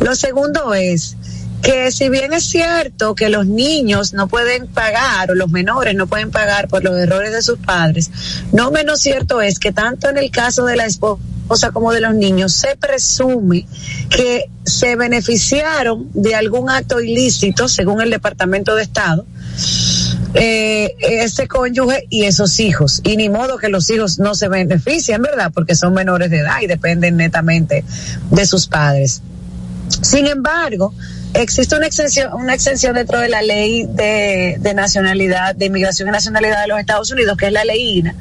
Lo 0.00 0.14
segundo 0.16 0.74
es 0.74 1.16
que 1.62 1.90
si 1.90 2.08
bien 2.08 2.32
es 2.32 2.44
cierto 2.44 3.14
que 3.14 3.28
los 3.28 3.46
niños 3.46 4.12
no 4.12 4.28
pueden 4.28 4.68
pagar 4.68 5.30
o 5.30 5.34
los 5.34 5.50
menores 5.50 5.94
no 5.94 6.06
pueden 6.06 6.30
pagar 6.30 6.68
por 6.68 6.84
los 6.84 6.96
errores 6.96 7.32
de 7.32 7.42
sus 7.42 7.58
padres, 7.58 8.10
no 8.52 8.70
menos 8.70 9.00
cierto 9.00 9.42
es 9.42 9.58
que 9.58 9.72
tanto 9.72 10.08
en 10.08 10.18
el 10.18 10.30
caso 10.30 10.64
de 10.64 10.76
la 10.76 10.86
esposa 10.86 11.22
como 11.72 11.92
de 11.92 12.00
los 12.00 12.14
niños 12.14 12.52
se 12.52 12.76
presume 12.76 13.66
que 14.10 14.50
se 14.64 14.96
beneficiaron 14.96 16.08
de 16.12 16.34
algún 16.34 16.68
acto 16.70 17.00
ilícito, 17.00 17.68
según 17.68 18.02
el 18.02 18.10
Departamento 18.10 18.74
de 18.74 18.82
Estado, 18.82 19.26
eh, 20.34 20.94
ese 21.00 21.48
cónyuge 21.48 22.06
y 22.10 22.24
esos 22.24 22.60
hijos. 22.60 23.00
Y 23.02 23.16
ni 23.16 23.28
modo 23.28 23.56
que 23.56 23.68
los 23.68 23.88
hijos 23.90 24.18
no 24.18 24.34
se 24.34 24.48
beneficien, 24.48 25.22
¿verdad? 25.22 25.50
Porque 25.54 25.74
son 25.74 25.94
menores 25.94 26.30
de 26.30 26.38
edad 26.38 26.60
y 26.60 26.66
dependen 26.66 27.16
netamente 27.16 27.84
de 28.30 28.46
sus 28.46 28.66
padres. 28.68 29.22
Sin 30.02 30.26
embargo, 30.26 30.94
existe 31.32 31.76
una 31.76 31.86
exención, 31.86 32.32
una 32.34 32.56
dentro 32.56 33.20
de 33.20 33.28
la 33.28 33.40
ley 33.40 33.86
de, 33.88 34.56
de 34.60 34.74
nacionalidad, 34.74 35.54
de 35.54 35.66
inmigración 35.66 36.08
y 36.08 36.12
nacionalidad 36.12 36.60
de 36.60 36.68
los 36.68 36.78
Estados 36.78 37.10
Unidos, 37.10 37.38
que 37.38 37.46
es 37.46 37.52
la 37.52 37.64
ley 37.64 37.98
INA, 37.98 38.14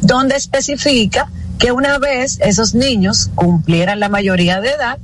donde 0.00 0.34
especifica 0.34 1.30
que 1.58 1.72
una 1.72 1.98
vez 1.98 2.38
esos 2.40 2.74
niños 2.74 3.30
cumplieran 3.34 4.00
la 4.00 4.08
mayoría 4.08 4.60
de 4.60 4.70
edad, 4.70 4.98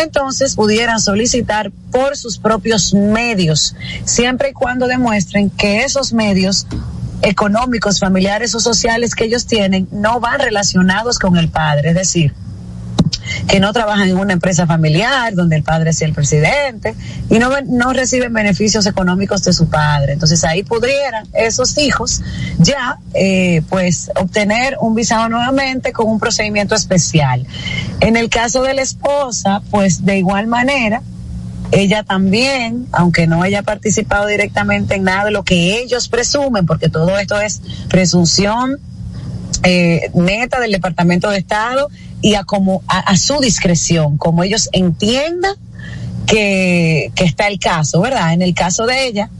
entonces 0.00 0.54
pudieran 0.54 1.00
solicitar 1.00 1.70
por 1.90 2.16
sus 2.16 2.38
propios 2.38 2.92
medios, 2.94 3.74
siempre 4.04 4.50
y 4.50 4.52
cuando 4.52 4.86
demuestren 4.86 5.50
que 5.50 5.84
esos 5.84 6.12
medios 6.12 6.66
económicos, 7.22 7.98
familiares 7.98 8.54
o 8.54 8.60
sociales 8.60 9.14
que 9.14 9.24
ellos 9.24 9.46
tienen 9.46 9.88
no 9.90 10.20
van 10.20 10.38
relacionados 10.38 11.18
con 11.18 11.36
el 11.36 11.48
padre, 11.48 11.90
es 11.90 11.94
decir, 11.94 12.34
que 13.46 13.60
no 13.60 13.72
trabajan 13.72 14.08
en 14.08 14.16
una 14.16 14.32
empresa 14.32 14.66
familiar 14.66 15.34
donde 15.34 15.56
el 15.56 15.62
padre 15.62 15.90
es 15.90 16.02
el 16.02 16.12
presidente 16.12 16.94
y 17.30 17.38
no, 17.38 17.50
no 17.66 17.92
reciben 17.92 18.32
beneficios 18.32 18.86
económicos 18.86 19.42
de 19.44 19.52
su 19.52 19.68
padre. 19.68 20.12
Entonces 20.12 20.44
ahí 20.44 20.62
pudieran 20.62 21.26
esos 21.32 21.76
hijos 21.78 22.22
ya 22.58 22.98
eh, 23.14 23.62
pues 23.68 24.10
obtener 24.16 24.76
un 24.80 24.94
visado 24.94 25.28
nuevamente 25.28 25.92
con 25.92 26.08
un 26.08 26.18
procedimiento 26.20 26.74
especial. 26.74 27.46
En 28.00 28.16
el 28.16 28.28
caso 28.28 28.62
de 28.62 28.74
la 28.74 28.82
esposa, 28.82 29.62
pues 29.70 30.04
de 30.04 30.18
igual 30.18 30.46
manera, 30.46 31.02
ella 31.72 32.02
también, 32.04 32.86
aunque 32.92 33.26
no 33.26 33.42
haya 33.42 33.62
participado 33.62 34.26
directamente 34.26 34.94
en 34.94 35.04
nada 35.04 35.24
de 35.24 35.30
lo 35.32 35.42
que 35.42 35.80
ellos 35.80 36.08
presumen, 36.08 36.66
porque 36.66 36.88
todo 36.88 37.18
esto 37.18 37.40
es 37.40 37.60
presunción 37.88 38.78
eh, 39.62 40.10
neta 40.14 40.60
del 40.60 40.72
Departamento 40.72 41.30
de 41.30 41.38
Estado 41.38 41.88
y 42.22 42.34
a 42.34 42.44
como 42.44 42.82
a, 42.88 43.16
su 43.16 43.40
discreción, 43.40 44.16
como 44.16 44.42
ellos 44.42 44.68
entiendan 44.72 45.54
que, 46.26 47.12
que, 47.14 47.24
está 47.24 47.46
el 47.48 47.58
caso, 47.58 48.00
¿verdad? 48.00 48.32
En 48.32 48.42
el 48.42 48.54
caso 48.54 48.86
de 48.86 49.06
ella, 49.06 49.30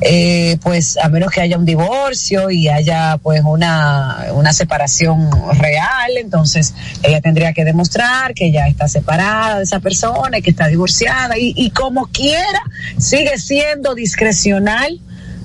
eh, 0.00 0.58
pues 0.62 0.96
a 0.96 1.08
menos 1.08 1.32
que 1.32 1.40
haya 1.40 1.58
un 1.58 1.64
divorcio 1.64 2.50
y 2.50 2.68
haya 2.68 3.18
pues 3.20 3.42
una, 3.44 4.26
una 4.32 4.52
separación 4.52 5.28
real, 5.58 6.16
entonces 6.16 6.74
ella 7.02 7.20
tendría 7.20 7.52
que 7.52 7.64
demostrar 7.64 8.32
que 8.34 8.52
ya 8.52 8.68
está 8.68 8.86
separada 8.86 9.58
de 9.58 9.64
esa 9.64 9.80
persona 9.80 10.38
y 10.38 10.42
que 10.42 10.50
está 10.50 10.68
divorciada 10.68 11.36
y, 11.36 11.52
y 11.56 11.70
como 11.70 12.06
quiera 12.06 12.62
sigue 12.98 13.38
siendo 13.38 13.96
discrecional 13.96 15.00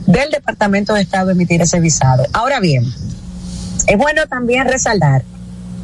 del 0.06 0.30
Departamento 0.30 0.94
de 0.94 1.02
Estado 1.02 1.32
emitir 1.32 1.62
ese 1.62 1.80
visado. 1.80 2.28
Ahora 2.34 2.60
bien, 2.60 2.86
es 3.88 3.98
bueno 3.98 4.28
también 4.28 4.68
resaltar 4.68 5.24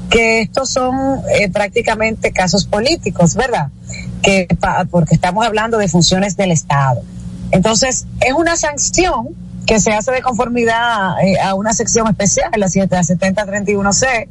que 0.10 0.42
estos 0.42 0.70
son 0.70 1.22
eh, 1.34 1.50
prácticamente 1.50 2.32
casos 2.32 2.66
políticos, 2.66 3.36
¿verdad? 3.36 3.70
Que 4.22 4.48
porque 4.90 5.16
estamos 5.16 5.46
hablando 5.46 5.78
de 5.78 5.88
funciones 5.88 6.36
del 6.36 6.52
Estado. 6.52 7.02
Entonces, 7.52 8.06
es 8.20 8.34
una 8.34 8.56
sanción 8.56 9.30
que 9.66 9.80
se 9.80 9.92
hace 9.92 10.12
de 10.12 10.22
conformidad 10.22 11.22
eh, 11.22 11.40
a 11.40 11.54
una 11.54 11.74
sección 11.74 12.08
especial, 12.08 12.50
la 12.58 12.68
7031C, 12.68 14.28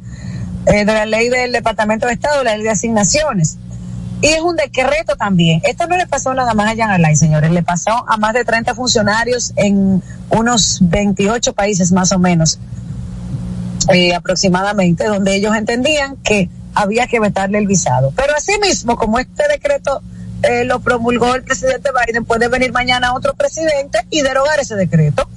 eh, 0.65 0.85
de 0.85 0.85
la 0.85 1.05
ley 1.05 1.29
del 1.29 1.53
Departamento 1.53 2.07
de 2.07 2.13
Estado, 2.13 2.43
la 2.43 2.55
ley 2.55 2.63
de 2.63 2.71
asignaciones. 2.71 3.57
Y 4.21 4.27
es 4.27 4.41
un 4.41 4.57
decreto 4.57 5.15
también. 5.15 5.61
Esto 5.63 5.87
no 5.87 5.95
le 5.95 6.05
pasó 6.07 6.33
nada 6.33 6.53
más 6.53 6.73
a 6.73 6.75
Jan 6.75 6.91
Alain, 6.91 7.15
señores, 7.15 7.51
le 7.51 7.63
pasó 7.63 8.03
a 8.05 8.17
más 8.17 8.33
de 8.33 8.43
30 8.43 8.75
funcionarios 8.75 9.53
en 9.55 10.03
unos 10.29 10.79
28 10.81 11.53
países 11.53 11.93
más 11.93 12.11
o 12.11 12.19
menos 12.19 12.59
eh, 13.93 14.13
aproximadamente, 14.13 15.05
donde 15.05 15.35
ellos 15.35 15.55
entendían 15.55 16.17
que 16.17 16.49
había 16.73 17.07
que 17.07 17.19
vetarle 17.19 17.57
el 17.57 17.67
visado. 17.67 18.11
Pero 18.15 18.35
asimismo, 18.35 18.95
como 18.95 19.19
este 19.19 19.47
decreto 19.47 20.01
eh, 20.43 20.63
lo 20.65 20.79
promulgó 20.79 21.35
el 21.35 21.43
presidente 21.43 21.89
Biden, 21.91 22.25
puede 22.25 22.47
venir 22.47 22.71
mañana 22.71 23.13
otro 23.13 23.33
presidente 23.33 23.99
y 24.09 24.21
derogar 24.21 24.59
ese 24.59 24.75
decreto. 24.75 25.27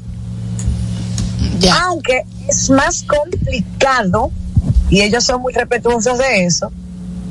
Aunque 1.84 2.24
es 2.48 2.70
más 2.70 3.04
complicado, 3.04 4.30
y 4.90 5.00
ellos 5.00 5.24
son 5.24 5.40
muy 5.40 5.52
respetuosos 5.52 6.18
de 6.18 6.44
eso, 6.44 6.72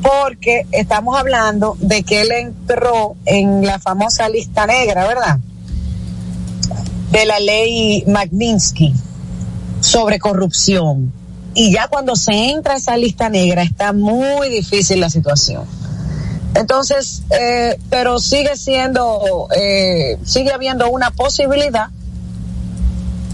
porque 0.01 0.65
estamos 0.71 1.19
hablando 1.19 1.77
de 1.79 2.03
que 2.03 2.21
él 2.21 2.31
entró 2.31 3.15
en 3.25 3.65
la 3.65 3.77
famosa 3.77 4.29
lista 4.29 4.65
negra, 4.65 5.05
¿verdad? 5.05 5.37
De 7.11 7.25
la 7.25 7.39
ley 7.39 8.03
Magnitsky 8.07 8.93
sobre 9.91 10.19
corrupción. 10.19 11.11
Y 11.53 11.73
ya 11.73 11.89
cuando 11.89 12.15
se 12.15 12.31
entra 12.31 12.75
a 12.75 12.77
esa 12.77 12.95
lista 12.95 13.27
negra 13.27 13.61
está 13.61 13.91
muy 13.91 14.47
difícil 14.47 15.01
la 15.01 15.09
situación. 15.09 15.65
Entonces, 16.55 17.23
eh, 17.29 17.77
pero 17.89 18.19
sigue 18.19 18.55
siendo, 18.55 19.49
eh, 19.53 20.17
sigue 20.23 20.53
habiendo 20.53 20.89
una 20.89 21.11
posibilidad 21.11 21.89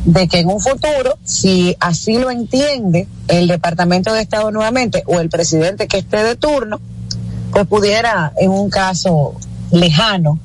de 0.06 0.28
que 0.28 0.40
en 0.40 0.48
un 0.48 0.60
futuro, 0.60 1.20
si 1.24 1.76
así 1.80 2.18
lo 2.18 2.32
entiende 2.32 3.08
el 3.28 3.48
Departamento 3.48 4.12
de 4.14 4.22
Estado 4.22 4.50
nuevamente 4.50 5.04
o 5.06 5.20
el 5.20 5.30
presidente 5.30 5.88
que 5.88 6.00
esté 6.00 6.24
de 6.24 6.36
turno, 6.36 6.80
pues 7.52 7.68
pudiera 7.68 8.34
en 8.38 8.50
un 8.50 8.72
caso 8.72 9.36
lejano 9.72 10.40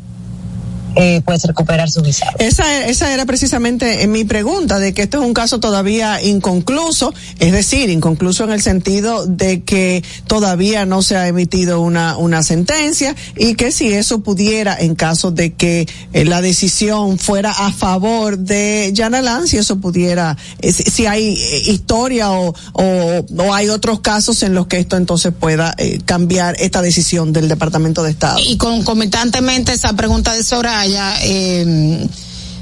eh, 0.97 1.23
pues 1.25 1.45
recuperar 1.45 1.91
su 1.91 2.03
visado. 2.03 2.33
Esa, 2.39 2.87
esa 2.87 3.13
era 3.13 3.25
precisamente 3.27 4.07
mi 4.07 4.25
pregunta, 4.25 4.79
de 4.79 4.93
que 4.95 5.03
esto 5.03 5.21
es 5.21 5.27
un 5.27 5.35
caso 5.35 5.61
todavía 5.61 6.23
inconcluso, 6.23 7.15
es 7.39 7.53
decir, 7.53 7.91
inconcluso 7.91 8.45
en 8.45 8.51
el 8.53 8.63
sentido 8.63 9.27
de 9.27 9.63
que 9.63 10.03
todavía 10.27 10.87
no 10.87 11.03
se 11.03 11.17
ha 11.17 11.29
emitido 11.29 11.81
una, 11.81 12.17
una 12.17 12.43
sentencia 12.43 13.15
y 13.37 13.55
que 13.55 13.73
si 13.73 13.93
eso 13.93 14.21
pudiera, 14.21 14.77
en 14.79 14.95
caso 14.95 15.31
de 15.31 15.55
que 15.55 15.89
eh, 16.13 16.25
la 16.25 16.41
decisión 16.41 17.19
fuera 17.19 17.51
a 17.51 17.73
favor 17.73 18.39
de 18.39 18.93
Alain, 19.03 19.47
si 19.47 19.59
eso 19.59 19.77
pudiera, 19.77 20.37
eh, 20.61 20.73
si, 20.73 21.07
hay 21.07 21.35
eh, 21.35 21.63
historia 21.67 22.33
o, 22.33 22.55
o, 22.73 23.27
o, 23.39 23.55
hay 23.55 23.69
otros 23.69 24.01
casos 24.01 24.43
en 24.43 24.55
los 24.55 24.67
que 24.67 24.79
esto 24.79 24.97
entonces 24.97 25.33
pueda 25.39 25.75
eh, 25.79 26.01
cambiar 26.05 26.57
esta 26.59 26.83
decisión 26.83 27.33
del 27.33 27.49
Departamento 27.49 28.03
de 28.03 28.11
Estado. 28.11 28.39
Y 28.47 28.57
concomitantemente 28.57 29.73
esa 29.73 29.93
pregunta 29.95 30.33
de 30.33 30.43
Sora 30.43 30.82
eh, 30.87 32.07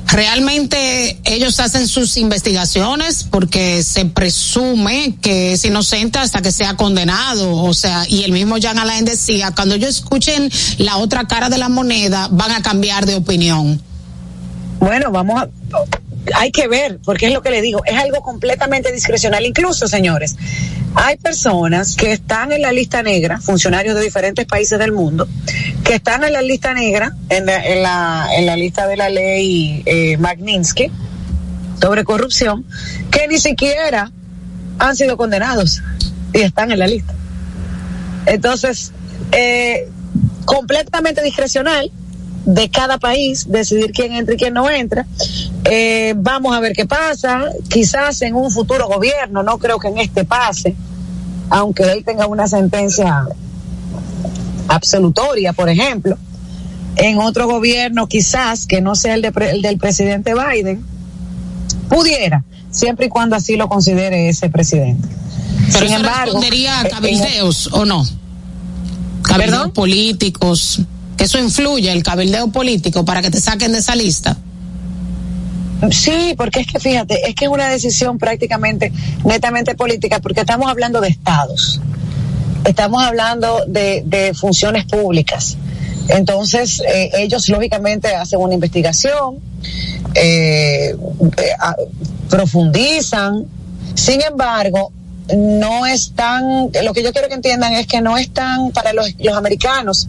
realmente 0.06 1.18
ellos 1.24 1.60
hacen 1.60 1.86
sus 1.86 2.16
investigaciones 2.16 3.24
porque 3.24 3.82
se 3.82 4.04
presume 4.06 5.16
que 5.20 5.52
es 5.52 5.64
inocente 5.64 6.18
hasta 6.18 6.42
que 6.42 6.52
sea 6.52 6.76
condenado. 6.76 7.56
O 7.56 7.74
sea, 7.74 8.04
y 8.08 8.24
el 8.24 8.32
mismo 8.32 8.58
Jean 8.58 8.78
Alain 8.78 9.04
decía, 9.04 9.52
cuando 9.54 9.74
ellos 9.74 9.90
escuchen 9.90 10.50
la 10.78 10.96
otra 10.96 11.26
cara 11.26 11.48
de 11.48 11.58
la 11.58 11.68
moneda, 11.68 12.28
van 12.30 12.50
a 12.50 12.62
cambiar 12.62 13.06
de 13.06 13.16
opinión. 13.16 13.80
Bueno, 14.80 15.10
vamos 15.10 15.42
a, 15.42 15.48
hay 16.34 16.50
que 16.50 16.68
ver, 16.68 16.98
porque 17.04 17.26
es 17.26 17.32
lo 17.32 17.42
que 17.42 17.50
le 17.50 17.62
digo, 17.62 17.82
es 17.84 17.96
algo 17.96 18.20
completamente 18.22 18.92
discrecional. 18.92 19.44
Incluso, 19.44 19.88
señores, 19.88 20.36
hay 20.94 21.16
personas 21.16 21.96
que 21.96 22.12
están 22.12 22.52
en 22.52 22.62
la 22.62 22.72
lista 22.72 23.02
negra, 23.02 23.40
funcionarios 23.40 23.94
de 23.94 24.02
diferentes 24.02 24.46
países 24.46 24.78
del 24.78 24.92
mundo, 24.92 25.28
que 25.84 25.94
están 25.94 26.24
en 26.24 26.32
la 26.32 26.42
lista 26.42 26.74
negra, 26.74 27.14
en 27.28 27.46
la, 27.46 27.64
en 27.64 27.82
la, 27.82 28.28
en 28.36 28.46
la 28.46 28.56
lista 28.56 28.86
de 28.86 28.96
la 28.96 29.08
ley 29.08 29.82
eh, 29.86 30.16
Magnitsky 30.18 30.90
sobre 31.80 32.04
corrupción, 32.04 32.66
que 33.10 33.26
ni 33.28 33.38
siquiera 33.38 34.10
han 34.78 34.96
sido 34.96 35.16
condenados 35.16 35.82
y 36.32 36.40
están 36.40 36.70
en 36.70 36.78
la 36.78 36.86
lista. 36.86 37.14
Entonces, 38.26 38.92
eh, 39.32 39.88
completamente 40.44 41.22
discrecional 41.22 41.90
de 42.54 42.68
cada 42.68 42.98
país 42.98 43.46
decidir 43.48 43.92
quién 43.92 44.12
entra 44.12 44.34
y 44.34 44.36
quién 44.36 44.54
no 44.54 44.68
entra. 44.68 45.06
Eh, 45.64 46.14
vamos 46.16 46.54
a 46.56 46.60
ver 46.60 46.72
qué 46.72 46.86
pasa. 46.86 47.44
Quizás 47.68 48.22
en 48.22 48.34
un 48.34 48.50
futuro 48.50 48.88
gobierno, 48.88 49.42
no 49.42 49.58
creo 49.58 49.78
que 49.78 49.88
en 49.88 49.98
este 49.98 50.24
pase, 50.24 50.74
aunque 51.48 51.84
él 51.84 52.04
tenga 52.04 52.26
una 52.26 52.48
sentencia 52.48 53.26
absolutoria, 54.68 55.52
por 55.52 55.68
ejemplo. 55.68 56.16
En 56.96 57.18
otro 57.18 57.46
gobierno, 57.46 58.08
quizás 58.08 58.66
que 58.66 58.80
no 58.80 58.96
sea 58.96 59.14
el, 59.14 59.22
de, 59.22 59.32
el 59.52 59.62
del 59.62 59.78
presidente 59.78 60.34
Biden, 60.34 60.84
pudiera, 61.88 62.42
siempre 62.70 63.06
y 63.06 63.08
cuando 63.08 63.36
así 63.36 63.56
lo 63.56 63.68
considere 63.68 64.28
ese 64.28 64.50
presidente. 64.50 65.08
Pero 65.72 65.86
Sin 65.86 65.96
embargo, 65.96 66.24
respondería 66.24 66.80
a 66.80 66.88
cabildeos 66.88 67.68
o 67.72 67.84
no? 67.84 68.04
Cabildeos 69.22 69.70
políticos, 69.70 70.80
eso 71.20 71.38
influye 71.38 71.92
el 71.92 72.02
cabildeo 72.02 72.48
político 72.48 73.04
para 73.04 73.20
que 73.22 73.30
te 73.30 73.40
saquen 73.40 73.72
de 73.72 73.78
esa 73.78 73.94
lista. 73.94 74.36
Sí, 75.90 76.34
porque 76.36 76.60
es 76.60 76.66
que 76.66 76.78
fíjate, 76.78 77.28
es 77.28 77.34
que 77.34 77.46
es 77.46 77.50
una 77.50 77.68
decisión 77.68 78.18
prácticamente 78.18 78.92
netamente 79.24 79.74
política, 79.74 80.18
porque 80.20 80.40
estamos 80.40 80.70
hablando 80.70 81.00
de 81.00 81.08
estados, 81.08 81.80
estamos 82.64 83.02
hablando 83.02 83.64
de, 83.66 84.32
funciones 84.34 84.84
públicas. 84.84 85.56
Entonces, 86.08 86.82
eh, 86.86 87.10
ellos 87.18 87.48
lógicamente 87.48 88.08
hacen 88.14 88.40
una 88.40 88.54
investigación, 88.54 89.38
eh, 90.14 90.96
eh, 90.96 90.96
profundizan, 92.28 93.46
sin 93.94 94.20
embargo, 94.22 94.92
no 95.36 95.86
están, 95.86 96.70
lo 96.82 96.92
que 96.92 97.02
yo 97.02 97.12
quiero 97.12 97.28
que 97.28 97.34
entiendan 97.34 97.74
es 97.74 97.86
que 97.86 98.00
no 98.00 98.18
están 98.18 98.72
para 98.72 98.92
los, 98.92 99.14
los 99.18 99.36
americanos, 99.36 100.08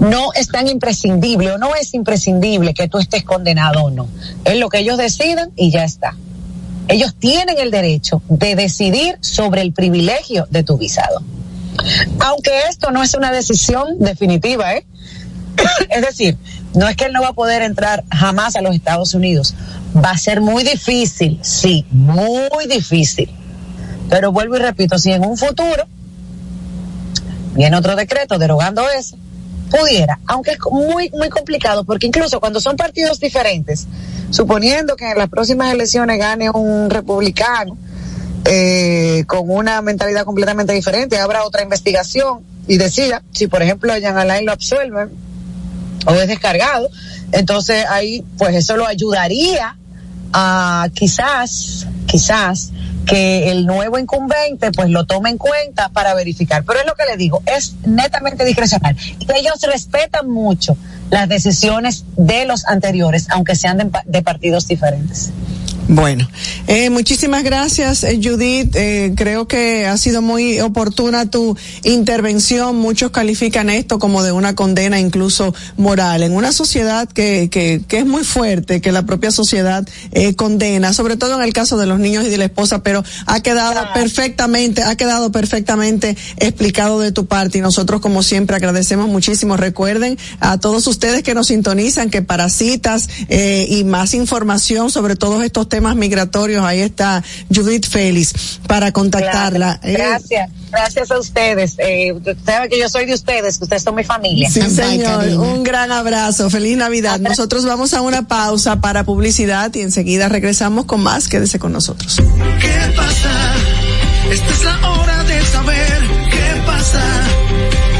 no 0.00 0.32
es 0.34 0.48
tan 0.48 0.68
imprescindible 0.68 1.52
o 1.52 1.58
no 1.58 1.74
es 1.74 1.94
imprescindible 1.94 2.74
que 2.74 2.88
tú 2.88 2.98
estés 2.98 3.24
condenado 3.24 3.84
o 3.84 3.90
no. 3.90 4.08
Es 4.44 4.58
lo 4.58 4.68
que 4.68 4.78
ellos 4.78 4.98
deciden 4.98 5.50
y 5.56 5.70
ya 5.70 5.84
está. 5.84 6.16
Ellos 6.88 7.14
tienen 7.18 7.58
el 7.58 7.70
derecho 7.70 8.22
de 8.28 8.56
decidir 8.56 9.16
sobre 9.20 9.62
el 9.62 9.72
privilegio 9.72 10.46
de 10.50 10.62
tu 10.62 10.76
visado. 10.76 11.22
Aunque 12.20 12.50
esto 12.68 12.90
no 12.90 13.02
es 13.02 13.14
una 13.14 13.32
decisión 13.32 13.98
definitiva, 13.98 14.74
¿eh? 14.74 14.86
es 15.90 16.02
decir, 16.02 16.36
no 16.74 16.88
es 16.88 16.96
que 16.96 17.04
él 17.06 17.12
no 17.12 17.22
va 17.22 17.28
a 17.28 17.32
poder 17.32 17.62
entrar 17.62 18.04
jamás 18.10 18.56
a 18.56 18.62
los 18.62 18.74
Estados 18.74 19.14
Unidos. 19.14 19.54
Va 19.96 20.10
a 20.10 20.18
ser 20.18 20.40
muy 20.40 20.62
difícil, 20.62 21.38
sí, 21.42 21.86
muy 21.90 22.66
difícil. 22.68 23.30
Pero 24.10 24.32
vuelvo 24.32 24.56
y 24.56 24.60
repito, 24.60 24.98
si 24.98 25.12
en 25.12 25.24
un 25.24 25.36
futuro 25.36 25.86
viene 27.54 27.76
otro 27.76 27.96
decreto 27.96 28.38
derogando 28.38 28.88
eso, 28.90 29.16
pudiera, 29.74 30.20
aunque 30.26 30.52
es 30.52 30.58
muy, 30.70 31.10
muy 31.10 31.28
complicado, 31.28 31.84
porque 31.84 32.06
incluso 32.06 32.40
cuando 32.40 32.60
son 32.60 32.76
partidos 32.76 33.18
diferentes, 33.18 33.86
suponiendo 34.30 34.96
que 34.96 35.10
en 35.10 35.18
las 35.18 35.28
próximas 35.28 35.72
elecciones 35.72 36.18
gane 36.18 36.50
un 36.50 36.90
republicano, 36.90 37.76
eh, 38.44 39.24
con 39.26 39.50
una 39.50 39.80
mentalidad 39.82 40.24
completamente 40.24 40.72
diferente, 40.72 41.18
habrá 41.18 41.44
otra 41.44 41.62
investigación 41.62 42.40
y 42.68 42.76
decida 42.76 43.22
si, 43.32 43.46
por 43.46 43.62
ejemplo, 43.62 43.96
Jean 43.96 44.16
Alain 44.16 44.44
lo 44.44 44.52
absuelve 44.52 45.08
o 46.06 46.12
es 46.12 46.28
descargado, 46.28 46.88
entonces 47.32 47.84
ahí, 47.88 48.24
pues 48.36 48.54
eso 48.54 48.76
lo 48.76 48.86
ayudaría 48.86 49.76
a 50.32 50.88
quizás, 50.92 51.86
quizás, 52.06 52.70
que 53.06 53.50
el 53.50 53.66
nuevo 53.66 53.98
incumbente 53.98 54.70
pues 54.72 54.88
lo 54.90 55.04
tome 55.04 55.30
en 55.30 55.38
cuenta 55.38 55.88
para 55.90 56.14
verificar. 56.14 56.64
Pero 56.64 56.80
es 56.80 56.86
lo 56.86 56.94
que 56.94 57.04
le 57.04 57.16
digo, 57.16 57.42
es 57.46 57.74
netamente 57.86 58.44
discrecional. 58.44 58.96
Y 59.18 59.26
ellos 59.36 59.60
respetan 59.62 60.28
mucho 60.28 60.76
las 61.10 61.28
decisiones 61.28 62.04
de 62.16 62.44
los 62.46 62.66
anteriores, 62.66 63.26
aunque 63.30 63.56
sean 63.56 63.78
de, 63.78 63.90
de 64.06 64.22
partidos 64.22 64.66
diferentes. 64.66 65.30
Bueno, 65.86 66.26
eh, 66.66 66.88
muchísimas 66.88 67.44
gracias, 67.44 68.04
eh, 68.04 68.18
Judith. 68.22 68.74
Eh, 68.74 69.12
creo 69.14 69.46
que 69.46 69.86
ha 69.86 69.98
sido 69.98 70.22
muy 70.22 70.58
oportuna 70.60 71.30
tu 71.30 71.58
intervención. 71.82 72.76
Muchos 72.76 73.10
califican 73.10 73.68
esto 73.68 73.98
como 73.98 74.22
de 74.22 74.32
una 74.32 74.54
condena 74.54 74.98
incluso 74.98 75.54
moral. 75.76 76.22
En 76.22 76.32
una 76.32 76.52
sociedad 76.52 77.06
que, 77.06 77.50
que, 77.50 77.82
que 77.86 77.98
es 77.98 78.06
muy 78.06 78.24
fuerte, 78.24 78.80
que 78.80 78.92
la 78.92 79.04
propia 79.04 79.30
sociedad 79.30 79.86
eh, 80.12 80.34
condena, 80.34 80.94
sobre 80.94 81.18
todo 81.18 81.34
en 81.36 81.42
el 81.42 81.52
caso 81.52 81.76
de 81.76 81.84
los 81.84 81.98
niños 81.98 82.24
y 82.24 82.30
de 82.30 82.38
la 82.38 82.46
esposa, 82.46 82.82
pero 82.82 83.04
ha 83.26 83.40
quedado 83.40 83.86
perfectamente, 83.92 84.82
ha 84.82 84.96
quedado 84.96 85.32
perfectamente 85.32 86.16
explicado 86.38 86.98
de 86.98 87.12
tu 87.12 87.26
parte 87.26 87.58
y 87.58 87.60
nosotros 87.60 88.00
como 88.00 88.22
siempre 88.22 88.56
agradecemos 88.56 89.08
muchísimo. 89.08 89.58
Recuerden 89.58 90.16
a 90.40 90.58
todos 90.58 90.86
ustedes 90.86 91.22
que 91.22 91.34
nos 91.34 91.48
sintonizan 91.48 92.08
que 92.08 92.22
para 92.22 92.48
citas 92.48 93.10
eh, 93.28 93.66
y 93.68 93.84
más 93.84 94.14
información 94.14 94.90
sobre 94.90 95.14
todos 95.14 95.44
estos 95.44 95.68
temas 95.68 95.73
migratorios, 95.80 96.64
ahí 96.64 96.80
está 96.80 97.22
Judith 97.54 97.86
Félix 97.88 98.60
para 98.66 98.92
contactarla. 98.92 99.78
Claro. 99.80 99.98
Gracias, 99.98 100.50
gracias 100.70 101.10
a 101.10 101.18
ustedes. 101.18 101.74
Eh, 101.78 102.12
usted 102.12 102.36
sabe 102.44 102.68
que 102.68 102.78
yo 102.78 102.88
soy 102.88 103.06
de 103.06 103.14
ustedes, 103.14 103.58
ustedes 103.60 103.82
son 103.82 103.94
mi 103.94 104.04
familia. 104.04 104.50
Sí, 104.50 104.62
señor. 104.62 105.26
Un 105.38 105.62
gran 105.62 105.92
abrazo. 105.92 106.50
Feliz 106.50 106.76
Navidad. 106.76 107.20
Nosotros 107.20 107.64
vamos 107.64 107.94
a 107.94 108.00
una 108.00 108.26
pausa 108.26 108.80
para 108.80 109.04
publicidad 109.04 109.74
y 109.74 109.80
enseguida 109.80 110.28
regresamos 110.28 110.84
con 110.86 111.02
más. 111.02 111.28
Quédese 111.28 111.58
con 111.58 111.72
nosotros. 111.72 112.16
¿Qué 112.60 112.92
pasa? 112.96 113.54
Esta 114.30 114.50
es 114.50 114.64
la 114.64 114.90
hora 114.90 115.24
de 115.24 115.42
saber 115.46 116.00
qué 116.30 116.62
pasa. 116.66 117.02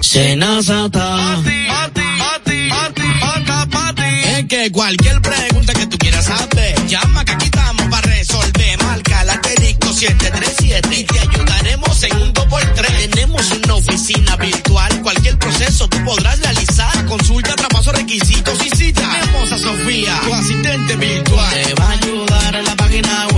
Senazata. 0.00 1.42
Es 4.24 4.44
que 4.46 4.72
cualquier 4.72 5.20
pregunta 5.20 5.74
que 5.74 5.86
tú 5.86 5.98
quieras 5.98 6.24
saber, 6.24 6.86
llama 6.86 7.24
que 7.24 7.32
aquí 7.32 7.44
estamos 7.46 7.86
para 7.88 8.08
resolver. 8.08 8.82
Marca 8.84 9.24
la 9.24 9.34
asterisco 9.34 9.92
737 9.92 10.96
y 10.96 11.04
te 11.04 11.18
ayudaremos 11.18 12.02
en 12.04 12.16
un 12.16 12.32
2x3. 12.32 13.10
Tenemos 13.10 13.50
una 13.50 13.74
oficina 13.74 14.36
virtual, 14.36 15.02
cualquier 15.02 15.38
proceso 15.38 15.88
tú 15.88 16.02
podrás 16.04 16.40
realizar. 16.40 17.04
Consulta, 17.06 17.54
traspaso, 17.54 17.92
requisitos 17.92 18.58
y 18.64 18.70
si 18.76 18.92
tenemos 18.92 19.52
a 19.52 19.58
Sofía, 19.58 20.20
tu 20.24 20.34
asistente 20.34 20.96
virtual. 20.96 21.62
Te 21.64 21.74
va 21.74 21.88
a 21.88 21.90
ayudar 21.92 22.54
en 22.54 22.64
la 22.64 22.76
página 22.76 23.26
web 23.34 23.37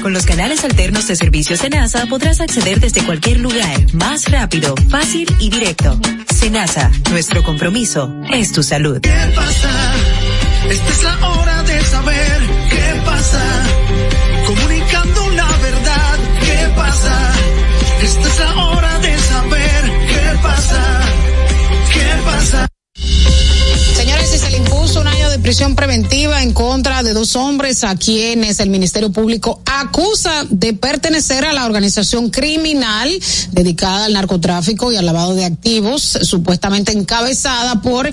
Con 0.00 0.12
los 0.12 0.26
canales 0.26 0.62
alternos 0.62 1.08
de 1.08 1.16
servicio 1.16 1.56
Senasa 1.56 2.06
podrás 2.06 2.40
acceder 2.40 2.78
desde 2.78 3.04
cualquier 3.04 3.40
lugar, 3.40 3.92
más 3.94 4.30
rápido, 4.30 4.76
fácil 4.88 5.26
y 5.40 5.50
directo. 5.50 5.98
Senasa, 6.32 6.92
nuestro 7.10 7.42
compromiso 7.42 8.14
es 8.32 8.52
tu 8.52 8.62
salud. 8.62 9.00
¿Qué 9.00 9.32
pasa? 9.34 9.70
Esta 10.70 10.88
es 10.88 11.02
la 11.02 11.28
hora 11.28 11.62
de 11.64 11.82
saber 11.82 12.42
qué 12.70 13.02
pasa. 13.04 13.42
Comunicando 14.46 15.30
la 15.30 15.48
verdad, 15.48 16.18
¿qué 16.40 16.72
pasa? 16.76 17.32
Esta 18.02 18.28
es 18.28 18.38
la 18.38 18.66
hora 18.66 18.85
prisión 25.38 25.74
preventiva 25.74 26.42
en 26.42 26.52
contra 26.52 27.02
de 27.02 27.12
dos 27.12 27.36
hombres 27.36 27.84
a 27.84 27.96
quienes 27.96 28.60
el 28.60 28.70
Ministerio 28.70 29.10
Público 29.10 29.60
acusa 29.64 30.44
de 30.50 30.72
pertenecer 30.72 31.44
a 31.44 31.52
la 31.52 31.66
organización 31.66 32.30
criminal 32.30 33.10
dedicada 33.52 34.06
al 34.06 34.12
narcotráfico 34.12 34.92
y 34.92 34.96
al 34.96 35.06
lavado 35.06 35.34
de 35.34 35.44
activos, 35.44 36.02
supuestamente 36.22 36.92
encabezada 36.92 37.82
por 37.82 38.10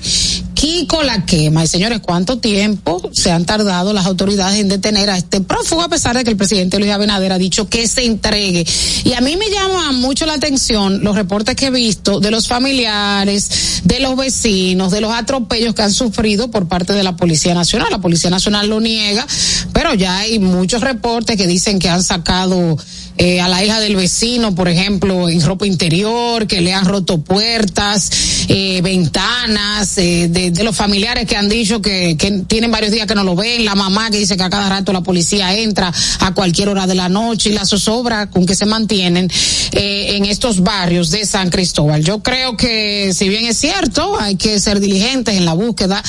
Kiko 0.64 1.02
La 1.02 1.26
Quema. 1.26 1.62
Y 1.62 1.66
señores, 1.66 2.00
¿cuánto 2.00 2.38
tiempo 2.38 3.10
se 3.12 3.30
han 3.30 3.44
tardado 3.44 3.92
las 3.92 4.06
autoridades 4.06 4.58
en 4.58 4.70
detener 4.70 5.10
a 5.10 5.18
este 5.18 5.42
prófugo 5.42 5.82
a 5.82 5.90
pesar 5.90 6.16
de 6.16 6.24
que 6.24 6.30
el 6.30 6.38
presidente 6.38 6.78
Luis 6.78 6.90
Abinader 6.90 7.32
ha 7.32 7.38
dicho 7.38 7.68
que 7.68 7.86
se 7.86 8.06
entregue? 8.06 8.64
Y 9.04 9.12
a 9.12 9.20
mí 9.20 9.36
me 9.36 9.50
llama 9.50 9.92
mucho 9.92 10.24
la 10.24 10.32
atención 10.32 11.04
los 11.04 11.16
reportes 11.16 11.54
que 11.54 11.66
he 11.66 11.70
visto 11.70 12.18
de 12.18 12.30
los 12.30 12.48
familiares, 12.48 13.82
de 13.84 14.00
los 14.00 14.16
vecinos, 14.16 14.90
de 14.90 15.02
los 15.02 15.12
atropellos 15.12 15.74
que 15.74 15.82
han 15.82 15.92
sufrido 15.92 16.50
por 16.50 16.66
parte 16.66 16.94
de 16.94 17.02
la 17.02 17.14
Policía 17.14 17.52
Nacional. 17.52 17.88
La 17.90 18.00
Policía 18.00 18.30
Nacional 18.30 18.66
lo 18.66 18.80
niega, 18.80 19.26
pero 19.74 19.92
ya 19.92 20.16
hay 20.16 20.38
muchos 20.38 20.80
reportes 20.80 21.36
que 21.36 21.46
dicen 21.46 21.78
que 21.78 21.90
han 21.90 22.02
sacado 22.02 22.78
eh, 23.16 23.40
a 23.40 23.48
la 23.48 23.64
hija 23.64 23.80
del 23.80 23.96
vecino, 23.96 24.54
por 24.54 24.68
ejemplo, 24.68 25.28
en 25.28 25.40
ropa 25.40 25.66
interior, 25.66 26.46
que 26.46 26.60
le 26.60 26.72
han 26.72 26.84
roto 26.84 27.18
puertas, 27.18 28.10
eh, 28.48 28.80
ventanas, 28.82 29.96
eh, 29.98 30.28
de, 30.28 30.50
de, 30.50 30.64
los 30.64 30.76
familiares 30.76 31.26
que 31.26 31.36
han 31.36 31.48
dicho 31.48 31.80
que, 31.80 32.16
tienen 32.46 32.70
varios 32.70 32.92
días 32.92 33.06
que 33.06 33.14
no 33.14 33.24
lo 33.24 33.34
ven, 33.34 33.64
la 33.64 33.74
mamá 33.74 34.10
que 34.10 34.18
dice 34.18 34.36
que 34.36 34.42
a 34.42 34.50
cada 34.50 34.68
rato 34.68 34.92
la 34.92 35.02
policía 35.02 35.56
entra 35.56 35.92
a 36.20 36.34
cualquier 36.34 36.68
hora 36.68 36.86
de 36.86 36.94
la 36.94 37.08
noche 37.08 37.50
y 37.50 37.52
la 37.52 37.64
zozobra 37.64 38.30
con 38.30 38.44
que 38.46 38.54
se 38.54 38.66
mantienen 38.66 39.30
eh, 39.72 40.16
en 40.16 40.24
estos 40.26 40.62
barrios 40.62 41.10
de 41.10 41.24
San 41.24 41.50
Cristóbal. 41.50 42.04
Yo 42.04 42.22
creo 42.22 42.56
que 42.56 43.12
si 43.14 43.28
bien 43.28 43.46
es 43.46 43.58
cierto, 43.58 44.18
hay 44.18 44.36
que 44.36 44.60
ser 44.60 44.80
diligentes 44.80 45.34
en 45.34 45.44
la 45.44 45.54
búsqueda 45.54 46.02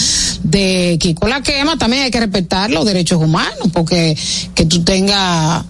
de 0.43 0.97
Kiko 0.99 1.28
la 1.28 1.41
quema, 1.41 1.78
también 1.78 2.03
hay 2.03 2.12
que 2.12 2.20
respetar 2.20 2.70
los 2.70 2.86
derechos 2.86 3.22
humanos, 3.22 3.70
porque 3.72 4.18
que 4.53 4.66
tú 4.66 4.84
tengas 4.84 5.66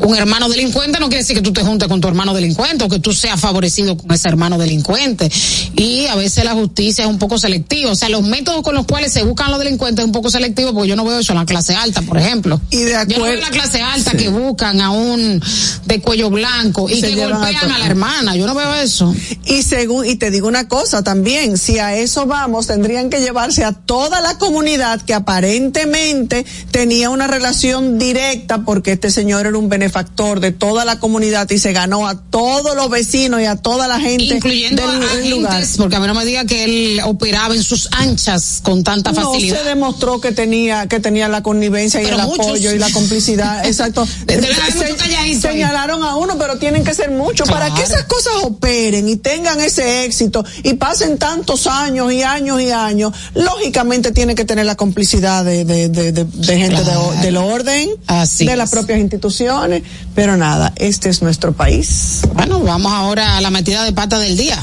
un 0.00 0.16
hermano 0.16 0.48
delincuente 0.48 0.98
no 0.98 1.08
quiere 1.08 1.22
decir 1.22 1.36
que 1.36 1.42
tú 1.42 1.52
te 1.52 1.62
juntes 1.62 1.88
con 1.88 2.00
tu 2.00 2.08
hermano 2.08 2.34
delincuente 2.34 2.84
o 2.84 2.88
que 2.88 2.98
tú 2.98 3.12
seas 3.12 3.40
favorecido 3.40 3.96
con 3.96 4.12
ese 4.12 4.28
hermano 4.28 4.58
delincuente. 4.58 5.30
Y 5.76 6.06
a 6.06 6.16
veces 6.16 6.44
la 6.44 6.52
justicia 6.52 7.04
es 7.04 7.10
un 7.10 7.18
poco 7.18 7.38
selectiva. 7.38 7.90
O 7.90 7.94
sea, 7.94 8.08
los 8.08 8.22
métodos 8.22 8.62
con 8.62 8.74
los 8.74 8.86
cuales 8.86 9.12
se 9.12 9.22
buscan 9.22 9.50
los 9.50 9.58
delincuentes 9.58 10.02
es 10.02 10.06
un 10.06 10.12
poco 10.12 10.30
selectivo 10.30 10.72
porque 10.72 10.88
yo 10.88 10.96
no 10.96 11.04
veo 11.04 11.18
eso 11.18 11.32
en 11.32 11.38
la 11.38 11.46
clase 11.46 11.74
alta, 11.74 12.02
por 12.02 12.18
ejemplo. 12.18 12.60
Y 12.70 12.82
de 12.82 12.96
acuerdo. 12.96 13.12
Yo 13.12 13.18
no 13.18 13.24
veo 13.24 13.34
en 13.34 13.40
la 13.40 13.50
clase 13.50 13.82
alta 13.82 14.10
sí. 14.12 14.16
que 14.16 14.28
buscan 14.28 14.80
a 14.80 14.90
un 14.90 15.42
de 15.86 16.00
cuello 16.00 16.30
blanco 16.30 16.88
y 16.88 17.00
se 17.00 17.14
que 17.14 17.26
golpean 17.26 17.70
a, 17.70 17.76
a, 17.76 17.78
la 17.78 17.86
hermana. 17.86 18.36
Yo 18.36 18.46
no 18.46 18.54
veo 18.54 18.74
eso. 18.74 19.14
Y 19.46 19.62
según, 19.62 20.06
y 20.06 20.16
te 20.16 20.30
digo 20.30 20.48
una 20.48 20.68
cosa 20.68 21.02
también, 21.02 21.58
si 21.58 21.78
a 21.78 21.96
eso 21.96 22.26
vamos, 22.26 22.66
tendrían 22.66 23.10
que 23.10 23.20
llevarse 23.20 23.64
a 23.64 23.72
toda 23.72 24.20
la 24.20 24.38
comunidad 24.38 25.00
que 25.02 25.14
aparentemente 25.14 26.44
tenía 26.70 27.10
una 27.10 27.26
relación 27.26 27.98
directa 27.98 28.64
porque 28.64 28.92
este 28.92 29.10
señor 29.10 29.46
era 29.46 29.56
un 29.56 29.68
benefactor 29.84 30.40
de 30.40 30.50
toda 30.50 30.84
la 30.84 30.98
comunidad 30.98 31.50
y 31.50 31.58
se 31.58 31.72
ganó 31.72 32.08
a 32.08 32.18
todos 32.30 32.74
los 32.74 32.88
vecinos 32.88 33.40
y 33.42 33.44
a 33.44 33.56
toda 33.56 33.86
la 33.86 34.00
gente 34.00 34.36
incluyendo 34.36 34.82
del, 34.86 35.02
a 35.02 35.14
del 35.16 35.30
lugar. 35.30 35.62
porque 35.76 35.96
a 35.96 36.00
mí 36.00 36.06
no 36.06 36.14
me 36.14 36.24
diga 36.24 36.46
que 36.46 36.64
él 36.64 37.00
operaba 37.04 37.54
en 37.54 37.62
sus 37.62 37.88
anchas 37.92 38.60
con 38.62 38.82
tanta 38.82 39.12
facilidad. 39.12 39.56
No 39.56 39.62
se 39.62 39.68
demostró 39.68 40.20
que 40.20 40.32
tenía 40.32 40.86
que 40.86 41.00
tenía 41.00 41.28
la 41.28 41.42
connivencia 41.42 42.02
y 42.02 42.06
el 42.06 42.16
muchos. 42.22 42.46
apoyo 42.46 42.72
y 42.72 42.78
la 42.78 42.90
complicidad, 42.90 43.66
exacto. 43.66 44.06
de, 44.26 44.38
de 44.38 44.48
se, 44.54 45.40
señalaron 45.40 46.02
a 46.02 46.16
uno, 46.16 46.38
pero 46.38 46.58
tienen 46.58 46.82
que 46.82 46.94
ser 46.94 47.10
muchos 47.10 47.46
claro. 47.48 47.66
para 47.66 47.74
que 47.74 47.82
esas 47.82 48.04
cosas 48.04 48.32
operen 48.44 49.08
y 49.08 49.16
tengan 49.16 49.60
ese 49.60 50.04
éxito 50.04 50.44
y 50.62 50.74
pasen 50.74 51.18
tantos 51.18 51.66
años 51.66 52.10
y 52.12 52.22
años 52.22 52.60
y 52.62 52.70
años. 52.70 53.12
Lógicamente 53.34 54.12
tiene 54.12 54.34
que 54.34 54.44
tener 54.46 54.64
la 54.64 54.76
complicidad 54.76 55.44
de, 55.44 55.64
de, 55.64 56.26
gente 56.56 56.82
claro. 56.82 57.12
del 57.20 57.36
orden, 57.36 57.90
Así 58.06 58.46
de 58.46 58.52
es. 58.52 58.58
las 58.58 58.70
propias 58.70 58.98
instituciones 58.98 59.73
pero 60.14 60.36
nada, 60.36 60.72
este 60.76 61.08
es 61.08 61.22
nuestro 61.22 61.52
país. 61.52 62.22
Bueno, 62.34 62.60
vamos 62.60 62.92
ahora 62.92 63.36
a 63.36 63.40
la 63.40 63.50
metida 63.50 63.84
de 63.84 63.92
pata 63.92 64.18
del 64.18 64.36
día. 64.36 64.62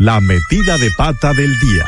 La 0.00 0.20
metida 0.20 0.78
de 0.78 0.90
pata 0.96 1.34
del 1.34 1.50
día. 1.60 1.84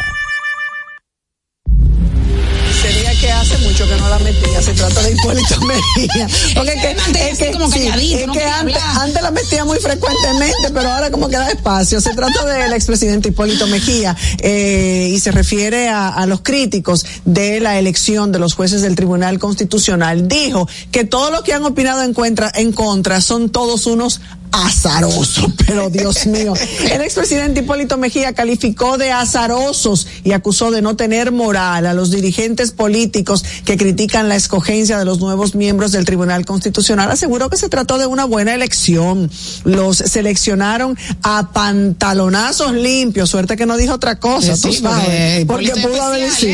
Que 3.90 3.96
no 3.96 4.08
la 4.08 4.18
metía, 4.20 4.62
se 4.62 4.72
trata 4.72 5.02
de 5.02 5.12
Hipólito 5.12 5.60
Mejía. 5.66 6.28
Porque 6.54 6.72
es 6.74 6.80
que, 6.80 7.30
es 7.30 7.38
que, 7.38 7.50
como 7.50 7.70
sí, 7.70 7.80
calladito, 7.80 8.18
es 8.18 8.26
no 8.26 8.32
que 8.32 8.44
antes, 8.44 8.76
antes, 8.76 9.22
la 9.22 9.30
metía 9.30 9.64
muy 9.64 9.78
frecuentemente, 9.78 10.70
pero 10.72 10.92
ahora 10.92 11.10
como 11.10 11.28
que 11.28 11.36
da 11.36 11.50
espacio. 11.50 12.00
Se 12.00 12.14
trata 12.14 12.44
del 12.44 12.72
expresidente 12.72 13.28
Hipólito 13.28 13.66
Mejía 13.66 14.16
eh, 14.38 15.10
y 15.12 15.18
se 15.18 15.32
refiere 15.32 15.88
a, 15.88 16.08
a, 16.08 16.26
los 16.26 16.42
críticos 16.42 17.04
de 17.24 17.60
la 17.60 17.78
elección 17.78 18.30
de 18.30 18.38
los 18.38 18.54
jueces 18.54 18.82
del 18.82 18.94
Tribunal 18.94 19.38
Constitucional. 19.38 20.28
Dijo 20.28 20.68
que 20.92 21.04
todos 21.04 21.32
los 21.32 21.42
que 21.42 21.52
han 21.52 21.64
opinado 21.64 22.02
en 22.02 22.14
contra, 22.14 22.52
en 22.54 22.72
contra 22.72 23.20
son 23.20 23.50
todos 23.50 23.86
unos 23.86 24.20
azaroso, 24.52 25.52
pero 25.66 25.90
Dios 25.90 26.26
mío. 26.26 26.54
El 26.90 27.02
expresidente 27.02 27.60
Hipólito 27.60 27.96
Mejía 27.96 28.32
calificó 28.32 28.98
de 28.98 29.10
azarosos 29.10 30.06
y 30.24 30.32
acusó 30.32 30.70
de 30.70 30.82
no 30.82 30.96
tener 30.96 31.32
moral 31.32 31.86
a 31.86 31.94
los 31.94 32.10
dirigentes 32.10 32.72
políticos 32.72 33.44
que 33.64 33.76
critican 33.76 34.28
la 34.28 34.36
escogencia 34.36 34.98
de 34.98 35.04
los 35.04 35.20
nuevos 35.20 35.54
miembros 35.54 35.92
del 35.92 36.04
Tribunal 36.04 36.44
Constitucional. 36.44 37.10
Aseguró 37.10 37.50
que 37.50 37.56
se 37.56 37.68
trató 37.68 37.98
de 37.98 38.06
una 38.06 38.24
buena 38.24 38.54
elección. 38.54 39.30
Los 39.64 39.98
seleccionaron 39.98 40.96
a 41.22 41.52
pantalonazos 41.52 42.72
limpios. 42.72 43.30
Suerte 43.30 43.56
que 43.56 43.66
no 43.66 43.76
dijo 43.76 43.94
otra 43.94 44.18
cosa, 44.18 44.56
sí, 44.56 44.62
tú 44.62 44.72
sabes. 44.72 45.44
Porque, 45.46 45.72
pudo 45.82 46.02
haber 46.02 46.30
dicho. 46.30 46.46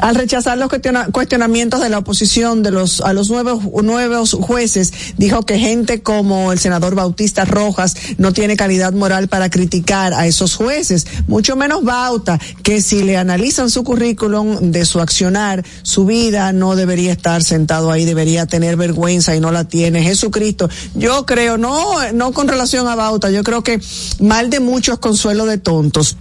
Al 0.00 0.14
rechazar 0.14 0.58
los 0.58 0.70
cuestionamientos 1.12 1.80
de 1.80 1.88
la 1.88 1.98
oposición 1.98 2.62
de 2.62 2.70
los, 2.70 3.00
a 3.00 3.12
los 3.12 3.30
nuevos, 3.30 3.62
nuevos 3.82 4.36
jueces, 4.40 4.92
dijo 5.16 5.42
que 5.42 5.58
gente 5.58 6.02
como 6.02 6.52
el 6.52 6.58
senador 6.58 6.94
Bautista 6.94 7.25
Rojas 7.48 7.96
no 8.18 8.32
tiene 8.32 8.56
calidad 8.56 8.92
moral 8.92 9.28
para 9.28 9.50
criticar 9.50 10.14
a 10.14 10.26
esos 10.26 10.54
jueces, 10.54 11.06
mucho 11.26 11.56
menos 11.56 11.84
Bauta, 11.84 12.38
que 12.62 12.80
si 12.80 13.02
le 13.02 13.16
analizan 13.16 13.70
su 13.70 13.84
currículum 13.84 14.70
de 14.72 14.84
su 14.84 15.00
accionar, 15.00 15.64
su 15.82 16.06
vida 16.06 16.52
no 16.52 16.76
debería 16.76 17.12
estar 17.12 17.42
sentado 17.42 17.90
ahí, 17.90 18.04
debería 18.04 18.46
tener 18.46 18.76
vergüenza 18.76 19.34
y 19.36 19.40
no 19.40 19.50
la 19.50 19.64
tiene. 19.64 20.02
Jesucristo, 20.02 20.68
yo 20.94 21.26
creo, 21.26 21.58
no, 21.58 22.12
no 22.12 22.32
con 22.32 22.48
relación 22.48 22.88
a 22.88 22.94
Bauta, 22.94 23.30
yo 23.30 23.42
creo 23.42 23.62
que 23.62 23.80
mal 24.20 24.50
de 24.50 24.60
muchos 24.60 24.98
consuelo 24.98 25.46
de 25.46 25.58
tontos 25.58 26.16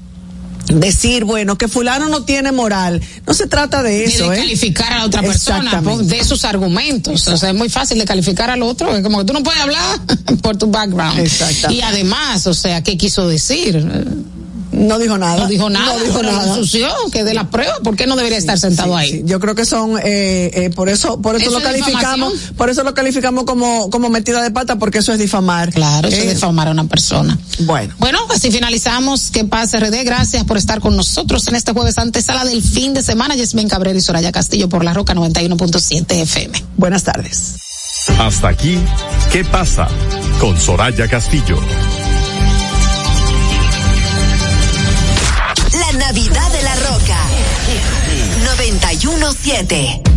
decir, 0.67 1.25
bueno, 1.25 1.57
que 1.57 1.67
fulano 1.67 2.09
no 2.09 2.23
tiene 2.23 2.51
moral. 2.51 3.01
No 3.25 3.33
se 3.33 3.47
trata 3.47 3.83
de 3.83 4.05
eso, 4.05 4.29
de 4.29 4.37
¿eh? 4.37 4.39
calificar 4.41 4.93
a 4.93 4.97
la 4.99 5.05
otra 5.05 5.21
persona 5.21 5.81
de 6.01 6.23
sus 6.23 6.45
argumentos. 6.45 7.27
O 7.27 7.37
sea, 7.37 7.49
es 7.49 7.55
muy 7.55 7.69
fácil 7.69 7.99
de 7.99 8.05
calificar 8.05 8.49
al 8.49 8.63
otro. 8.63 8.95
Es 8.95 9.03
como 9.03 9.19
que 9.19 9.25
tú 9.25 9.33
no 9.33 9.43
puedes 9.43 9.61
hablar 9.61 9.99
por 10.41 10.57
tu 10.57 10.67
background. 10.67 11.29
Y 11.69 11.81
además, 11.81 12.47
o 12.47 12.53
sea, 12.53 12.83
¿qué 12.83 12.97
quiso 12.97 13.27
decir? 13.27 13.85
No 14.75 14.99
dijo 14.99 15.17
nada. 15.17 15.37
No 15.37 15.47
dijo 15.47 15.69
nada. 15.69 15.93
No 15.93 16.03
dijo 16.03 16.23
nada. 16.23 16.55
Sucio, 16.55 16.89
que 17.11 17.23
de 17.23 17.33
la 17.33 17.49
prueba, 17.49 17.75
¿por 17.83 17.95
qué 17.95 18.07
no 18.07 18.15
debería 18.15 18.37
sí, 18.37 18.43
estar 18.43 18.59
sentado 18.59 18.89
sí, 18.89 18.95
ahí? 18.95 19.11
Sí. 19.11 19.21
Yo 19.25 19.39
creo 19.39 19.55
que 19.55 19.65
son, 19.65 19.97
eh, 19.97 20.51
eh, 20.53 20.71
por 20.75 20.89
eso, 20.89 21.21
por 21.21 21.35
eso, 21.35 21.49
¿Eso 21.49 21.59
lo 21.59 21.63
calificamos, 21.63 22.33
por 22.57 22.69
eso 22.69 22.83
lo 22.83 22.93
calificamos 22.93 23.45
como, 23.45 23.89
como 23.89 24.09
metida 24.09 24.41
de 24.41 24.51
pata, 24.51 24.77
porque 24.77 24.99
eso 24.99 25.13
es 25.13 25.19
difamar. 25.19 25.73
Claro, 25.73 26.07
eso 26.07 26.17
es 26.17 26.35
difamar 26.35 26.67
a 26.67 26.71
una 26.71 26.85
persona. 26.85 27.37
Bueno. 27.59 27.93
Bueno, 27.99 28.19
así 28.29 28.51
finalizamos. 28.51 29.31
Que 29.31 29.45
pase 29.45 29.79
RD. 29.79 30.03
Gracias 30.03 30.43
por 30.43 30.57
estar 30.57 30.79
con 30.79 30.95
nosotros 30.95 31.47
en 31.47 31.55
este 31.55 31.71
jueves 31.71 31.97
antesala 31.97 32.45
del 32.45 32.61
fin 32.61 32.93
de 32.93 33.03
semana. 33.03 33.35
Yasmin 33.35 33.69
Cabrera 33.69 33.97
y 33.97 34.01
Soraya 34.01 34.31
Castillo 34.31 34.69
por 34.69 34.83
la 34.83 34.93
Roca 34.93 35.13
91.7 35.13 36.21
FM. 36.21 36.63
Buenas 36.77 37.03
tardes. 37.03 37.55
Hasta 38.19 38.49
aquí, 38.49 38.77
¿qué 39.31 39.43
pasa? 39.43 39.87
Con 40.39 40.59
Soraya 40.59 41.07
Castillo. 41.07 41.59
917. 49.05 50.14